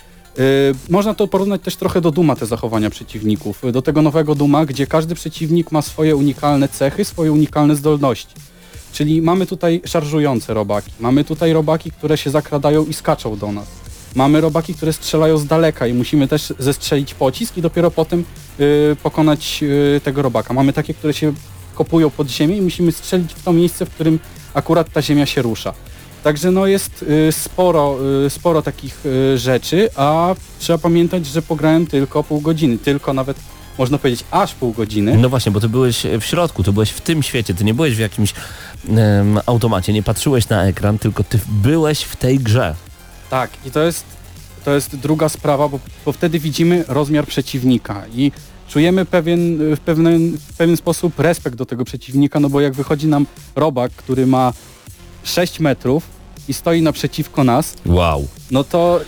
można 0.89 1.15
to 1.15 1.29
porównać 1.29 1.63
też 1.63 1.77
trochę 1.77 2.01
do 2.01 2.11
Duma 2.11 2.37
te 2.37 2.47
zachowania 2.47 2.91
przeciwników, 2.91 3.63
do 3.73 3.83
tego 3.83 4.03
nowego 4.03 4.35
Duma, 4.35 4.67
gdzie 4.67 4.87
każdy 4.87 5.15
przeciwnik 5.15 5.73
ma 5.73 5.83
swoje 5.83 6.17
unikalne 6.17 6.69
cechy, 6.69 7.05
swoje 7.05 7.33
unikalne 7.33 7.77
zdolności. 7.77 8.35
Czyli 8.93 9.23
mamy 9.23 9.47
tutaj 9.47 9.83
szarżujące 9.85 10.55
robaki, 10.55 10.91
mamy 11.01 11.25
tutaj 11.25 11.53
robaki, 11.53 11.91
które 11.91 12.17
się 12.17 12.31
zakradają 12.31 12.87
i 12.87 12.95
skaczą 12.95 13.37
do 13.37 13.53
nas. 13.53 13.67
Mamy 14.15 14.41
robaki, 14.41 14.75
które 14.75 14.93
strzelają 14.93 15.39
z 15.39 15.47
daleka 15.47 15.87
i 15.87 15.95
musimy 15.95 16.29
też 16.29 16.53
zestrzelić 16.59 17.15
pocisk 17.15 17.57
i 17.57 17.63
dopiero 17.63 17.91
potem 17.91 18.25
y, 18.61 18.97
pokonać 19.03 19.61
y, 19.63 20.01
tego 20.05 20.23
robaka. 20.23 20.55
Mamy 20.55 20.73
takie, 20.73 20.95
które 20.95 21.15
się 21.15 21.33
kopują 21.75 22.11
pod 22.11 22.29
ziemię 22.29 22.57
i 22.57 22.63
musimy 22.63 22.93
strzelić 22.93 23.35
w 23.35 23.43
to 23.43 23.53
miejsce, 23.53 23.87
w 23.87 23.91
którym 23.91 24.19
akurat 24.55 24.93
ta 24.93 25.03
ziemia 25.03 25.27
się 25.27 25.43
rusza. 25.43 25.75
Także 26.23 26.51
no 26.51 26.67
jest 26.67 27.03
y, 27.29 27.33
sporo, 27.33 27.99
y, 28.27 28.31
sporo 28.31 28.63
takich 28.63 29.07
y, 29.07 29.39
rzeczy, 29.39 29.89
a 29.97 30.35
trzeba 30.59 30.79
pamiętać, 30.79 31.27
że 31.27 31.43
pograłem 31.43 31.87
tylko 31.87 32.25
pół 32.25 32.41
godziny, 32.41 32.79
tylko 32.79 33.13
nawet 33.13 33.37
można 33.79 33.99
powiedzieć 33.99 34.25
aż 34.31 34.55
pół 34.55 34.73
godziny. 34.73 35.19
No 35.19 35.29
właśnie, 35.29 35.53
bo 35.53 35.61
ty 35.61 35.69
byłeś 35.69 36.03
w 36.21 36.25
środku, 36.25 36.63
ty 36.63 36.73
byłeś 36.73 36.91
w 36.91 37.01
tym 37.01 37.23
świecie, 37.23 37.55
ty 37.55 37.65
nie 37.65 37.75
byłeś 37.75 37.97
w 37.97 37.99
jakimś 37.99 38.35
em, 38.89 39.41
automacie, 39.47 39.93
nie 39.93 40.03
patrzyłeś 40.03 40.49
na 40.49 40.65
ekran, 40.65 40.99
tylko 40.99 41.25
ty 41.25 41.39
byłeś 41.49 42.03
w 42.03 42.17
tej 42.17 42.39
grze. 42.39 42.75
Tak, 43.31 43.51
i 43.67 43.71
to 43.71 43.81
jest, 43.81 44.05
to 44.65 44.75
jest 44.75 44.97
druga 44.97 45.29
sprawa, 45.29 45.69
bo, 45.69 45.79
bo 46.05 46.13
wtedy 46.13 46.39
widzimy 46.39 46.85
rozmiar 46.89 47.27
przeciwnika 47.27 48.03
i 48.15 48.33
czujemy 48.69 49.05
pewien, 49.05 49.59
w, 49.77 49.81
pewien, 49.81 50.37
w 50.37 50.57
pewien 50.57 50.77
sposób 50.77 51.21
respekt 51.21 51.57
do 51.57 51.67
tego 51.67 51.85
przeciwnika, 51.85 52.41
no 52.41 52.49
bo 52.49 52.61
jak 52.61 52.73
wychodzi 52.75 53.07
nam 53.07 53.27
robak, 53.57 53.93
który 53.93 54.27
ma 54.27 54.53
6 55.25 55.61
metrów 55.61 56.03
i 56.49 56.55
stoi 56.55 56.83
naprzeciwko 56.83 57.45
nas, 57.45 57.75
Wow. 57.87 58.27
no 58.51 58.65
to 58.65 59.01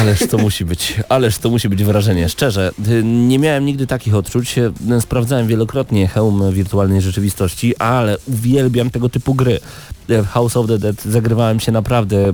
Ależ 0.00 0.18
to 0.30 0.38
musi 0.38 0.64
być, 0.64 0.94
ależ 1.08 1.38
to 1.38 1.50
musi 1.50 1.68
być 1.68 1.84
wrażenie. 1.84 2.28
Szczerze, 2.28 2.70
y, 2.88 3.02
nie 3.04 3.38
miałem 3.38 3.64
nigdy 3.66 3.86
takich 3.86 4.14
odczuć. 4.14 4.58
Y, 4.58 5.00
Sprawdzałem 5.00 5.46
wielokrotnie 5.46 6.08
hełm 6.08 6.52
wirtualnej 6.52 7.00
rzeczywistości, 7.00 7.76
ale 7.76 8.16
uwielbiam 8.28 8.90
tego 8.90 9.08
typu 9.08 9.34
gry. 9.34 9.60
Y, 10.10 10.22
W 10.22 10.26
House 10.26 10.56
of 10.56 10.66
the 10.66 10.78
Dead 10.78 11.02
zagrywałem 11.02 11.60
się 11.60 11.72
naprawdę 11.72 12.32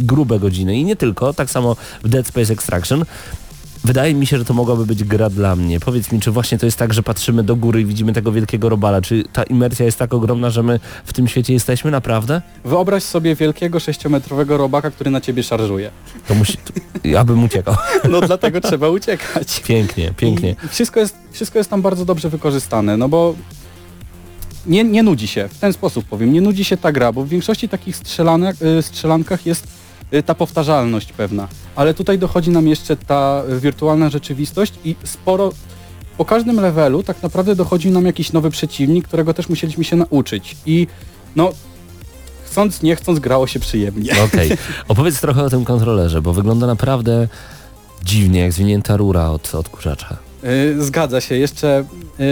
grube 0.00 0.38
godziny 0.38 0.76
i 0.76 0.84
nie 0.84 0.96
tylko, 0.96 1.32
tak 1.34 1.50
samo 1.50 1.76
w 2.04 2.08
Dead 2.08 2.26
Space 2.26 2.52
Extraction. 2.52 3.04
Wydaje 3.86 4.14
mi 4.14 4.26
się, 4.26 4.38
że 4.38 4.44
to 4.44 4.54
mogłaby 4.54 4.86
być 4.86 5.04
gra 5.04 5.30
dla 5.30 5.56
mnie. 5.56 5.80
Powiedz 5.80 6.12
mi, 6.12 6.20
czy 6.20 6.30
właśnie 6.30 6.58
to 6.58 6.66
jest 6.66 6.78
tak, 6.78 6.94
że 6.94 7.02
patrzymy 7.02 7.42
do 7.42 7.56
góry 7.56 7.80
i 7.80 7.84
widzimy 7.84 8.12
tego 8.12 8.32
wielkiego 8.32 8.68
robala? 8.68 9.00
Czy 9.00 9.24
ta 9.32 9.42
imersja 9.42 9.86
jest 9.86 9.98
tak 9.98 10.14
ogromna, 10.14 10.50
że 10.50 10.62
my 10.62 10.80
w 11.04 11.12
tym 11.12 11.28
świecie 11.28 11.52
jesteśmy 11.52 11.90
naprawdę? 11.90 12.42
wyobraź 12.64 13.02
sobie 13.02 13.34
wielkiego 13.34 13.78
6-metrowego 13.78 14.56
robaka, 14.56 14.90
który 14.90 15.10
na 15.10 15.20
ciebie 15.20 15.42
szarżuje. 15.42 15.90
To 16.28 16.34
musi... 16.34 16.58
Ja 17.04 17.24
bym 17.24 17.44
uciekał. 17.44 17.74
No 18.10 18.20
dlatego 18.20 18.60
trzeba 18.60 18.88
uciekać. 18.88 19.60
Pięknie, 19.60 20.12
pięknie. 20.16 20.56
I 20.64 20.68
wszystko 20.68 21.00
jest, 21.00 21.16
wszystko 21.32 21.58
jest 21.58 21.70
tam 21.70 21.82
bardzo 21.82 22.04
dobrze 22.04 22.28
wykorzystane, 22.28 22.96
no 22.96 23.08
bo 23.08 23.34
nie, 24.66 24.84
nie 24.84 25.02
nudzi 25.02 25.28
się, 25.28 25.48
w 25.48 25.58
ten 25.58 25.72
sposób 25.72 26.04
powiem, 26.04 26.32
nie 26.32 26.40
nudzi 26.40 26.64
się 26.64 26.76
ta 26.76 26.92
gra, 26.92 27.12
bo 27.12 27.22
w 27.22 27.28
większości 27.28 27.68
takich 27.68 27.96
strzelanek, 27.96 28.56
y, 28.62 28.82
strzelankach 28.82 29.46
jest 29.46 29.66
ta 30.26 30.34
powtarzalność 30.34 31.12
pewna, 31.12 31.48
ale 31.76 31.94
tutaj 31.94 32.18
dochodzi 32.18 32.50
nam 32.50 32.68
jeszcze 32.68 32.96
ta 32.96 33.42
y, 33.50 33.60
wirtualna 33.60 34.10
rzeczywistość 34.10 34.72
i 34.84 34.96
sporo, 35.04 35.52
po 36.18 36.24
każdym 36.24 36.60
levelu 36.60 37.02
tak 37.02 37.22
naprawdę 37.22 37.54
dochodzi 37.54 37.90
nam 37.90 38.06
jakiś 38.06 38.32
nowy 38.32 38.50
przeciwnik, 38.50 39.08
którego 39.08 39.34
też 39.34 39.48
musieliśmy 39.48 39.84
się 39.84 39.96
nauczyć 39.96 40.56
i 40.66 40.86
no 41.36 41.52
chcąc 42.44 42.82
nie 42.82 42.96
chcąc 42.96 43.18
grało 43.18 43.46
się 43.46 43.60
przyjemnie. 43.60 44.12
Okej. 44.24 44.50
Opowiedz 44.88 45.20
trochę 45.20 45.42
o 45.42 45.50
tym 45.50 45.64
kontrolerze, 45.64 46.22
bo 46.22 46.32
wygląda 46.32 46.66
naprawdę 46.66 47.28
dziwnie, 48.04 48.40
jak 48.40 48.52
zwinięta 48.52 48.96
rura 48.96 49.30
od 49.30 49.54
odkurzacza. 49.54 50.16
Y, 50.44 50.84
Zgadza 50.84 51.20
się. 51.20 51.34
Jeszcze 51.34 51.84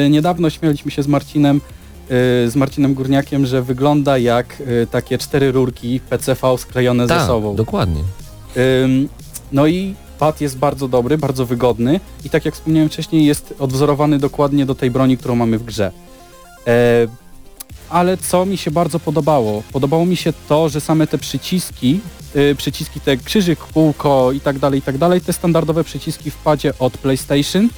y, 0.06 0.10
niedawno 0.10 0.50
śmialiśmy 0.50 0.90
się 0.90 1.02
z 1.02 1.06
Marcinem, 1.06 1.56
y, 1.56 1.60
z 2.08 2.56
Marcinem 2.56 2.94
Górniakiem, 2.94 3.46
że 3.46 3.62
wygląda 3.62 4.18
jak 4.18 4.60
y, 4.60 4.86
takie 4.90 5.18
cztery 5.18 5.52
rurki 5.52 6.00
PCV 6.10 6.58
sklejone 6.58 7.08
ze 7.08 7.14
Tak, 7.14 7.26
sobą. 7.26 7.56
dokładnie. 7.56 8.00
No 9.52 9.66
i 9.66 9.94
pad 10.18 10.40
jest 10.40 10.58
bardzo 10.58 10.88
dobry, 10.88 11.18
bardzo 11.18 11.46
wygodny 11.46 12.00
i 12.24 12.30
tak 12.30 12.44
jak 12.44 12.54
wspomniałem 12.54 12.88
wcześniej 12.88 13.26
jest 13.26 13.54
odwzorowany 13.58 14.18
dokładnie 14.18 14.66
do 14.66 14.74
tej 14.74 14.90
broni, 14.90 15.16
którą 15.16 15.34
mamy 15.36 15.58
w 15.58 15.64
grze. 15.64 15.92
E, 16.66 17.06
ale 17.90 18.16
co 18.16 18.46
mi 18.46 18.56
się 18.56 18.70
bardzo 18.70 19.00
podobało? 19.00 19.62
Podobało 19.72 20.06
mi 20.06 20.16
się 20.16 20.32
to, 20.48 20.68
że 20.68 20.80
same 20.80 21.06
te 21.06 21.18
przyciski, 21.18 22.00
y, 22.36 22.54
przyciski 22.54 23.00
te 23.00 23.16
krzyżyk, 23.16 23.58
kółko 23.58 24.32
i 24.32 24.40
tak 24.40 24.58
dalej, 24.58 24.78
i 24.78 24.82
tak 24.82 24.98
dalej, 24.98 25.20
te 25.20 25.32
standardowe 25.32 25.84
przyciski 25.84 26.30
w 26.30 26.36
padzie 26.36 26.72
od 26.78 26.98
PlayStation 26.98 27.64
y, 27.64 27.68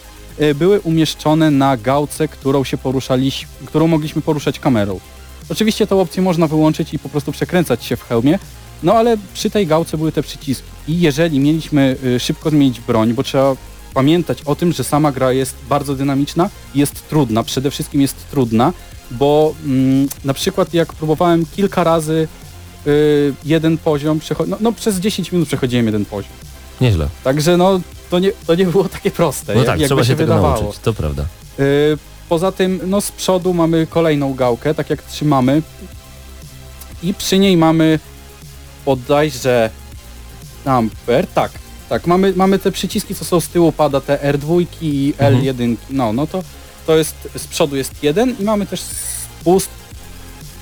były 0.55 0.81
umieszczone 0.81 1.51
na 1.51 1.77
gałce, 1.77 2.29
którą 2.29 2.65
się 2.65 2.79
poruszaliśmy, 2.79 3.49
którą 3.67 3.87
mogliśmy 3.87 4.23
poruszać 4.23 4.59
kamerą. 4.59 5.01
Oczywiście 5.49 5.87
tę 5.87 5.97
opcję 5.97 6.23
można 6.23 6.47
wyłączyć 6.47 6.95
i 6.95 6.99
po 6.99 7.09
prostu 7.09 7.33
przekręcać 7.33 7.85
się 7.85 7.97
w 7.97 8.03
hełmie, 8.03 8.39
no 8.83 8.95
ale 8.95 9.17
przy 9.35 9.51
tej 9.51 9.67
gałce 9.67 9.97
były 9.97 10.13
te 10.13 10.23
przyciski. 10.23 10.69
I 10.89 11.01
jeżeli 11.01 11.41
mieliśmy 11.41 11.97
y, 12.05 12.21
szybko 12.21 12.51
zmienić 12.51 12.81
broń, 12.81 13.15
bo 13.15 13.23
trzeba 13.23 13.57
pamiętać 13.95 14.43
o 14.43 14.57
tym, 14.57 14.73
że 14.73 14.85
sama 14.85 15.13
gra 15.13 15.33
jest 15.33 15.57
bardzo 15.69 15.95
dynamiczna 15.95 16.51
jest 16.75 17.09
trudna, 17.09 17.43
przede 17.43 17.71
wszystkim 17.71 18.01
jest 18.01 18.31
trudna, 18.31 18.73
bo 19.11 19.55
mm, 19.65 20.09
na 20.25 20.35
przykład 20.35 20.75
jak 20.75 20.93
próbowałem 20.93 21.47
kilka 21.57 21.85
razy 21.85 22.29
y, 22.87 23.35
jeden 23.45 23.79
poziom, 23.79 24.21
no, 24.47 24.57
no 24.61 24.73
przez 24.73 24.97
10 24.97 25.33
minut 25.33 25.49
przechodziłem 25.49 25.87
jeden 25.87 26.05
poziom. 26.05 26.33
Nieźle. 26.81 27.09
Także 27.25 27.57
no 27.57 27.81
to 28.11 28.19
nie, 28.19 28.33
to 28.47 28.55
nie 28.55 28.65
było 28.67 28.85
takie 28.89 29.11
proste, 29.11 29.53
No 29.55 29.59
jak, 29.59 29.67
tak, 29.67 29.81
jakby 29.81 29.87
trzeba 29.89 30.05
się 30.05 30.15
wydawało. 30.17 30.63
nauczyć, 30.63 30.81
to 30.83 30.93
prawda. 30.93 31.25
Y, 31.61 31.99
Poza 32.29 32.53
tym, 32.53 32.81
no 32.87 33.01
z 33.01 33.13
przodu 33.13 33.55
mamy 33.55 33.87
kolejną 33.87 34.35
gałkę, 34.35 34.75
tak 34.75 34.91
jak 34.91 35.03
trzymamy 35.03 35.63
i 37.03 37.15
przy 37.15 37.39
niej 37.39 37.57
mamy 37.57 37.99
bodajże 38.87 39.71
amper, 40.65 41.27
tak, 41.27 41.53
tak, 41.89 42.07
mamy, 42.07 42.33
mamy 42.37 42.59
te 42.59 42.73
przyciski, 42.73 43.15
co 43.15 43.25
są 43.25 43.41
z 43.41 43.49
tyłu, 43.49 43.73
pada 43.73 44.01
te 44.01 44.33
R2 44.33 44.67
i 44.83 45.15
Mhm. 45.19 45.43
L1, 45.57 45.77
no, 45.91 46.13
no 46.13 46.27
to, 46.27 46.43
to 46.87 46.97
jest, 46.97 47.15
z 47.37 47.47
przodu 47.47 47.77
jest 47.77 47.93
jeden 48.03 48.37
i 48.41 48.43
mamy 48.45 48.67
też 48.67 48.81
spust, 49.41 49.69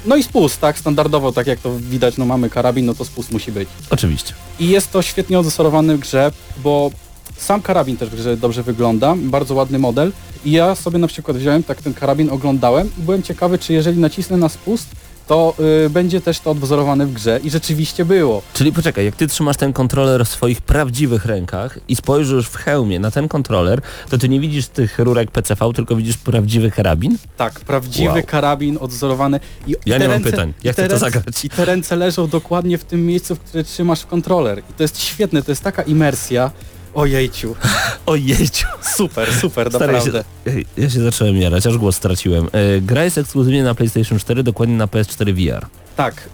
no 0.06 0.16
i 0.16 0.22
spust, 0.22 0.60
tak, 0.60 0.78
standardowo, 0.78 1.32
tak 1.32 1.46
jak 1.46 1.60
to 1.60 1.76
widać, 1.78 2.16
no 2.16 2.24
mamy 2.24 2.50
karabin, 2.50 2.86
no 2.86 2.94
to 2.94 3.04
spust 3.04 3.32
musi 3.32 3.52
być. 3.52 3.68
Oczywiście. 3.90 4.34
I 4.60 4.68
jest 4.68 4.92
to 4.92 5.02
świetnie 5.02 5.38
odwzorowany 5.38 5.96
w 5.96 6.00
grze, 6.00 6.32
bo 6.62 6.90
sam 7.36 7.62
karabin 7.62 7.96
też 7.96 8.08
w 8.10 8.14
grze 8.14 8.36
dobrze 8.36 8.62
wygląda, 8.62 9.14
bardzo 9.18 9.54
ładny 9.54 9.78
model. 9.78 10.12
I 10.44 10.50
ja 10.52 10.74
sobie 10.74 10.98
na 10.98 11.06
przykład 11.06 11.36
wziąłem, 11.36 11.62
tak 11.62 11.82
ten 11.82 11.94
karabin 11.94 12.30
oglądałem 12.30 12.90
i 12.98 13.02
byłem 13.02 13.22
ciekawy, 13.22 13.58
czy 13.58 13.72
jeżeli 13.72 13.98
nacisnę 14.00 14.36
na 14.36 14.48
spust, 14.48 14.88
to 15.26 15.54
y, 15.86 15.90
będzie 15.90 16.20
też 16.20 16.40
to 16.40 16.50
odwzorowane 16.50 17.06
w 17.06 17.12
grze 17.12 17.40
i 17.44 17.50
rzeczywiście 17.50 18.04
było. 18.04 18.42
Czyli 18.54 18.72
poczekaj, 18.72 19.04
jak 19.04 19.16
ty 19.16 19.26
trzymasz 19.26 19.56
ten 19.56 19.72
kontroler 19.72 20.24
w 20.24 20.28
swoich 20.28 20.60
prawdziwych 20.60 21.24
rękach 21.24 21.78
i 21.88 21.96
spojrzysz 21.96 22.46
w 22.48 22.56
hełmie 22.56 23.00
na 23.00 23.10
ten 23.10 23.28
kontroler, 23.28 23.80
to 24.10 24.18
ty 24.18 24.28
nie 24.28 24.40
widzisz 24.40 24.66
tych 24.68 24.98
rurek 24.98 25.30
PCV, 25.30 25.72
tylko 25.74 25.96
widzisz 25.96 26.16
prawdziwy 26.16 26.70
karabin? 26.70 27.18
Tak, 27.36 27.60
prawdziwy 27.60 28.08
Wow. 28.08 28.22
karabin 28.26 28.78
odwzorowany. 28.80 29.40
I 29.66 29.76
Ja 29.86 29.98
nie 29.98 30.04
mam 30.08 30.12
ręce, 30.16 30.30
pytań. 30.30 30.52
Ja 30.64 30.70
i 30.70 30.74
chcę 30.74 30.88
to 30.88 30.98
zagrać. 30.98 31.44
I 31.44 31.48
te 31.48 31.64
ręce 31.64 31.96
leżą 31.96 32.28
dokładnie 32.28 32.78
w 32.78 32.84
tym 32.84 33.06
miejscu, 33.06 33.34
w 33.36 33.40
którym 33.40 33.64
trzymasz 33.64 34.06
kontroler. 34.06 34.58
I 34.70 34.72
to 34.76 34.82
jest 34.82 35.00
świetne, 35.02 35.42
to 35.42 35.50
jest 35.50 35.62
taka 35.62 35.82
imersja. 35.82 36.50
Ojejciu, 36.94 37.54
Ojejciu. 38.06 38.66
super, 38.96 39.28
super, 39.40 39.68
Stary, 39.70 39.92
ja 39.92 39.98
naprawdę. 39.98 40.24
się, 40.46 40.52
Ej, 40.56 40.66
ja 40.76 40.90
się 40.90 41.00
zacząłem 41.00 41.36
jarać, 41.36 41.66
aż 41.66 41.78
głos 41.78 41.96
straciłem. 41.96 42.48
E, 42.52 42.80
gra 42.80 43.04
jest 43.04 43.18
ekskluzywnie 43.18 43.62
na 43.62 43.74
PlayStation 43.74 44.18
4, 44.18 44.42
dokładnie 44.42 44.76
na 44.76 44.86
PS4 44.86 45.32
VR. 45.34 45.66
Tak, 45.96 46.28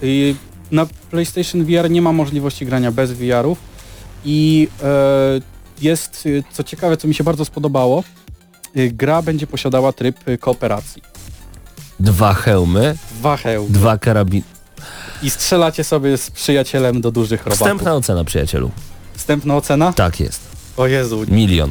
na 0.71 0.87
PlayStation 1.11 1.65
VR 1.65 1.91
nie 1.91 2.03
ma 2.03 2.13
możliwości 2.13 2.67
grania 2.67 2.93
bez 2.93 3.13
VR-ów 3.13 3.59
i 4.25 4.69
e, 4.83 5.41
jest, 5.81 6.27
y, 6.27 6.45
co 6.53 6.65
ciekawe, 6.65 6.97
co 6.97 7.09
mi 7.09 7.15
się 7.15 7.25
bardzo 7.25 7.45
spodobało, 7.45 8.05
gra 8.75 9.23
będzie 9.23 9.47
posiadała 9.47 9.93
tryb 9.93 10.17
kooperacji. 10.41 11.03
Dwa 12.01 12.35
hełmy, 12.35 12.97
Dwa 13.19 13.37
hełmy. 13.37 13.71
dwa 13.71 13.99
karabiny. 13.99 14.45
I 15.23 15.31
strzelacie 15.31 15.85
sobie 15.85 16.17
z 16.17 16.31
przyjacielem 16.31 17.01
do 17.01 17.11
dużych 17.11 17.41
robaków. 17.41 17.59
Wstępna 17.59 17.95
ocena, 17.95 18.25
przyjacielu. 18.25 18.71
Wstępna 19.15 19.57
ocena? 19.57 19.93
Tak 19.93 20.21
jest. 20.21 20.50
O 20.81 20.87
Jezu, 20.87 21.25
Milion. 21.29 21.71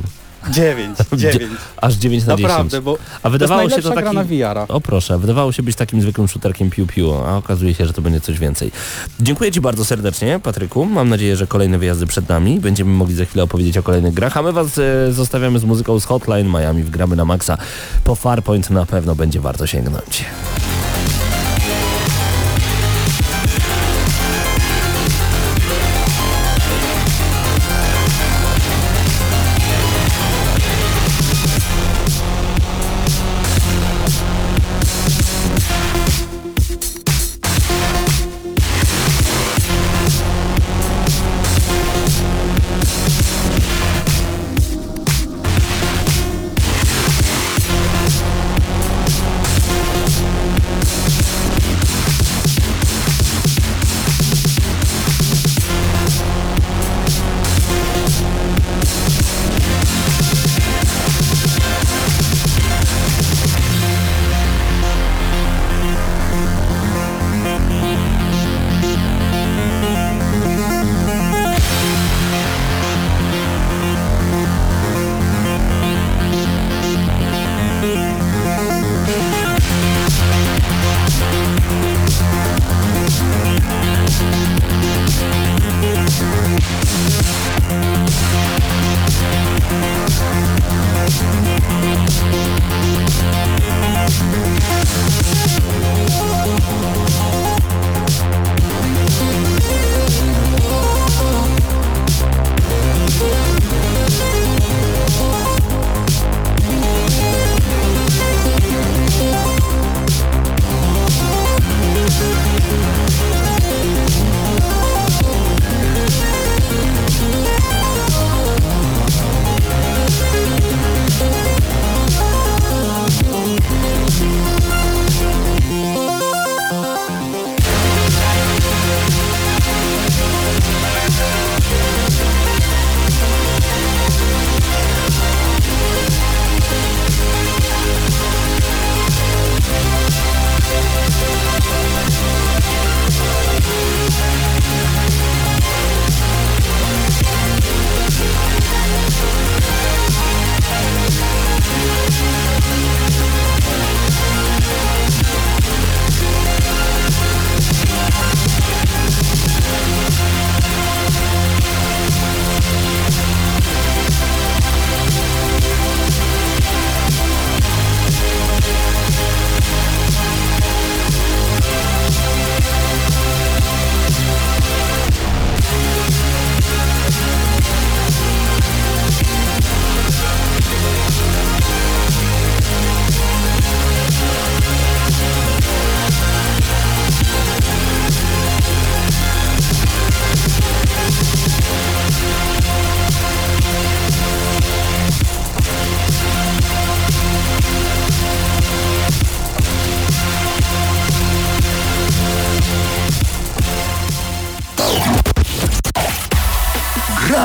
9, 0.49 0.97
9. 1.13 1.51
Aż 1.81 1.93
9 1.93 2.25
na 2.25 2.35
10. 2.35 2.49
Naprawdę, 2.49 2.81
bo 2.81 2.97
A 3.19 3.23
to 3.23 3.29
wydawało 3.29 3.61
się 3.61 3.67
najlepsza 3.67 3.89
to 3.89 4.01
taki... 4.01 4.15
na 4.15 4.23
VR-a. 4.23 4.67
O 4.67 4.81
proszę, 4.81 5.19
wydawało 5.19 5.51
się 5.51 5.63
być 5.63 5.75
takim 5.75 6.01
zwykłym 6.01 6.27
shooterkiem 6.27 6.69
piu-piu, 6.69 7.13
a 7.27 7.37
okazuje 7.37 7.73
się, 7.73 7.85
że 7.85 7.93
to 7.93 8.01
będzie 8.01 8.21
coś 8.21 8.39
więcej. 8.39 8.71
Dziękuję 9.19 9.51
Ci 9.51 9.61
bardzo 9.61 9.85
serdecznie, 9.85 10.39
Patryku. 10.43 10.85
Mam 10.85 11.09
nadzieję, 11.09 11.35
że 11.35 11.47
kolejne 11.47 11.77
wyjazdy 11.77 12.07
przed 12.07 12.29
nami. 12.29 12.59
Będziemy 12.59 12.91
mogli 12.91 13.15
za 13.15 13.25
chwilę 13.25 13.43
opowiedzieć 13.43 13.77
o 13.77 13.83
kolejnych 13.83 14.13
grach, 14.13 14.37
a 14.37 14.41
my 14.41 14.51
Was 14.51 14.77
e, 14.77 15.13
zostawiamy 15.13 15.59
z 15.59 15.63
muzyką 15.63 15.99
z 15.99 16.05
Hotline 16.05 16.47
Miami 16.47 16.83
w 16.83 16.89
Gramy 16.89 17.15
na 17.15 17.25
Maxa. 17.25 17.57
Po 18.03 18.15
Farpoint 18.15 18.69
na 18.69 18.85
pewno 18.85 19.15
będzie 19.15 19.39
warto 19.39 19.67
sięgnąć. 19.67 20.25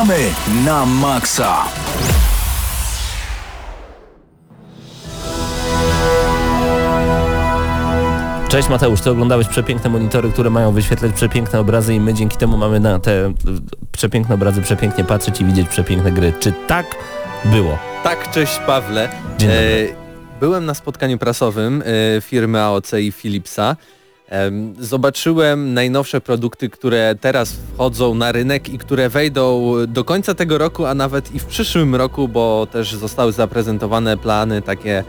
Gramy 0.05 0.31
na 0.65 0.87
maksa. 0.87 1.65
Cześć 8.49 8.69
Mateusz, 8.69 9.01
ty 9.01 9.11
oglądałeś 9.11 9.49
przepiękne 9.49 9.91
monitory, 9.91 10.33
które 10.33 10.51
mają 10.51 10.73
wyświetlać 10.73 11.13
przepiękne 11.13 11.61
obrazy 11.61 11.95
i 11.95 12.01
my 12.01 12.15
dzięki 12.15 12.37
temu 12.37 12.57
mamy 12.57 12.81
na 12.81 12.99
te 12.99 13.33
przepiękne 13.93 14.35
obrazy 14.35 14.63
przepięknie 14.63 15.05
patrzeć 15.05 15.41
i 15.41 15.45
widzieć 15.45 15.69
przepiękne 15.69 16.13
gry. 16.13 16.33
Czy 16.41 16.53
tak 16.67 16.87
było? 17.45 17.79
Tak, 18.03 18.31
cześć 18.31 18.59
Pawle. 18.59 19.09
Dzień 19.39 19.49
dobry. 19.49 19.95
E, 19.95 20.41
byłem 20.41 20.67
na 20.67 20.75
spotkaniu 20.75 21.19
prasowym 21.19 21.83
e, 22.17 22.21
firmy 22.21 22.61
AOC 22.61 22.93
i 22.93 23.13
Philipsa. 23.13 23.77
Em, 24.35 24.74
Zobaczyłem 24.78 25.74
najnowsze 25.74 26.20
produkty, 26.20 26.70
które 26.70 27.14
teraz 27.20 27.57
wchodzą 27.74 28.14
na 28.14 28.32
rynek 28.32 28.68
i 28.68 28.78
które 28.78 29.09
wejdą 29.09 29.74
do 29.89 30.05
końca 30.05 30.35
tego 30.35 30.59
roku, 30.59 30.87
a 30.87 30.95
nawet 30.95 31.35
i 31.35 31.39
w 31.39 31.45
przyszłym 31.45 31.95
roku, 31.95 32.28
bo 32.28 32.66
też 32.72 32.95
zostały 32.95 33.32
zaprezentowane 33.32 34.16
plany 34.16 34.62
takie 34.62 35.05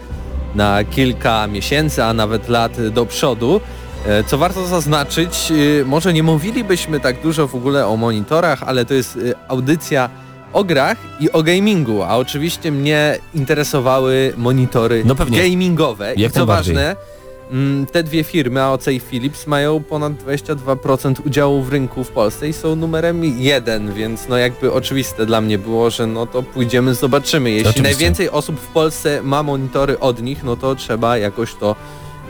na 0.56 0.84
kilka 0.84 1.48
miesięcy, 1.48 2.04
a 2.04 2.14
nawet 2.14 2.50
lat 2.50 2.90
do 2.90 3.06
przodu. 3.06 3.62
E, 4.06 4.24
Co 4.24 4.38
warto 4.38 4.68
zaznaczyć, 4.68 5.52
e, 5.82 5.86
może 5.86 6.14
nie 6.14 6.24
mówilibyśmy 6.24 7.00
tak 7.00 7.22
dużo 7.22 7.48
w 7.48 7.56
ogóle 7.56 7.88
o 7.88 7.98
monitorach, 7.98 8.64
ale 8.64 8.86
to 8.86 8.94
jest 8.94 9.18
e, 9.18 9.50
audycja 9.50 10.10
o 10.54 10.64
grach 10.64 10.98
i 11.20 11.32
o 11.32 11.44
gamingu, 11.44 12.04
a 12.04 12.18
oczywiście 12.18 12.72
mnie 12.72 13.18
interesowały 13.34 14.34
monitory 14.38 15.04
No 15.06 15.16
gamingowe. 15.16 16.14
Jak 16.18 16.32
I 16.32 16.34
co 16.34 16.46
ważne, 16.46 16.84
mm, 16.84 17.15
te 17.92 18.04
dwie 18.04 18.24
firmy, 18.24 18.62
AOC 18.62 18.88
i 18.88 19.00
Philips, 19.00 19.48
mają 19.48 19.84
ponad 19.84 20.14
22% 20.14 21.14
udziału 21.26 21.62
w 21.62 21.70
rynku 21.70 22.04
w 22.04 22.10
Polsce 22.10 22.50
i 22.50 22.54
są 22.54 22.76
numerem 22.76 23.24
jeden, 23.24 23.94
więc 23.94 24.28
no 24.28 24.38
jakby 24.38 24.74
oczywiste 24.74 25.26
dla 25.26 25.42
mnie 25.42 25.58
było, 25.58 25.90
że 25.90 26.08
no 26.08 26.26
to 26.26 26.44
pójdziemy, 26.44 26.96
zobaczymy. 26.96 27.52
Jeśli 27.52 27.70
Oczywiście. 27.70 27.92
najwięcej 27.92 28.30
osób 28.30 28.60
w 28.60 28.68
Polsce 28.68 29.22
ma 29.24 29.44
monitory 29.44 30.00
od 30.00 30.22
nich, 30.22 30.44
no 30.44 30.56
to 30.56 30.76
trzeba 30.76 31.18
jakoś 31.18 31.54
to 31.54 31.76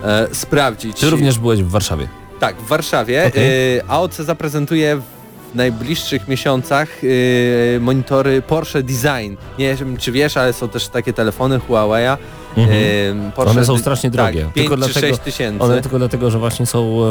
e, 0.04 0.28
sprawdzić. 0.32 1.00
Ty 1.00 1.10
również 1.10 1.40
byłeś 1.40 1.64
w 1.64 1.70
Warszawie. 1.70 2.08
Tak, 2.40 2.58
w 2.58 2.68
Warszawie. 2.68 3.26
Okej. 3.28 3.78
Y, 3.78 3.82
AOC 3.88 4.16
zaprezentuje 4.16 4.96
w 4.96 5.56
najbliższych 5.56 6.28
miesiącach 6.28 7.04
y, 7.04 7.80
monitory 7.82 8.42
Porsche 8.42 8.84
Design. 8.84 9.36
Nie 9.60 9.76
wiem 9.76 9.98
czy 9.98 10.12
wiesz, 10.12 10.38
ale 10.38 10.54
są 10.54 10.70
też 10.70 10.88
takie 10.88 11.14
telefony 11.14 11.60
Huawei'a. 11.60 12.18
Mhm. 12.58 13.32
Porsche 13.32 13.52
One 13.52 13.66
są 13.66 13.78
strasznie 13.78 14.10
drogie. 14.10 14.44
Tak, 14.46 14.54
Tylko 14.54 14.78
5 14.78 14.88
czy 14.88 14.94
dlatego- 14.94 15.14
6 15.14 15.20
tysięcy. 15.24 15.64
One 15.64 15.82
tylko 15.82 15.98
dlatego, 15.98 16.32
że 16.32 16.40
właśnie 16.40 16.66
są 16.66 17.02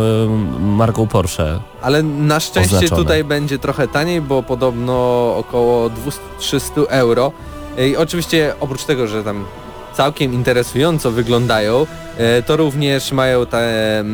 marką 0.60 1.06
Porsche. 1.06 1.60
Ale 1.82 2.02
na 2.02 2.40
szczęście 2.40 2.76
oznaczone. 2.76 3.02
tutaj 3.02 3.24
będzie 3.24 3.58
trochę 3.58 3.88
taniej, 3.88 4.20
bo 4.20 4.42
podobno 4.42 4.94
około 5.36 5.90
200-300 5.90 6.86
euro. 6.88 7.32
I 7.78 7.96
oczywiście 7.96 8.54
oprócz 8.60 8.84
tego, 8.84 9.06
że 9.06 9.24
tam 9.24 9.44
całkiem 9.92 10.34
interesująco 10.34 11.10
wyglądają, 11.10 11.86
e, 12.18 12.42
to 12.42 12.56
również 12.56 13.12
mają 13.12 13.46
te 13.46 13.58
e, 14.00 14.04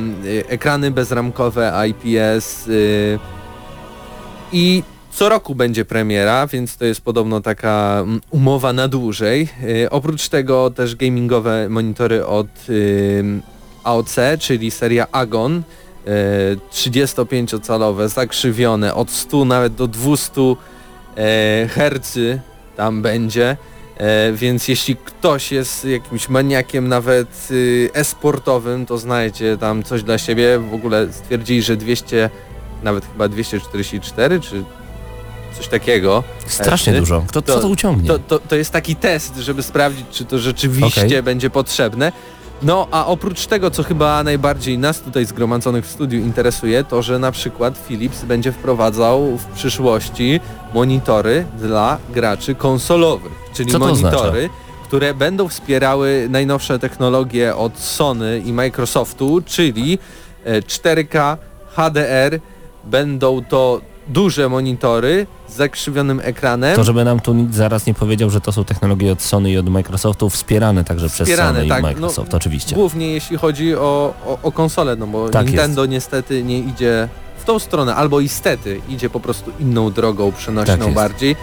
ekrany 0.48 0.90
bezramkowe 0.90 1.72
IPS 1.88 2.68
i 4.52 4.82
co 5.12 5.28
roku 5.28 5.54
będzie 5.54 5.84
premiera, 5.84 6.46
więc 6.46 6.76
to 6.76 6.84
jest 6.84 7.00
podobno 7.00 7.40
taka 7.40 7.98
mm, 8.02 8.20
umowa 8.30 8.72
na 8.72 8.88
dłużej. 8.88 9.48
E, 9.84 9.90
Oprócz 9.90 10.28
tego 10.28 10.70
też 10.70 10.96
gamingowe 10.96 11.68
monitory 11.68 12.26
od 12.26 12.46
ym, 13.18 13.42
AOC, 13.84 14.16
czyli 14.38 14.70
seria 14.70 15.06
Agon, 15.12 15.62
e, 16.06 16.56
35-calowe, 16.72 18.08
zakrzywione 18.08 18.94
od 18.94 19.10
100 19.10 19.44
nawet 19.44 19.74
do 19.74 19.86
200 19.86 20.40
e, 21.16 21.68
Hz 21.68 22.18
tam 22.76 23.02
będzie. 23.02 23.56
E, 24.00 24.32
więc 24.32 24.68
jeśli 24.68 24.96
ktoś 24.96 25.52
jest 25.52 25.84
jakimś 25.84 26.28
maniakiem 26.28 26.88
nawet 26.88 27.48
y, 27.50 27.90
e-sportowym, 27.94 28.86
to 28.86 28.98
znajdzie 28.98 29.56
tam 29.58 29.82
coś 29.82 30.02
dla 30.02 30.18
siebie. 30.18 30.58
W 30.58 30.74
ogóle 30.74 31.12
stwierdzili, 31.12 31.62
że 31.62 31.76
200, 31.76 32.30
nawet 32.82 33.06
chyba 33.06 33.28
244 33.28 34.40
czy 34.40 34.64
coś 35.56 35.68
takiego. 35.68 36.22
Strasznie 36.46 36.92
Hercy. 36.92 37.00
dużo. 37.00 37.24
Kto, 37.28 37.42
To- 37.42 37.54
co 37.54 37.60
to 37.60 37.68
uciągnie? 37.68 38.08
To, 38.08 38.18
to, 38.18 38.38
to 38.38 38.56
jest 38.56 38.70
taki 38.70 38.96
test, 38.96 39.36
żeby 39.36 39.62
sprawdzić, 39.62 40.06
czy 40.10 40.24
to 40.24 40.38
rzeczywiście 40.38 41.06
Okej. 41.06 41.22
będzie 41.22 41.50
potrzebne. 41.50 42.12
No 42.62 42.88
a 42.90 43.06
oprócz 43.06 43.46
tego, 43.46 43.70
co 43.70 43.82
chyba 43.82 44.22
najbardziej 44.24 44.78
nas 44.78 45.00
tutaj 45.00 45.24
zgromadzonych 45.24 45.86
w 45.86 45.90
studiu 45.90 46.20
interesuje, 46.20 46.84
to 46.84 47.02
że 47.02 47.18
na 47.18 47.32
przykład 47.32 47.78
Philips 47.88 48.24
będzie 48.24 48.52
wprowadzał 48.52 49.36
w 49.36 49.46
przyszłości 49.46 50.40
monitory 50.74 51.44
dla 51.58 51.98
graczy 52.14 52.54
konsolowych, 52.54 53.32
czyli 53.54 53.78
monitory, 53.78 54.48
które 54.84 55.14
będą 55.14 55.48
wspierały 55.48 56.26
najnowsze 56.30 56.78
technologie 56.78 57.56
od 57.56 57.78
Sony 57.78 58.42
i 58.44 58.52
Microsoftu, 58.52 59.42
czyli 59.46 59.98
e, 60.44 60.60
4K, 60.62 61.36
HDR, 61.76 62.40
będą 62.84 63.44
to 63.44 63.80
duże 64.10 64.48
monitory 64.48 65.26
z 65.48 65.56
zakrzywionym 65.56 66.20
ekranem. 66.24 66.76
To, 66.76 66.84
żeby 66.84 67.04
nam 67.04 67.20
tu 67.20 67.34
nikt 67.34 67.54
zaraz 67.54 67.86
nie 67.86 67.94
powiedział, 67.94 68.30
że 68.30 68.40
to 68.40 68.52
są 68.52 68.64
technologie 68.64 69.12
od 69.12 69.22
Sony 69.22 69.50
i 69.50 69.58
od 69.58 69.68
Microsoftu 69.68 70.30
wspierane 70.30 70.84
także 70.84 71.08
Wspierane, 71.08 71.52
przez 71.52 71.68
Sony 71.68 71.68
tak, 71.68 71.78
i 71.78 71.82
no, 71.82 71.88
Microsoft, 71.88 72.34
oczywiście. 72.34 72.74
Głównie 72.74 73.12
jeśli 73.12 73.36
chodzi 73.38 73.74
o, 73.74 74.14
o, 74.26 74.38
o 74.42 74.52
konsolę, 74.52 74.96
no 74.96 75.06
bo 75.06 75.28
Tak 75.28 75.46
Nintendo 75.46 75.86
niestety 75.86 76.42
nie 76.42 76.58
idzie 76.58 77.08
w 77.38 77.44
tą 77.44 77.58
stronę, 77.58 77.94
albo 77.94 78.20
istety 78.20 78.80
idzie 78.88 79.10
po 79.10 79.20
prostu 79.20 79.52
inną 79.60 79.90
drogą 79.92 80.32
przenośną 80.32 80.76
Tak 80.76 80.80
jest. 80.82 80.94
bardziej, 80.94 81.36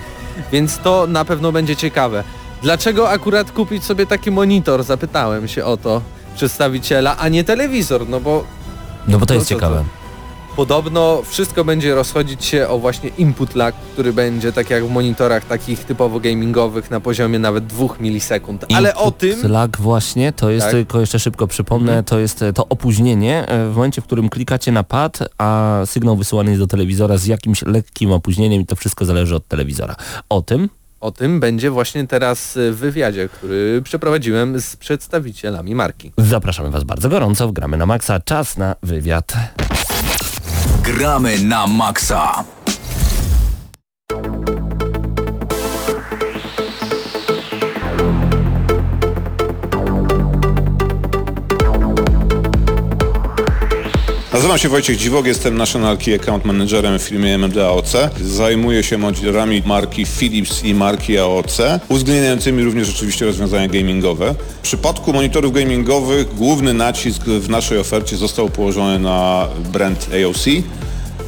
więc 0.51 0.77
to 0.77 1.07
na 1.07 1.25
pewno 1.25 1.51
będzie 1.51 1.75
ciekawe. 1.75 2.23
Dlaczego 2.61 3.09
akurat 3.09 3.51
kupić 3.51 3.83
sobie 3.83 4.05
taki 4.05 4.31
monitor? 4.31 4.83
Zapytałem 4.83 5.47
się 5.47 5.65
o 5.65 5.77
to 5.77 6.01
przedstawiciela, 6.35 7.17
a 7.17 7.29
nie 7.29 7.43
telewizor, 7.43 8.09
no 8.09 8.19
bo 8.19 8.43
No 9.07 9.19
bo 9.19 9.25
to 9.25 9.33
jest 9.33 9.45
to 9.49 9.55
co, 9.55 9.55
ciekawe. 9.55 9.83
Podobno 10.57 11.21
wszystko 11.25 11.63
będzie 11.65 11.95
rozchodzić 11.95 12.45
się 12.45 12.67
o 12.67 12.79
właśnie 12.79 13.09
input 13.17 13.55
lag, 13.55 13.75
który 13.93 14.13
będzie 14.13 14.51
tak 14.51 14.69
jak 14.69 14.85
w 14.85 14.89
monitorach 14.89 15.45
takich 15.45 15.83
typowo 15.83 16.19
gamingowych 16.19 16.91
na 16.91 16.99
poziomie 16.99 17.39
nawet 17.39 17.65
2 17.65 17.85
milisekund. 17.99 18.65
Ale 18.75 18.95
o 18.95 19.11
tym 19.11 19.51
Lag 19.51 19.77
właśnie, 19.77 20.31
to 20.33 20.49
jest, 20.49 20.65
Tak. 20.65 20.71
tylko 20.71 20.99
jeszcze 20.99 21.19
szybko 21.19 21.47
przypomnę, 21.47 21.91
Mhm. 21.91 22.05
to 22.05 22.19
jest 22.19 22.41
e, 22.41 22.53
to 22.53 22.67
opóźnienie 22.69 23.47
e, 23.47 23.69
w 23.69 23.75
momencie, 23.75 24.01
w 24.01 24.05
którym 24.05 24.29
klikacie 24.29 24.71
na 24.71 24.83
pad, 24.83 25.19
a 25.37 25.81
sygnał 25.85 26.15
wysyłany 26.17 26.49
jest 26.51 26.61
do 26.61 26.67
telewizora 26.67 27.17
z 27.17 27.25
jakimś 27.25 27.61
lekkim 27.61 28.11
opóźnieniem 28.11 28.61
i 28.61 28.65
to 28.65 28.75
wszystko 28.75 29.05
zależy 29.05 29.35
od 29.35 29.47
telewizora. 29.47 29.95
O 30.29 30.41
tym 30.41 30.69
O 30.99 31.11
tym 31.11 31.39
będzie 31.39 31.71
właśnie 31.71 32.07
teraz 32.07 32.53
w 32.71 32.75
wywiadzie, 32.75 33.29
który 33.29 33.81
przeprowadziłem 33.83 34.59
z 34.59 34.75
przedstawicielami 34.75 35.75
marki. 35.75 36.11
zapraszamy 36.17 36.69
Was 36.69 36.83
bardzo 36.83 37.09
gorąco 37.09 37.47
w 37.47 37.51
Gramy 37.51 37.77
na 37.77 37.85
Maxa. 37.85 38.19
Czas 38.19 38.57
na 38.57 38.75
wywiad. 38.83 39.33
Gramy 40.87 41.43
na 41.43 41.67
maksa. 41.67 42.47
Nazywam 54.37 54.57
się 54.57 54.69
Wojciech 54.69 54.97
Dziwok, 54.97 55.25
jestem 55.25 55.57
National 55.57 55.97
Key 55.97 56.15
Account 56.15 56.45
Managerem 56.45 56.99
w 56.99 57.01
firmie 57.01 57.35
MMD 57.35 57.57
AOC. 57.57 57.93
Zajmuję 58.21 58.83
się 58.83 58.97
monitorami 58.97 59.63
marki 59.65 60.05
Philips 60.05 60.63
i 60.63 60.73
marki 60.73 61.17
AOC, 61.17 61.57
uwzględniającymi 61.89 62.63
również 62.63 62.89
oczywiście 62.89 63.25
rozwiązania 63.25 63.67
gamingowe. 63.67 64.35
W 64.57 64.61
przypadku 64.61 65.13
monitorów 65.13 65.53
gamingowych 65.53 66.35
główny 66.35 66.73
nacisk 66.73 67.23
w 67.23 67.49
naszej 67.49 67.77
ofercie 67.77 68.17
został 68.17 68.49
położony 68.49 68.99
na 68.99 69.47
brand 69.73 70.07
AOC. 70.13 70.45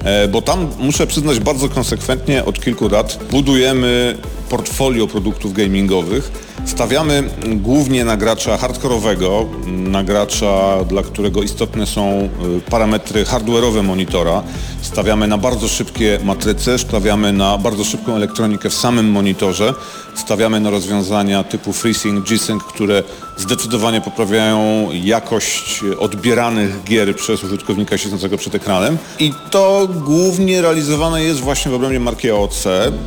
E, 0.03 0.27
Bo 0.27 0.41
tam 0.41 0.67
muszę 0.79 1.07
przyznać 1.07 1.39
bardzo 1.39 1.69
konsekwentnie 1.69 2.45
od 2.45 2.61
kilku 2.61 2.89
lat 2.89 3.19
budujemy 3.31 4.17
portfolio 4.49 5.07
produktów 5.07 5.53
gamingowych. 5.53 6.31
Stawiamy 6.69 7.23
głównie 7.55 8.05
na 8.05 8.17
gracza 8.17 8.57
hardkorowego, 8.57 9.45
na 9.67 10.03
gracza, 10.03 10.83
dla 10.89 11.03
którego 11.03 11.43
istotne 11.43 11.85
są 11.85 12.29
y, 12.57 12.61
parametry 12.71 13.25
hardware'owe 13.25 13.83
monitora. 13.83 14.43
Stawiamy 14.81 15.27
na 15.27 15.37
bardzo 15.37 15.67
szybkie 15.67 16.19
matryce, 16.23 16.79
stawiamy 16.79 17.33
na 17.33 17.57
bardzo 17.57 17.83
szybką 17.83 18.15
elektronikę 18.15 18.69
w 18.69 18.73
samym 18.73 19.11
monitorze, 19.11 19.73
stawiamy 20.19 20.59
na 20.59 20.69
rozwiązania 20.69 21.43
typu 21.43 21.73
FreeSync, 21.73 22.29
G-Sync, 22.29 22.63
które 22.63 23.03
zdecydowanie 23.37 24.01
poprawiają 24.01 24.89
jakość 24.91 25.81
odbieranych 25.99 26.83
gier 26.83 27.15
przez 27.15 27.43
użytkownika 27.43 27.97
siedzącego 27.97 28.37
przed 28.37 28.55
ekranem. 28.55 28.97
I 29.19 29.33
to 29.51 29.87
głównie 29.95 30.61
realizowane 30.61 31.23
jest 31.23 31.39
właśnie 31.39 31.71
w 31.71 31.73
obrębie 31.73 31.99
marki 31.99 32.29
AOC. 32.29 32.63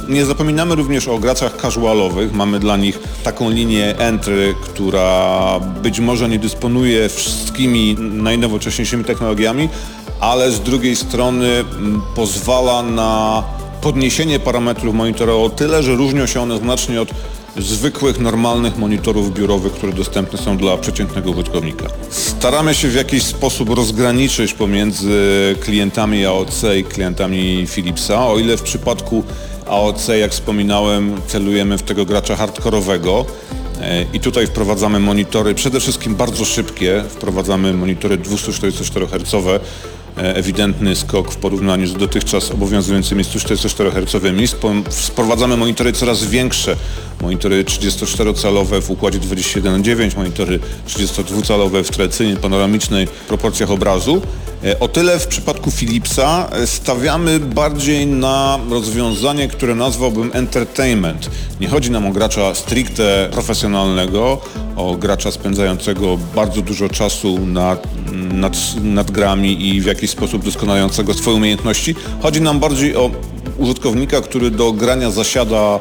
Nie 0.08 0.24
zapominamy 0.24 0.74
również 0.74 1.08
o 1.08 1.18
graczach 1.18 1.56
casualowych. 1.62 2.32
Mamy 2.32 2.60
dla 2.60 2.76
nich 2.76 2.98
taką 3.24 3.50
linię 3.50 3.98
Entry, 3.98 4.54
która 4.62 5.60
być 5.82 6.00
może 6.00 6.28
nie 6.28 6.38
dysponuje 6.38 7.08
wszystkimi 7.08 7.96
najnowocześniejszymi 7.98 9.04
technologiami, 9.04 9.68
ale 10.20 10.52
z 10.52 10.60
drugiej 10.60 10.96
strony 10.96 11.48
mm, 11.48 12.02
pozwala 12.14 12.82
na 12.82 13.42
podniesienie 13.82 14.40
parametrów 14.40 14.94
monitora 14.94 15.32
o 15.32 15.50
tyle, 15.50 15.82
że 15.82 15.94
różnią 15.94 16.26
się 16.26 16.40
one 16.40 16.58
znacznie 16.58 17.00
od 17.00 17.08
zwykłych, 17.56 18.20
normalnych 18.20 18.78
monitorów 18.78 19.34
biurowych, 19.34 19.72
które 19.72 19.92
dostępne 19.92 20.38
są 20.38 20.56
dla 20.56 20.76
przeciętnego 20.76 21.30
użytkownika. 21.30 21.86
Staramy 22.10 22.74
się 22.74 22.88
w 22.88 22.94
jakiś 22.94 23.22
sposób 23.22 23.70
rozgraniczyć 23.70 24.54
pomiędzy 24.54 25.18
klientami 25.60 26.26
AOC 26.26 26.62
i 26.78 26.84
klientami 26.84 27.66
Philipsa, 27.66 28.26
o 28.26 28.38
ile 28.38 28.56
w 28.56 28.62
przypadku 28.62 29.24
AOC, 29.66 30.08
jak 30.08 30.30
wspominałem, 30.30 31.20
celujemy 31.26 31.78
w 31.78 31.82
tego 31.82 32.04
gracza 32.04 32.36
hardkorowego, 32.36 33.26
E, 33.82 34.04
I 34.12 34.20
tutaj 34.20 34.46
wprowadzamy 34.46 35.00
monitory 35.00 35.54
przede 35.54 35.80
wszystkim 35.80 36.14
bardzo 36.14 36.44
szybkie. 36.44 37.04
Wprowadzamy 37.08 37.74
monitory 37.74 38.16
244 38.16 39.06
Hz. 39.06 39.60
E, 40.18 40.36
Ewidentny 40.36 40.96
skok 40.96 41.32
w 41.32 41.36
porównaniu 41.36 41.86
z 41.86 41.92
dotychczas 41.92 42.50
obowiązującymi 42.50 43.24
144 43.24 43.90
Hz. 43.90 44.22
Wprowadzamy 44.90 45.56
monitory 45.56 45.92
coraz 45.92 46.24
większe. 46.24 46.76
Monitory 47.22 47.64
34-calowe 47.64 48.82
w 48.82 48.90
układzie 48.90 49.18
21.9, 49.18 50.16
monitory 50.16 50.60
32-calowe 50.88 51.84
w 51.84 51.90
tradycyjnie 51.90 52.36
panoramicznej 52.36 53.08
proporcjach 53.28 53.70
obrazu. 53.70 54.22
E, 54.64 54.80
O 54.80 54.88
tyle 54.88 55.18
w 55.18 55.26
przypadku 55.26 55.70
Philipsa 55.70 56.48
e, 56.52 56.66
stawiamy 56.66 57.40
bardziej 57.40 58.06
na 58.06 58.58
rozwiązanie, 58.70 59.48
które 59.48 59.74
nazwałbym 59.74 60.30
entertainment. 60.34 61.30
Nie 61.60 61.68
chodzi 61.68 61.90
nam 61.90 62.06
o 62.06 62.10
gracza 62.10 62.54
stricte 62.54 63.28
profesjonalnego, 63.32 64.40
o 64.76 64.96
gracza 64.96 65.30
spędzającego 65.30 66.18
bardzo 66.34 66.62
dużo 66.62 66.88
czasu 66.88 67.46
nad, 67.46 67.86
nad, 68.32 68.56
nad 68.82 69.10
grami 69.10 69.68
i 69.68 69.80
w 69.80 69.86
jakiś 69.86 70.01
sposób 70.10 70.44
doskonalającego 70.44 71.14
swoje 71.14 71.36
umiejętności. 71.36 71.94
Chodzi 72.22 72.40
nam 72.40 72.60
bardziej 72.60 72.96
o 72.96 73.10
użytkownika, 73.58 74.20
który 74.20 74.50
do 74.50 74.72
grania 74.72 75.10
zasiada 75.10 75.78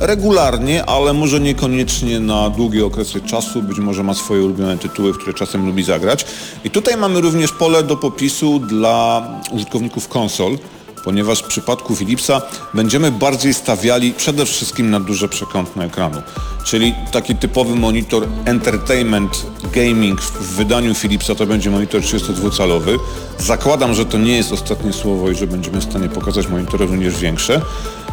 regularnie, 0.00 0.84
ale 0.84 1.12
może 1.12 1.40
niekoniecznie 1.40 2.20
na 2.20 2.50
długie 2.50 2.86
okresy 2.86 3.20
czasu, 3.20 3.62
być 3.62 3.78
może 3.78 4.02
ma 4.02 4.14
swoje 4.14 4.42
ulubione 4.42 4.78
tytuły, 4.78 5.12
w 5.12 5.16
które 5.16 5.34
czasem 5.34 5.66
lubi 5.66 5.82
zagrać. 5.82 6.24
I 6.64 6.70
tutaj 6.70 6.96
mamy 6.96 7.20
również 7.20 7.52
pole 7.52 7.82
do 7.82 7.96
popisu 7.96 8.58
dla 8.58 9.26
użytkowników 9.52 10.08
konsol, 10.08 10.58
ponieważ 11.04 11.42
w 11.42 11.46
przypadku 11.46 11.96
Philipsa 11.96 12.42
będziemy 12.74 13.12
bardziej 13.12 13.54
stawiali 13.54 14.12
przede 14.12 14.46
wszystkim 14.46 14.90
na 14.90 15.00
duże 15.00 15.28
przekątne 15.28 15.84
ekranu. 15.84 16.22
Czyli 16.64 16.94
taki 17.12 17.36
typowy 17.36 17.76
monitor 17.76 18.26
entertainment 18.44 19.46
gaming 19.72 20.20
w 20.20 20.56
wydaniu 20.56 20.94
Philipsa 20.94 21.34
to 21.34 21.46
będzie 21.46 21.70
monitor 21.70 22.00
32-calowy. 22.00 22.98
Zakładam, 23.38 23.94
że 23.94 24.06
to 24.06 24.18
nie 24.18 24.36
jest 24.36 24.52
ostatnie 24.52 24.92
słowo 24.92 25.30
i 25.30 25.34
że 25.34 25.46
będziemy 25.46 25.80
w 25.80 25.84
stanie 25.84 26.08
pokazać 26.08 26.48
monitory 26.48 26.86
również 26.86 27.18
większe, 27.18 27.60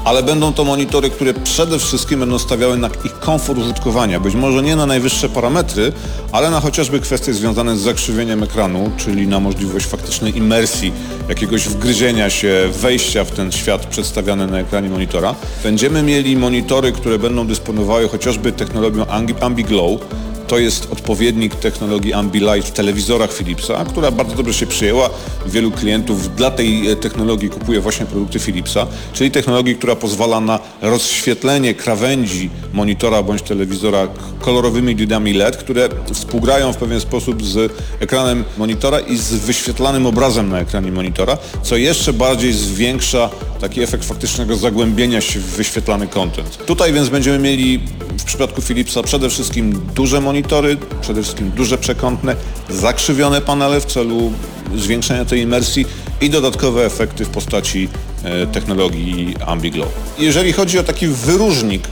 ale 0.06 0.24
będą 0.24 0.54
to 0.54 0.64
monitory, 0.64 1.10
które 1.10 1.34
przede 1.34 1.80
wszystkim 1.80 2.20
będą 2.20 2.40
stawiały 2.40 2.78
na 2.78 2.90
ich 3.04 3.20
komfort 3.20 3.60
użytkowania. 3.60 4.20
Być 4.20 4.36
może 4.36 4.64
nie 4.64 4.76
na 4.76 4.86
najwyższe 4.86 5.30
parametry, 5.30 5.92
ale 6.32 6.52
na 6.52 6.60
chociażby 6.60 7.00
kwestie 7.00 7.34
związane 7.34 7.78
z 7.78 7.82
zakrzywieniem 7.82 8.44
ekranu, 8.44 8.92
czyli 8.98 9.28
na 9.28 9.40
możliwość 9.40 9.86
faktycznej 9.86 10.38
imersji, 10.38 10.94
jakiegoś 11.30 11.68
wgryzienia 11.68 12.30
się, 12.30 12.70
wejścia 12.78 13.24
w 13.24 13.32
ten 13.32 13.52
świat 13.52 13.86
przedstawiany 13.86 14.48
na 14.48 14.60
ekranie 14.60 14.90
monitora. 14.90 15.36
Będziemy 15.64 16.04
mieli 16.04 16.38
monitory, 16.38 16.92
które 16.92 17.20
będą 17.20 17.48
dysponowały 17.48 18.10
chociażby 18.10 18.52
technologią 18.52 19.04
Ambi- 19.04 19.36
AmbiGlow, 19.46 20.02
to 20.48 20.60
jest 20.60 20.88
odpowiednik 20.92 21.56
technologii 21.56 22.14
Ambilight 22.14 22.70
w 22.70 22.72
telewizorach 22.72 23.34
Philipsa, 23.34 23.86
która 23.86 24.12
bardzo 24.12 24.36
dobrze 24.36 24.54
się 24.54 24.68
przyjęła. 24.68 25.10
Wielu 25.46 25.72
klientów 25.72 26.36
dla 26.36 26.52
tej 26.52 26.92
e, 26.92 26.96
technologii 26.96 27.50
kupuje 27.50 27.82
właśnie 27.82 28.06
produkty 28.06 28.40
Philipsa, 28.40 28.88
czyli 29.14 29.32
technologii, 29.32 29.76
która 29.76 29.96
pozwala 29.96 30.40
na 30.40 30.60
rozświetlenie 30.82 31.74
krawędzi 31.74 32.50
monitora 32.74 33.24
bądź 33.24 33.42
telewizora 33.42 34.08
kolorowymi 34.40 34.96
diodami 34.96 35.34
LED, 35.34 35.58
które 35.58 35.90
współgrają 36.14 36.74
w 36.74 36.78
pewien 36.78 37.00
sposób 37.00 37.46
z 37.46 37.74
ekranem 38.00 38.44
monitora 38.58 39.00
i 39.00 39.18
z 39.18 39.34
wyświetlanym 39.34 40.06
obrazem 40.06 40.50
na 40.50 40.60
ekranie 40.60 40.92
monitora, 40.92 41.38
co 41.64 41.78
jeszcze 41.78 42.14
bardziej 42.14 42.54
zwiększa 42.54 43.30
taki 43.62 43.82
efekt 43.82 44.06
faktycznego 44.06 44.56
zagłębienia 44.56 45.22
się 45.22 45.40
w 45.40 45.44
wyświetlany 45.44 46.08
content. 46.08 46.66
Tutaj 46.66 46.94
więc 46.94 47.10
będziemy 47.10 47.40
mieli 47.40 47.80
w 48.18 48.24
przypadku 48.24 48.62
Philipsa 48.62 49.04
przede 49.04 49.30
wszystkim 49.30 49.82
duże 49.96 50.22
monitory, 50.22 50.37
przede 51.02 51.24
wszystkim 51.24 51.52
duże 51.52 51.78
przekątne, 51.78 52.36
zakrzywione 52.70 53.42
panele 53.42 53.82
w 53.82 53.86
celu 53.86 54.32
zwiększenia 54.76 55.26
tej 55.26 55.42
imersji 55.42 55.86
i 56.22 56.30
dodatkowe 56.30 56.86
efekty 56.86 57.26
w 57.26 57.30
postaci 57.30 57.90
e, 58.24 58.48
technologii 58.48 59.36
AmbiGlow. 59.46 59.90
Jeżeli 60.20 60.54
chodzi 60.54 60.80
o 60.80 60.84
taki 60.84 61.08
wyróżnik, 61.08 61.88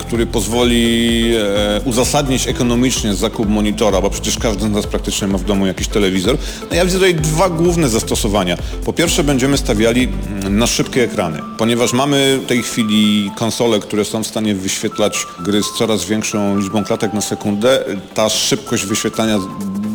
który 0.00 0.26
pozwoli 0.26 1.32
e, 1.36 1.80
uzasadnić 1.84 2.48
ekonomicznie 2.48 3.14
zakup 3.14 3.48
monitora, 3.48 4.00
bo 4.00 4.10
przecież 4.10 4.38
każdy 4.38 4.64
z 4.64 4.70
nas 4.70 4.86
praktycznie 4.86 5.28
ma 5.28 5.38
w 5.38 5.44
domu 5.44 5.66
jakiś 5.66 5.88
telewizor, 5.88 6.36
no 6.70 6.76
ja 6.76 6.84
widzę 6.84 6.98
tutaj 6.98 7.14
dwa 7.14 7.48
główne 7.48 7.88
zastosowania. 7.88 8.56
Po 8.84 8.92
pierwsze 8.92 9.24
będziemy 9.24 9.58
stawiali 9.58 10.08
na 10.50 10.66
szybkie 10.66 11.02
ekrany, 11.02 11.38
ponieważ 11.58 11.92
mamy 11.92 12.40
w 12.42 12.46
tej 12.46 12.62
chwili 12.62 13.30
konsole, 13.36 13.80
które 13.80 14.04
są 14.04 14.22
w 14.22 14.26
stanie 14.26 14.54
wyświetlać 14.54 15.26
gry 15.40 15.62
z 15.62 15.78
coraz 15.78 16.04
większą 16.04 16.58
liczbą 16.58 16.84
klatek 16.84 17.12
na 17.12 17.20
sekundę, 17.20 17.84
ta 18.14 18.28
szybkość 18.28 18.86
wyświetlania 18.86 19.38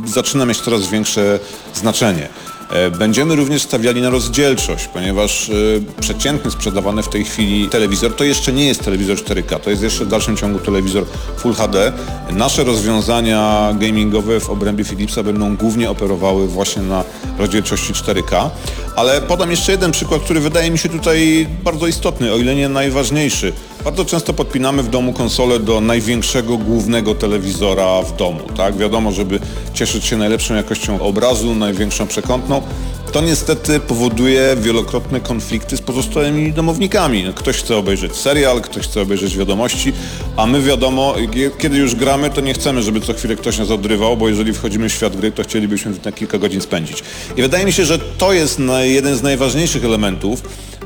zaczyna 0.06 0.46
mieć 0.46 0.58
coraz 0.58 0.88
większe 0.88 1.40
znaczenie. 1.74 2.30
E, 2.74 2.92
Będziemy 2.92 3.36
również 3.36 3.62
stawiali 3.62 4.02
na 4.02 4.10
rozdzielczość, 4.10 4.88
ponieważ 4.88 5.50
e, 5.50 5.54
przeciętny 6.02 6.52
sprzedawany 6.52 7.04
w 7.04 7.10
tej 7.10 7.26
chwili 7.26 7.70
telewizor 7.70 8.16
to 8.16 8.24
jeszcze 8.24 8.54
nie 8.54 8.66
jest 8.66 8.84
telewizor 8.84 9.18
4K, 9.18 9.60
to 9.60 9.70
jest 9.70 9.84
jeszcze 9.84 10.06
w 10.06 10.08
dalszym 10.08 10.38
ciągu 10.38 10.60
telewizor 10.60 11.06
Full 11.38 11.54
HD. 11.54 11.94
Nasze 12.32 12.64
rozwiązania 12.64 13.74
gamingowe 13.80 14.40
w 14.40 14.50
obrębie 14.50 14.84
Philipsa 14.84 15.24
będą 15.24 15.56
głównie 15.56 15.90
operowały 15.90 16.48
właśnie 16.48 16.82
na 16.82 17.04
rozdzielczości 17.38 17.94
4K, 17.94 18.50
ale 18.96 19.22
podam 19.22 19.52
jeszcze 19.52 19.72
jeden 19.72 19.92
przykład, 19.92 20.22
który 20.22 20.40
wydaje 20.40 20.72
mi 20.72 20.78
się 20.78 20.90
tutaj 20.90 21.48
bardzo 21.64 21.88
istotny, 21.88 22.34
o 22.34 22.38
ile 22.38 22.56
nie 22.56 22.70
najważniejszy. 22.70 23.54
Bardzo 23.84 24.06
często 24.06 24.34
podpinamy 24.34 24.84
w 24.84 24.90
domu 24.90 25.14
konsolę 25.14 25.60
do 25.60 25.82
największego 25.82 26.58
głównego 26.58 27.16
telewizora 27.16 28.02
w 28.02 28.16
domu, 28.16 28.40
tak? 28.58 28.78
Wiadomo, 28.78 29.12
żeby 29.12 29.40
cieszyć 29.74 30.06
się 30.06 30.18
najlepszą 30.18 30.56
jakością 30.56 31.00
obrazu, 31.02 31.56
największą 31.56 32.08
przekątną. 32.08 32.63
To 33.12 33.22
niestety 33.22 33.80
powoduje 33.80 34.56
wielokrotne 34.62 35.20
konflikty 35.20 35.78
z 35.78 35.82
pozostałymi 35.82 36.54
domownikami. 36.54 37.26
Ktoś 37.36 37.58
chce 37.58 37.78
obejrzeć 37.78 38.16
serial, 38.16 38.62
ktoś 38.62 38.84
chce 38.88 39.02
obejrzeć 39.02 39.38
wiadomości, 39.38 39.94
a 40.38 40.46
my 40.46 40.62
wiadomo, 40.62 41.16
kie- 41.32 41.52
kiedy 41.58 41.78
już 41.78 41.96
gramy, 41.96 42.30
to 42.30 42.42
nie 42.42 42.54
chcemy, 42.54 42.82
żeby 42.84 43.02
co 43.02 43.14
chwilę 43.14 43.36
ktoś 43.36 43.58
nas 43.58 43.72
odrywał, 43.72 44.18
bo 44.18 44.30
jeżeli 44.30 44.54
wchodzimy 44.54 44.90
w 44.90 44.94
świat 44.94 45.16
gry, 45.18 45.32
to 45.32 45.44
chcielibyśmy 45.44 45.92
na 46.06 46.12
kilka 46.12 46.38
godzin 46.38 46.62
spędzić. 46.62 47.04
I 47.38 47.42
wydaje 47.42 47.66
mi 47.66 47.74
się, 47.74 47.86
że 47.86 48.00
to 48.00 48.34
jest 48.34 48.60
jeden 48.82 49.16
z 49.18 49.24
najważniejszych 49.24 49.86
elementów, 49.86 50.42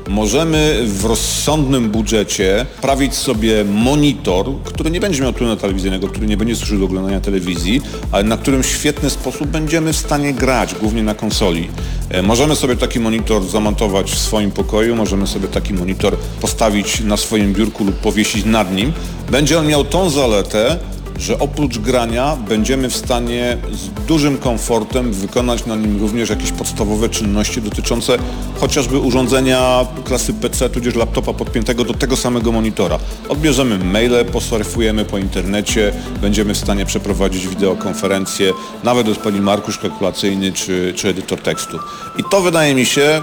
możemy 0.08 0.82
w 0.86 1.04
rozsądnym 1.04 1.90
budżecie 1.90 2.66
prawić 2.80 3.14
sobie 3.14 3.64
monitor, 3.64 4.46
który 4.64 4.90
nie 4.90 5.00
będzie 5.00 5.22
miał 5.22 5.32
trynu 5.32 5.56
telewizyjnego, 5.56 6.08
który 6.08 6.26
nie 6.26 6.36
będzie 6.36 6.56
służył 6.56 6.78
do 6.78 6.84
oglądania 6.84 7.20
telewizji, 7.20 7.82
ale 8.12 8.24
na 8.24 8.36
którym 8.36 8.62
w 8.62 8.66
świetny 8.66 9.10
sposób 9.10 9.48
będziemy 9.48 9.92
w 9.92 9.96
stanie 9.96 10.34
grać, 10.34 10.74
głównie 10.74 11.02
na 11.02 11.14
konsoli. 11.14 11.68
E, 12.10 12.22
Możemy 12.22 12.56
sobie 12.56 12.76
taki 12.76 13.00
monitor 13.00 13.44
zamontować 13.44 14.10
w 14.10 14.18
swoim 14.18 14.50
pokoju, 14.50 14.96
możemy 14.96 15.26
sobie 15.26 15.48
taki 15.48 15.74
monitor 15.74 16.16
postawić 16.40 17.00
na 17.00 17.16
swoim 17.16 17.52
biurku 17.52 17.84
lub 17.84 17.94
powiesić 17.94 18.44
nad 18.44 18.74
nim. 18.74 18.92
Będzie 19.30 19.58
on 19.58 19.66
miał 19.66 19.84
tą 19.84 20.10
zaletę, 20.10 20.78
że 21.18 21.38
oprócz 21.38 21.78
grania 21.78 22.36
będziemy 22.48 22.90
w 22.90 22.96
stanie 22.96 23.58
z 23.72 24.06
dużym 24.06 24.38
komfortem 24.38 25.12
wykonać 25.12 25.66
na 25.66 25.76
nim 25.76 26.00
również 26.00 26.30
jakieś 26.30 26.52
podstawowe 26.52 27.08
czynności 27.08 27.62
dotyczące 27.62 28.18
chociażby 28.60 28.98
urządzenia 28.98 29.86
klasy 30.04 30.34
PC 30.34 30.70
tudzież 30.70 30.94
laptopa 30.94 31.32
podpiętego 31.32 31.84
do 31.84 31.94
tego 31.94 32.16
samego 32.16 32.52
monitora. 32.52 32.98
Odbierzemy 33.28 33.78
maile, 33.78 34.24
posurfujemy 34.32 35.04
po 35.04 35.18
internecie, 35.18 35.92
będziemy 36.20 36.54
w 36.54 36.58
stanie 36.58 36.86
przeprowadzić 36.86 37.48
wideokonferencję, 37.48 38.52
nawet 38.84 39.08
odpalić 39.08 39.48
arkusz 39.48 39.78
kalkulacyjny 39.78 40.52
czy, 40.52 40.92
czy 40.96 41.08
edytor 41.08 41.40
tekstu. 41.40 41.78
I 42.18 42.22
to 42.30 42.40
wydaje 42.40 42.74
mi 42.74 42.86
się 42.86 43.22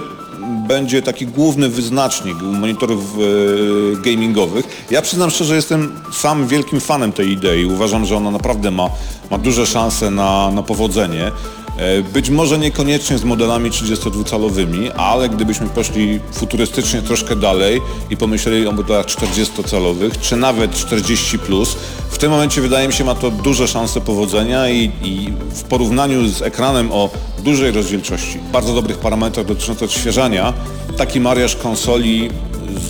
będzie 0.67 1.01
taki 1.01 1.27
główny 1.27 1.69
wyznacznik 1.69 2.41
monitorów 2.41 3.17
e, 3.17 4.01
gamingowych. 4.01 4.85
Ja 4.91 5.01
przyznam 5.01 5.29
szczerze, 5.29 5.55
jestem 5.55 6.01
sam 6.13 6.47
wielkim 6.47 6.79
fanem 6.79 7.11
tej 7.11 7.31
idei. 7.31 7.65
Uważam, 7.65 8.05
że 8.05 8.17
ona 8.17 8.31
naprawdę 8.31 8.71
ma, 8.71 8.89
ma 9.31 9.37
duże 9.37 9.65
szanse 9.65 10.11
na, 10.11 10.51
na 10.51 10.63
powodzenie. 10.63 11.31
E, 11.78 12.01
Być 12.03 12.30
może 12.30 12.57
niekoniecznie 12.59 13.17
z 13.17 13.23
modelami 13.23 13.71
32-calowymi, 13.71 14.91
ale 14.97 15.30
gdybyśmy 15.30 15.67
poszli 15.67 16.19
futurystycznie 16.32 17.01
troszkę 17.01 17.36
dalej 17.36 17.82
i 18.09 18.17
pomyśleli 18.17 18.67
o 18.67 18.71
modelach 18.71 19.05
40-calowych, 19.05 20.19
czy 20.21 20.36
nawet 20.36 20.71
40+, 20.71 21.38
plus, 21.38 21.76
w 22.09 22.17
tym 22.17 22.32
momencie 22.32 22.61
wydaje 22.61 22.88
mi 22.88 22.93
się 22.93 23.03
ma 23.03 23.15
to 23.15 23.32
duże 23.32 23.67
szanse 23.67 24.01
powodzenia 24.01 24.69
i, 24.69 24.91
i 25.03 25.34
w 25.49 25.63
porównaniu 25.63 26.28
z 26.28 26.41
ekranem 26.41 26.91
o 26.91 27.09
dużej 27.43 27.71
rozdzielczości, 27.71 28.39
bardzo 28.51 28.73
dobrych 28.73 28.97
parametrach 28.97 29.45
dotyczących 29.45 29.84
odświeżania, 29.84 30.53
taki 30.97 31.19
mariaż 31.19 31.55
konsoli 31.55 32.30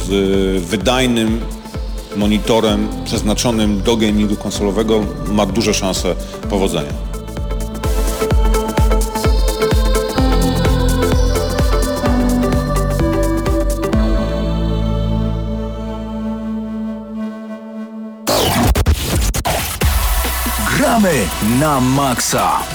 z 0.08 0.64
wydajnym 0.64 1.42
monitorem 2.16 2.88
przeznaczonym 3.06 3.82
do 3.82 3.98
gamingu 3.98 4.36
konsolowego 4.36 5.06
ma 5.32 5.46
duże 5.46 5.74
szanse 5.74 6.16
powodzenia. 6.50 7.05
Gramy 21.06 21.30
na 21.60 21.78
maksa. 21.80 22.66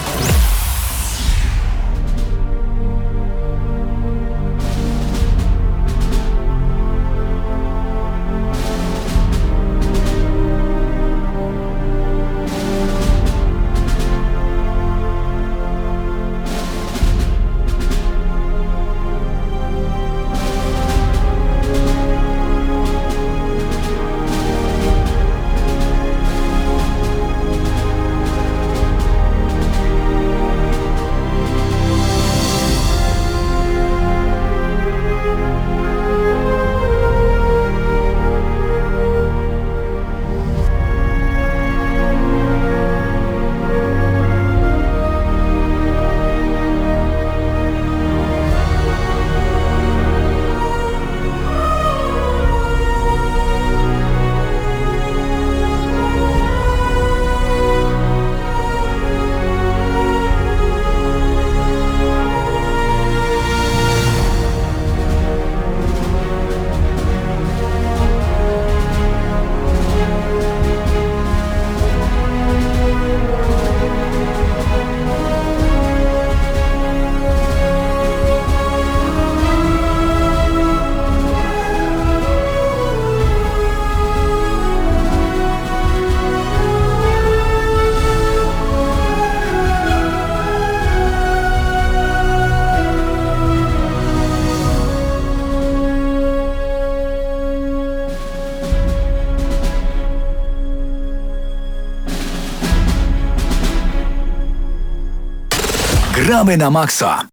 Gramy 106.41 106.57
na 106.57 106.71
maksa. 106.71 107.29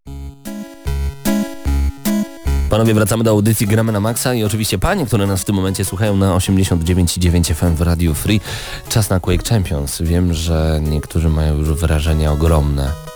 Panowie, 2.69 2.93
wracamy 2.93 3.23
do 3.23 3.31
audycji 3.31 3.67
Gramy 3.67 3.91
na 3.91 3.99
Maxa 3.99 4.33
i 4.33 4.43
oczywiście 4.43 4.79
panie, 4.79 5.05
które 5.05 5.27
nas 5.27 5.41
w 5.41 5.45
tym 5.45 5.55
momencie 5.55 5.85
słuchają 5.85 6.15
na 6.17 6.35
89,9 6.37 7.53
FM 7.53 7.75
w 7.75 7.81
Radio 7.81 8.13
Free. 8.13 8.41
Czas 8.89 9.09
na 9.09 9.19
Quake 9.19 9.49
Champions. 9.49 10.01
Wiem, 10.01 10.33
że 10.33 10.79
niektórzy 10.83 11.29
mają 11.29 11.57
już 11.57 11.69
wrażenia 11.69 12.31
ogromne. 12.31 13.06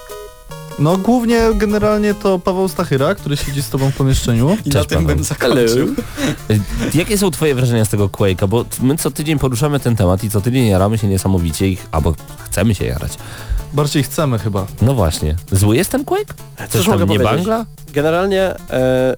No 0.82 0.97
głównie 0.97 1.39
generalnie 1.55 2.13
to 2.13 2.39
Paweł 2.39 2.67
Stachyra, 2.67 3.15
który 3.15 3.38
siedzi 3.38 3.61
z 3.63 3.69
tobą 3.69 3.91
w 3.91 3.95
pomieszczeniu. 3.95 4.51
I 4.53 4.57
Cześć, 4.57 4.75
na 4.75 4.84
tym 4.86 5.01
Paweł. 5.01 5.15
bym 5.15 5.23
zakończył. 5.23 5.95
Jakie 6.93 7.17
są 7.17 7.32
twoje 7.32 7.55
wrażenia 7.55 7.86
z 7.86 7.89
tego 7.89 8.07
Quake'a? 8.07 8.47
Bo 8.47 8.65
my 8.82 8.97
co 8.97 9.11
tydzień 9.11 9.39
poruszamy 9.39 9.79
ten 9.79 9.95
temat 9.95 10.23
i 10.23 10.29
co 10.29 10.41
tydzień 10.41 10.67
jaramy 10.67 10.97
się 10.97 11.07
niesamowicie 11.07 11.67
ich, 11.69 11.88
albo 11.91 12.15
chcemy 12.45 12.75
się 12.75 12.86
jarać. 12.86 13.17
Bardziej 13.73 14.03
chcemy 14.03 14.39
chyba. 14.39 14.65
No 14.82 14.93
właśnie. 14.93 15.36
Zły 15.51 15.77
jest 15.77 15.91
ten 15.91 16.05
Quake? 16.05 16.34
Coś 16.57 16.69
Cóż 16.69 16.86
tam 16.86 16.99
mogę 16.99 17.13
nie 17.13 17.19
powiedzieć? 17.19 17.47
bangla? 17.47 17.65
Generalnie 17.93 18.41
e, 18.69 19.15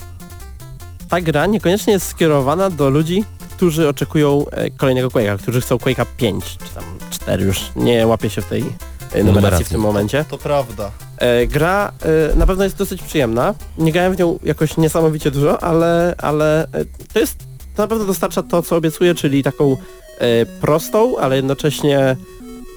ta 1.09 1.22
gra 1.22 1.45
niekoniecznie 1.45 1.93
jest 1.93 2.07
skierowana 2.07 2.70
do 2.70 2.89
ludzi, 2.89 3.24
którzy 3.51 3.89
oczekują 3.89 4.45
e, 4.51 4.70
kolejnego 4.70 5.07
Quake'a, 5.09 5.38
którzy 5.38 5.61
chcą 5.61 5.76
Quake'a 5.76 6.05
5, 6.18 6.43
czy 6.45 6.76
tam 6.76 6.84
4 7.11 7.43
już, 7.45 7.61
nie 7.76 8.07
łapię 8.07 8.30
się 8.30 8.41
w 8.41 8.45
tej 8.45 8.61
e, 8.61 8.66
numeracji, 9.18 9.36
Numeracji. 9.36 9.66
w 9.66 9.70
tym 9.70 9.82
momencie. 9.82 10.26
To 10.30 10.38
prawda. 10.38 10.91
E, 11.18 11.47
gra 11.47 11.91
e, 12.32 12.36
na 12.36 12.45
pewno 12.47 12.64
jest 12.64 12.78
dosyć 12.78 13.01
przyjemna, 13.01 13.53
nie 13.78 13.91
grałem 13.91 14.16
w 14.16 14.20
nią 14.20 14.39
jakoś 14.43 14.78
niesamowicie 14.78 15.32
dużo, 15.32 15.64
ale, 15.64 16.16
ale 16.18 16.64
e, 16.64 16.86
to 17.14 17.20
jest, 17.20 17.38
to 17.76 17.82
na 17.84 17.88
pewno 17.88 18.05
dostarcza 18.05 18.43
to, 18.43 18.61
co 18.61 18.76
obiecuję, 18.76 19.16
czyli 19.16 19.43
taką 19.43 19.78
e, 20.20 20.45
prostą, 20.45 21.18
ale 21.18 21.36
jednocześnie 21.36 22.16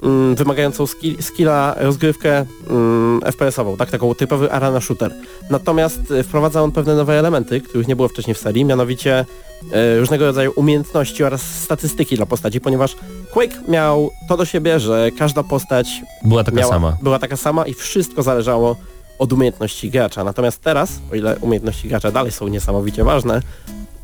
mm, 0.03 0.35
wymagającą 0.35 0.87
skill, 0.87 1.23
skilla 1.23 1.75
rozgrywkę 1.77 2.45
mm, 2.69 3.19
FPS-ową, 3.19 3.77
tak? 3.77 3.91
Taką 3.91 4.15
typowy 4.15 4.51
arena 4.51 4.81
shooter. 4.81 5.13
Natomiast 5.49 6.11
e, 6.11 6.23
wprowadza 6.23 6.61
on 6.61 6.71
pewne 6.71 6.95
nowe 6.95 7.19
elementy, 7.19 7.61
których 7.61 7.87
nie 7.87 7.95
było 7.95 8.07
wcześniej 8.07 8.33
w 8.35 8.37
serii, 8.37 8.65
mianowicie 8.65 9.25
e, 9.71 9.99
różnego 9.99 10.25
rodzaju 10.25 10.51
umiejętności 10.55 11.23
oraz 11.23 11.41
statystyki 11.41 12.15
dla 12.15 12.25
postaci, 12.25 12.61
ponieważ 12.61 12.95
Quake 13.33 13.55
miał 13.67 14.11
to 14.29 14.37
do 14.37 14.45
siebie, 14.45 14.79
że 14.79 15.11
każda 15.17 15.43
postać 15.43 16.01
Była 16.23 16.43
taka 16.43 16.57
miała, 16.57 16.73
sama. 16.73 16.97
była 17.01 17.19
taka 17.19 17.37
sama 17.37 17.65
i 17.65 17.73
wszystko 17.73 18.23
zależało 18.23 18.75
od 19.19 19.33
umiejętności 19.33 19.89
gracza. 19.89 20.23
Natomiast 20.23 20.61
teraz, 20.61 20.99
o 21.11 21.15
ile 21.15 21.35
umiejętności 21.41 21.87
gracza 21.87 22.11
dalej 22.11 22.31
są 22.31 22.47
niesamowicie 22.47 23.03
ważne, 23.03 23.41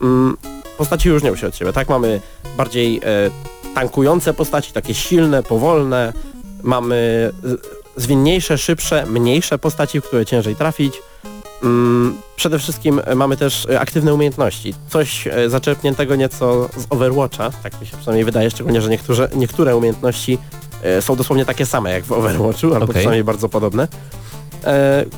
mm, 0.01 0.37
postaci 0.77 1.09
różnią 1.09 1.35
się 1.35 1.47
od 1.47 1.55
siebie. 1.57 1.73
Tak, 1.73 1.89
mamy 1.89 2.21
bardziej 2.57 2.97
e, 2.97 3.29
tankujące 3.75 4.33
postaci, 4.33 4.73
takie 4.73 4.93
silne, 4.93 5.43
powolne, 5.43 6.13
mamy 6.63 7.31
zwinniejsze, 7.97 8.57
szybsze, 8.57 9.05
mniejsze 9.05 9.57
postaci, 9.57 10.01
w 10.01 10.03
które 10.03 10.25
ciężej 10.25 10.55
trafić. 10.55 11.01
Mm, 11.63 12.17
przede 12.35 12.59
wszystkim 12.59 13.01
mamy 13.15 13.37
też 13.37 13.65
e, 13.69 13.79
aktywne 13.79 14.13
umiejętności. 14.13 14.73
Coś 14.89 15.27
e, 15.27 15.49
zaczerpniętego 15.49 16.15
nieco 16.15 16.69
z 16.77 16.85
Overwatcha, 16.89 17.51
tak 17.63 17.81
mi 17.81 17.87
się 17.87 17.97
przynajmniej 17.97 18.25
wydaje, 18.25 18.51
szczególnie, 18.51 18.81
że 18.81 18.89
niektóre, 18.89 19.29
niektóre 19.35 19.77
umiejętności 19.77 20.37
e, 20.83 21.01
są 21.01 21.15
dosłownie 21.15 21.45
takie 21.45 21.65
same 21.65 21.91
jak 21.91 22.03
w 22.03 22.11
Overwatchu, 22.11 22.73
albo 22.73 22.85
Okej. 22.85 22.95
przynajmniej 22.95 23.23
bardzo 23.23 23.49
podobne. 23.49 23.87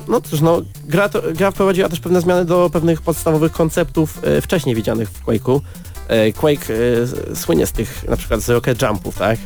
No 0.08 0.20
cóż, 0.20 0.40
no, 0.40 0.62
gra, 0.84 1.08
to, 1.08 1.22
gra 1.34 1.50
wprowadziła 1.50 1.88
też 1.88 2.00
pewne 2.00 2.20
zmiany 2.20 2.44
do 2.44 2.70
pewnych 2.72 3.02
podstawowych 3.02 3.52
konceptów 3.52 4.20
wcześniej 4.42 4.74
widzianych 4.74 5.10
w 5.10 5.26
Quake'u. 5.26 5.60
E, 6.08 6.32
Quake 6.32 6.70
e, 6.70 7.36
słynie 7.36 7.66
z 7.66 7.72
tych 7.72 8.08
na 8.08 8.16
przykład 8.16 8.40
z 8.40 8.48
rocket 8.48 8.82
jumpów, 8.82 9.18
tak? 9.18 9.38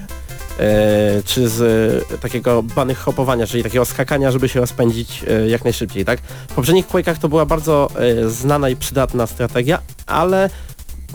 E, 0.59 1.23
czy 1.25 1.49
z 1.49 2.21
takiego 2.21 2.63
banych 2.63 2.99
hopowania, 2.99 3.47
czyli 3.47 3.63
takiego 3.63 3.85
skakania, 3.85 4.31
żeby 4.31 4.49
się 4.49 4.61
rozpędzić 4.61 5.25
jak 5.49 5.65
najszybciej, 5.65 6.05
tak? 6.05 6.21
W 6.49 6.55
poprzednich 6.55 6.89
Quake'ach 6.89 7.19
to 7.19 7.29
była 7.29 7.47
bardzo 7.47 7.89
znana 8.27 8.69
i 8.69 8.77
przydatna 8.77 9.27
strategia, 9.27 9.79
ale 10.07 10.51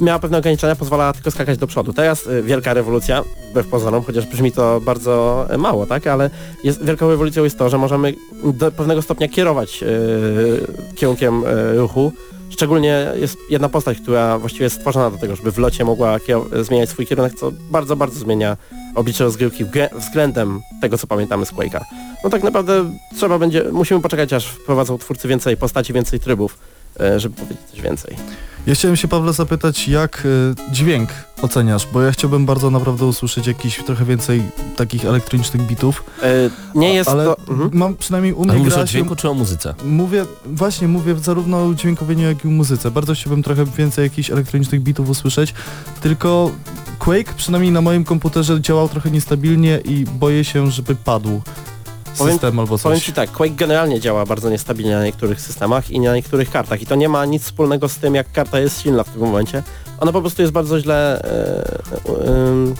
miała 0.01 0.19
pewne 0.19 0.37
ograniczenia, 0.37 0.75
pozwalała 0.75 1.13
tylko 1.13 1.31
skakać 1.31 1.57
do 1.57 1.67
przodu. 1.67 1.93
Teraz 1.93 2.29
wielka 2.43 2.73
rewolucja, 2.73 3.23
wbrew 3.49 3.67
pozorom, 3.67 4.03
chociaż 4.03 4.25
brzmi 4.25 4.51
to 4.51 4.81
bardzo 4.81 5.45
mało, 5.57 5.85
tak, 5.85 6.07
ale 6.07 6.29
jest, 6.63 6.85
wielką 6.85 7.09
rewolucją 7.09 7.43
jest 7.43 7.57
to, 7.57 7.69
że 7.69 7.77
możemy 7.77 8.13
do 8.43 8.71
pewnego 8.71 9.01
stopnia 9.01 9.27
kierować 9.27 9.83
kierunkiem 10.95 11.43
ruchu. 11.75 12.11
Szczególnie 12.55 13.11
jest 13.15 13.37
jedna 13.49 13.69
postać, 13.69 13.97
która 13.97 14.39
właściwie 14.39 14.63
jest 14.63 14.75
stworzona 14.75 15.11
do 15.11 15.17
tego, 15.17 15.35
żeby 15.35 15.51
w 15.51 15.57
locie 15.57 15.85
mogła 15.85 16.19
zmieniać 16.61 16.89
swój 16.89 17.07
kierunek, 17.07 17.33
co 17.33 17.51
bardzo, 17.71 17.95
bardzo 17.95 18.19
zmienia 18.19 18.57
oblicze 18.95 19.23
rozgrywki 19.23 19.65
względem 19.95 20.61
tego, 20.81 20.97
co 20.97 21.07
pamiętamy 21.07 21.45
z 21.45 21.53
Quake'a. 21.53 21.81
No 22.23 22.29
tak 22.29 22.43
naprawdę 22.43 22.91
trzeba 23.15 23.39
będzie, 23.39 23.63
musimy 23.71 24.01
poczekać, 24.01 24.33
aż 24.33 24.45
wprowadzą 24.45 24.97
twórcy 24.97 25.27
więcej 25.27 25.57
postaci, 25.57 25.93
więcej 25.93 26.19
trybów, 26.19 26.57
żeby 27.17 27.35
powiedzieć 27.35 27.65
coś 27.71 27.81
więcej. 27.81 28.15
Ja 28.67 28.75
chciałem 28.75 28.97
się 28.97 29.07
Pawle 29.07 29.33
zapytać, 29.33 29.87
jak 29.87 30.25
y, 30.25 30.55
dźwięk 30.71 31.09
oceniasz, 31.41 31.87
bo 31.93 32.01
ja 32.01 32.11
chciałbym 32.11 32.45
bardzo 32.45 32.71
naprawdę 32.71 33.05
usłyszeć 33.05 33.47
jakiś 33.47 33.83
trochę 33.83 34.05
więcej 34.05 34.43
takich 34.75 35.05
elektronicznych 35.05 35.61
bitów, 35.67 36.03
Y, 36.23 36.79
nie 36.79 36.93
jest 36.93 37.09
ale 37.09 37.25
to... 37.25 37.37
Mhm. 37.39 37.69
mam 37.73 37.95
przynajmniej 37.95 38.33
u 38.33 38.43
Ale 38.43 38.53
mnie 38.53 38.57
mówisz 38.59 38.73
o 38.73 38.83
dźwięku 38.85 39.15
czy 39.15 39.29
o 39.29 39.33
muzyce? 39.33 39.73
Mówię, 39.85 40.25
właśnie 40.45 40.87
mówię 40.87 41.15
zarówno 41.15 41.65
o 41.65 41.73
dźwiękowieniu, 41.73 42.27
jak 42.27 42.45
i 42.45 42.47
o 42.47 42.51
muzyce. 42.51 42.91
Bardzo 42.91 43.13
chciałbym 43.13 43.43
trochę 43.43 43.65
więcej 43.65 44.03
jakichś 44.03 44.29
elektronicznych 44.29 44.81
bitów 44.81 45.09
usłyszeć, 45.09 45.53
tylko 46.01 46.51
Quake 46.99 47.33
przynajmniej 47.37 47.71
na 47.71 47.81
moim 47.81 48.03
komputerze 48.03 48.61
działał 48.61 48.89
trochę 48.89 49.11
niestabilnie 49.11 49.79
i 49.85 50.05
boję 50.05 50.43
się, 50.43 50.71
żeby 50.71 50.95
padł 50.95 51.41
Powiem- 52.17 52.33
system 52.33 52.59
albo 52.59 52.77
Powiem 52.77 52.97
coś. 52.97 53.05
Ci 53.05 53.13
tak, 53.13 53.31
Quake 53.31 53.55
generalnie 53.55 53.99
działa 53.99 54.25
bardzo 54.25 54.49
niestabilnie 54.49 54.95
na 54.95 55.03
niektórych 55.03 55.41
systemach 55.41 55.91
i 55.91 55.99
na 55.99 56.15
niektórych 56.15 56.51
kartach 56.51 56.81
i 56.81 56.85
to 56.85 56.95
nie 56.95 57.09
ma 57.09 57.25
nic 57.25 57.43
wspólnego 57.43 57.89
z 57.89 57.95
tym, 57.97 58.15
jak 58.15 58.31
karta 58.31 58.59
jest 58.59 58.81
silna 58.81 59.03
w 59.03 59.09
tym 59.09 59.21
momencie. 59.21 59.63
Ona 59.99 60.11
po 60.11 60.21
prostu 60.21 60.41
jest 60.41 60.53
bardzo 60.53 60.79
źle 60.79 61.21
e, 61.23 62.27
em, 62.27 62.75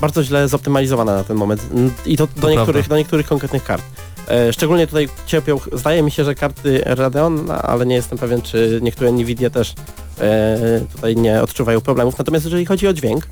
bardzo 0.00 0.22
źle 0.22 0.48
zoptymalizowana 0.48 1.14
na 1.16 1.24
ten 1.24 1.36
moment 1.36 1.62
i 2.06 2.16
to, 2.16 2.26
do, 2.26 2.42
To 2.42 2.50
niektórych, 2.50 2.66
prawda. 2.74 2.88
do 2.88 2.96
niektórych 2.98 3.26
konkretnych 3.26 3.64
kart. 3.64 3.82
E, 4.28 4.52
szczególnie 4.52 4.86
tutaj 4.86 5.08
cierpią, 5.26 5.58
zdaje 5.72 6.02
mi 6.02 6.10
się, 6.10 6.24
że 6.24 6.34
karty 6.34 6.80
Radeon, 6.84 7.50
ale 7.50 7.86
nie 7.86 7.94
jestem 7.94 8.18
pewien, 8.18 8.42
czy 8.42 8.78
niektóre 8.82 9.12
Nvidia 9.12 9.50
też 9.50 9.74
tutaj 10.94 11.16
nie 11.16 11.42
odczuwają 11.42 11.80
problemów. 11.80 12.18
Natomiast 12.18 12.44
jeżeli 12.44 12.66
chodzi 12.66 12.88
o 12.88 12.92
dźwięk, 12.92 13.26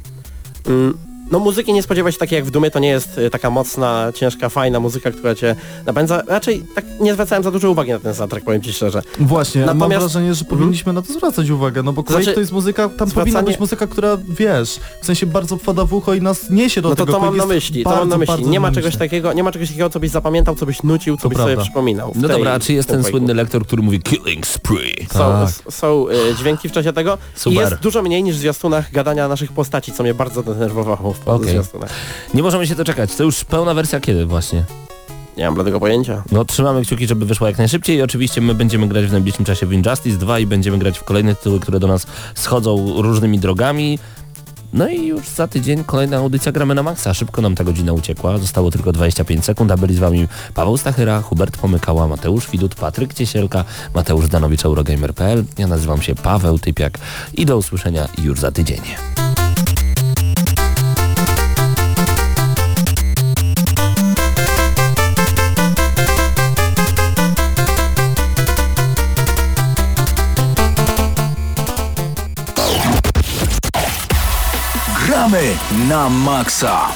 mm, 0.66 0.98
no 1.30 1.38
muzyki 1.38 1.72
nie 1.72 1.82
spodziewaj 1.82 2.12
się 2.12 2.18
takiej 2.18 2.36
jak 2.36 2.44
w 2.44 2.50
Dumie, 2.50 2.70
to 2.70 2.78
nie 2.78 2.88
jest 2.88 3.18
e, 3.18 3.30
taka 3.30 3.50
mocna, 3.50 4.12
ciężka, 4.14 4.48
fajna 4.48 4.80
muzyka, 4.80 5.10
która 5.10 5.34
cię 5.34 5.56
napędza. 5.86 6.22
Raczej 6.28 6.62
tak 6.74 6.84
nie 7.00 7.12
zwracałem 7.12 7.44
za 7.44 7.50
dużo 7.50 7.70
uwagi 7.70 7.90
na 7.90 7.98
ten 7.98 8.14
soundtrack, 8.14 8.44
powiem 8.44 8.62
ci 8.62 8.72
szczerze. 8.72 9.02
Właśnie, 9.20 9.66
mam 9.66 9.78
Natomiast- 9.78 10.00
wrażenie, 10.00 10.34
że 10.34 10.44
powinniśmy 10.44 10.92
na 10.92 11.02
to 11.02 11.12
zwracać 11.12 11.50
uwagę, 11.50 11.82
no 11.82 11.92
bo 11.92 12.02
Quake 12.04 12.22
Znaczy, 12.22 12.34
to 12.34 12.40
jest 12.40 12.52
muzyka, 12.52 12.88
tam 12.88 13.10
powinna 13.10 13.12
zwracanie- 13.40 13.46
być 13.46 13.60
muzyka, 13.60 13.86
która, 13.86 14.18
wiesz, 14.28 14.80
w 15.02 15.06
sensie 15.06 15.26
bardzo 15.26 15.56
wpada 15.56 15.84
w 15.84 15.92
ucho 15.94 16.14
i 16.14 16.20
nas 16.22 16.50
niesie 16.50 16.82
do 16.82 16.88
No 16.88 16.94
to 16.94 17.02
tego. 17.06 17.12
to 17.12 17.18
Quake 17.18 17.30
mam 17.30 17.48
na 17.48 17.54
myśli, 17.54 17.84
to 17.84 17.90
bardzo, 17.90 18.00
mam 18.06 18.08
na 18.08 18.16
myśli. 18.34 18.50
Nie 18.50 18.60
ma 18.60 18.72
czegoś 18.72 18.96
takiego, 18.96 19.32
nie 19.32 19.42
ma 19.42 19.52
czegoś 19.52 19.68
takiego, 19.68 19.90
co 19.90 20.00
byś 20.00 20.10
zapamiętał, 20.10 20.54
co 20.54 20.66
byś 20.66 20.82
nucił, 20.82 21.16
co 21.16 21.22
To 21.22 21.28
byś 21.28 21.36
prawda. 21.36 21.54
sobie 21.54 21.62
przypominał. 21.64 22.12
No 22.14 22.28
dobra, 22.28 22.52
a 22.52 22.60
czy 22.60 22.72
jest 22.72 22.88
ten 22.88 23.04
słynny 23.04 23.34
lektor, 23.34 23.66
który 23.66 23.82
mówi 23.82 24.00
killing 24.02 24.46
spree? 24.46 25.06
Są, 25.12 25.18
Tak. 25.18 25.72
są 25.72 26.06
e, 26.08 26.34
dźwięki 26.38 26.68
w 26.68 26.72
czasie 26.72 26.92
tego 26.92 27.18
i 27.36 27.40
Super. 27.40 27.60
jest 27.60 27.74
dużo 27.82 28.02
mniej 28.02 28.22
niż 28.22 28.36
w 28.36 28.38
zwiastunach 28.38 28.92
gadania 28.92 29.28
naszych 29.28 29.52
postaci, 29.52 29.92
co 29.92 30.02
mnie 30.02 30.14
bardzo 30.14 30.42
denerwowało 30.42 31.13
w 31.14 31.28
Okej. 31.28 31.48
zwiastunach. 31.48 31.90
Nie 32.34 32.42
możemy 32.42 32.66
się 32.66 32.74
doczekać. 32.74 33.14
To 33.14 33.24
już 33.24 33.44
pełna 33.44 33.74
wersja 33.74 34.00
kiedy 34.00 34.26
właśnie? 34.26 34.64
Nie 35.36 35.44
mam 35.44 35.54
bladego 35.54 35.80
pojęcia. 35.80 36.22
No 36.32 36.44
trzymamy 36.44 36.82
kciuki, 36.82 37.06
żeby 37.06 37.26
wyszła 37.26 37.48
jak 37.48 37.58
najszybciej 37.58 37.96
i 37.96 38.02
oczywiście 38.02 38.40
my 38.40 38.54
będziemy 38.54 38.88
grać 38.88 39.06
w 39.06 39.12
najbliższym 39.12 39.44
czasie 39.44 39.66
w 39.66 39.72
Injustice 39.72 40.18
2 40.18 40.38
i 40.38 40.46
będziemy 40.46 40.78
grać 40.78 40.98
w 40.98 41.04
kolejne 41.04 41.34
tytuły, 41.34 41.60
które 41.60 41.80
do 41.80 41.86
nas 41.86 42.06
schodzą 42.34 43.02
różnymi 43.02 43.38
drogami. 43.38 43.98
No 44.72 44.88
i 44.88 45.06
już 45.06 45.28
za 45.28 45.48
tydzień 45.48 45.84
kolejna 45.84 46.16
audycja 46.16 46.52
Gramy 46.52 46.74
na 46.74 46.82
Maxa. 46.82 47.14
Szybko 47.14 47.42
nam 47.42 47.54
ta 47.54 47.64
godzina 47.64 47.92
uciekła. 47.92 48.38
Zostało 48.38 48.70
tylko 48.70 48.92
25 48.92 49.44
sekund, 49.44 49.70
a 49.70 49.76
byli 49.76 49.94
z 49.94 49.98
wami 49.98 50.28
Paweł 50.54 50.76
Stachyra, 50.76 51.22
Hubert 51.22 51.56
Pomykała, 51.56 52.08
Mateusz 52.08 52.50
Widut, 52.50 52.74
Patryk 52.74 53.14
Ciesielka, 53.14 53.64
Mateusz 53.94 54.28
Danowicz, 54.28 54.64
Eurogamer.pl. 54.64 55.44
Ja 55.58 55.66
nazywam 55.66 56.02
się 56.02 56.14
Paweł 56.14 56.58
Typiak 56.58 56.98
i 57.34 57.46
do 57.46 57.56
usłyszenia 57.56 58.08
już 58.22 58.40
za 58.40 58.50
tydzień. 58.52 58.80
Gramy 75.34 75.58
na 75.88 76.06
maksa. 76.08 76.94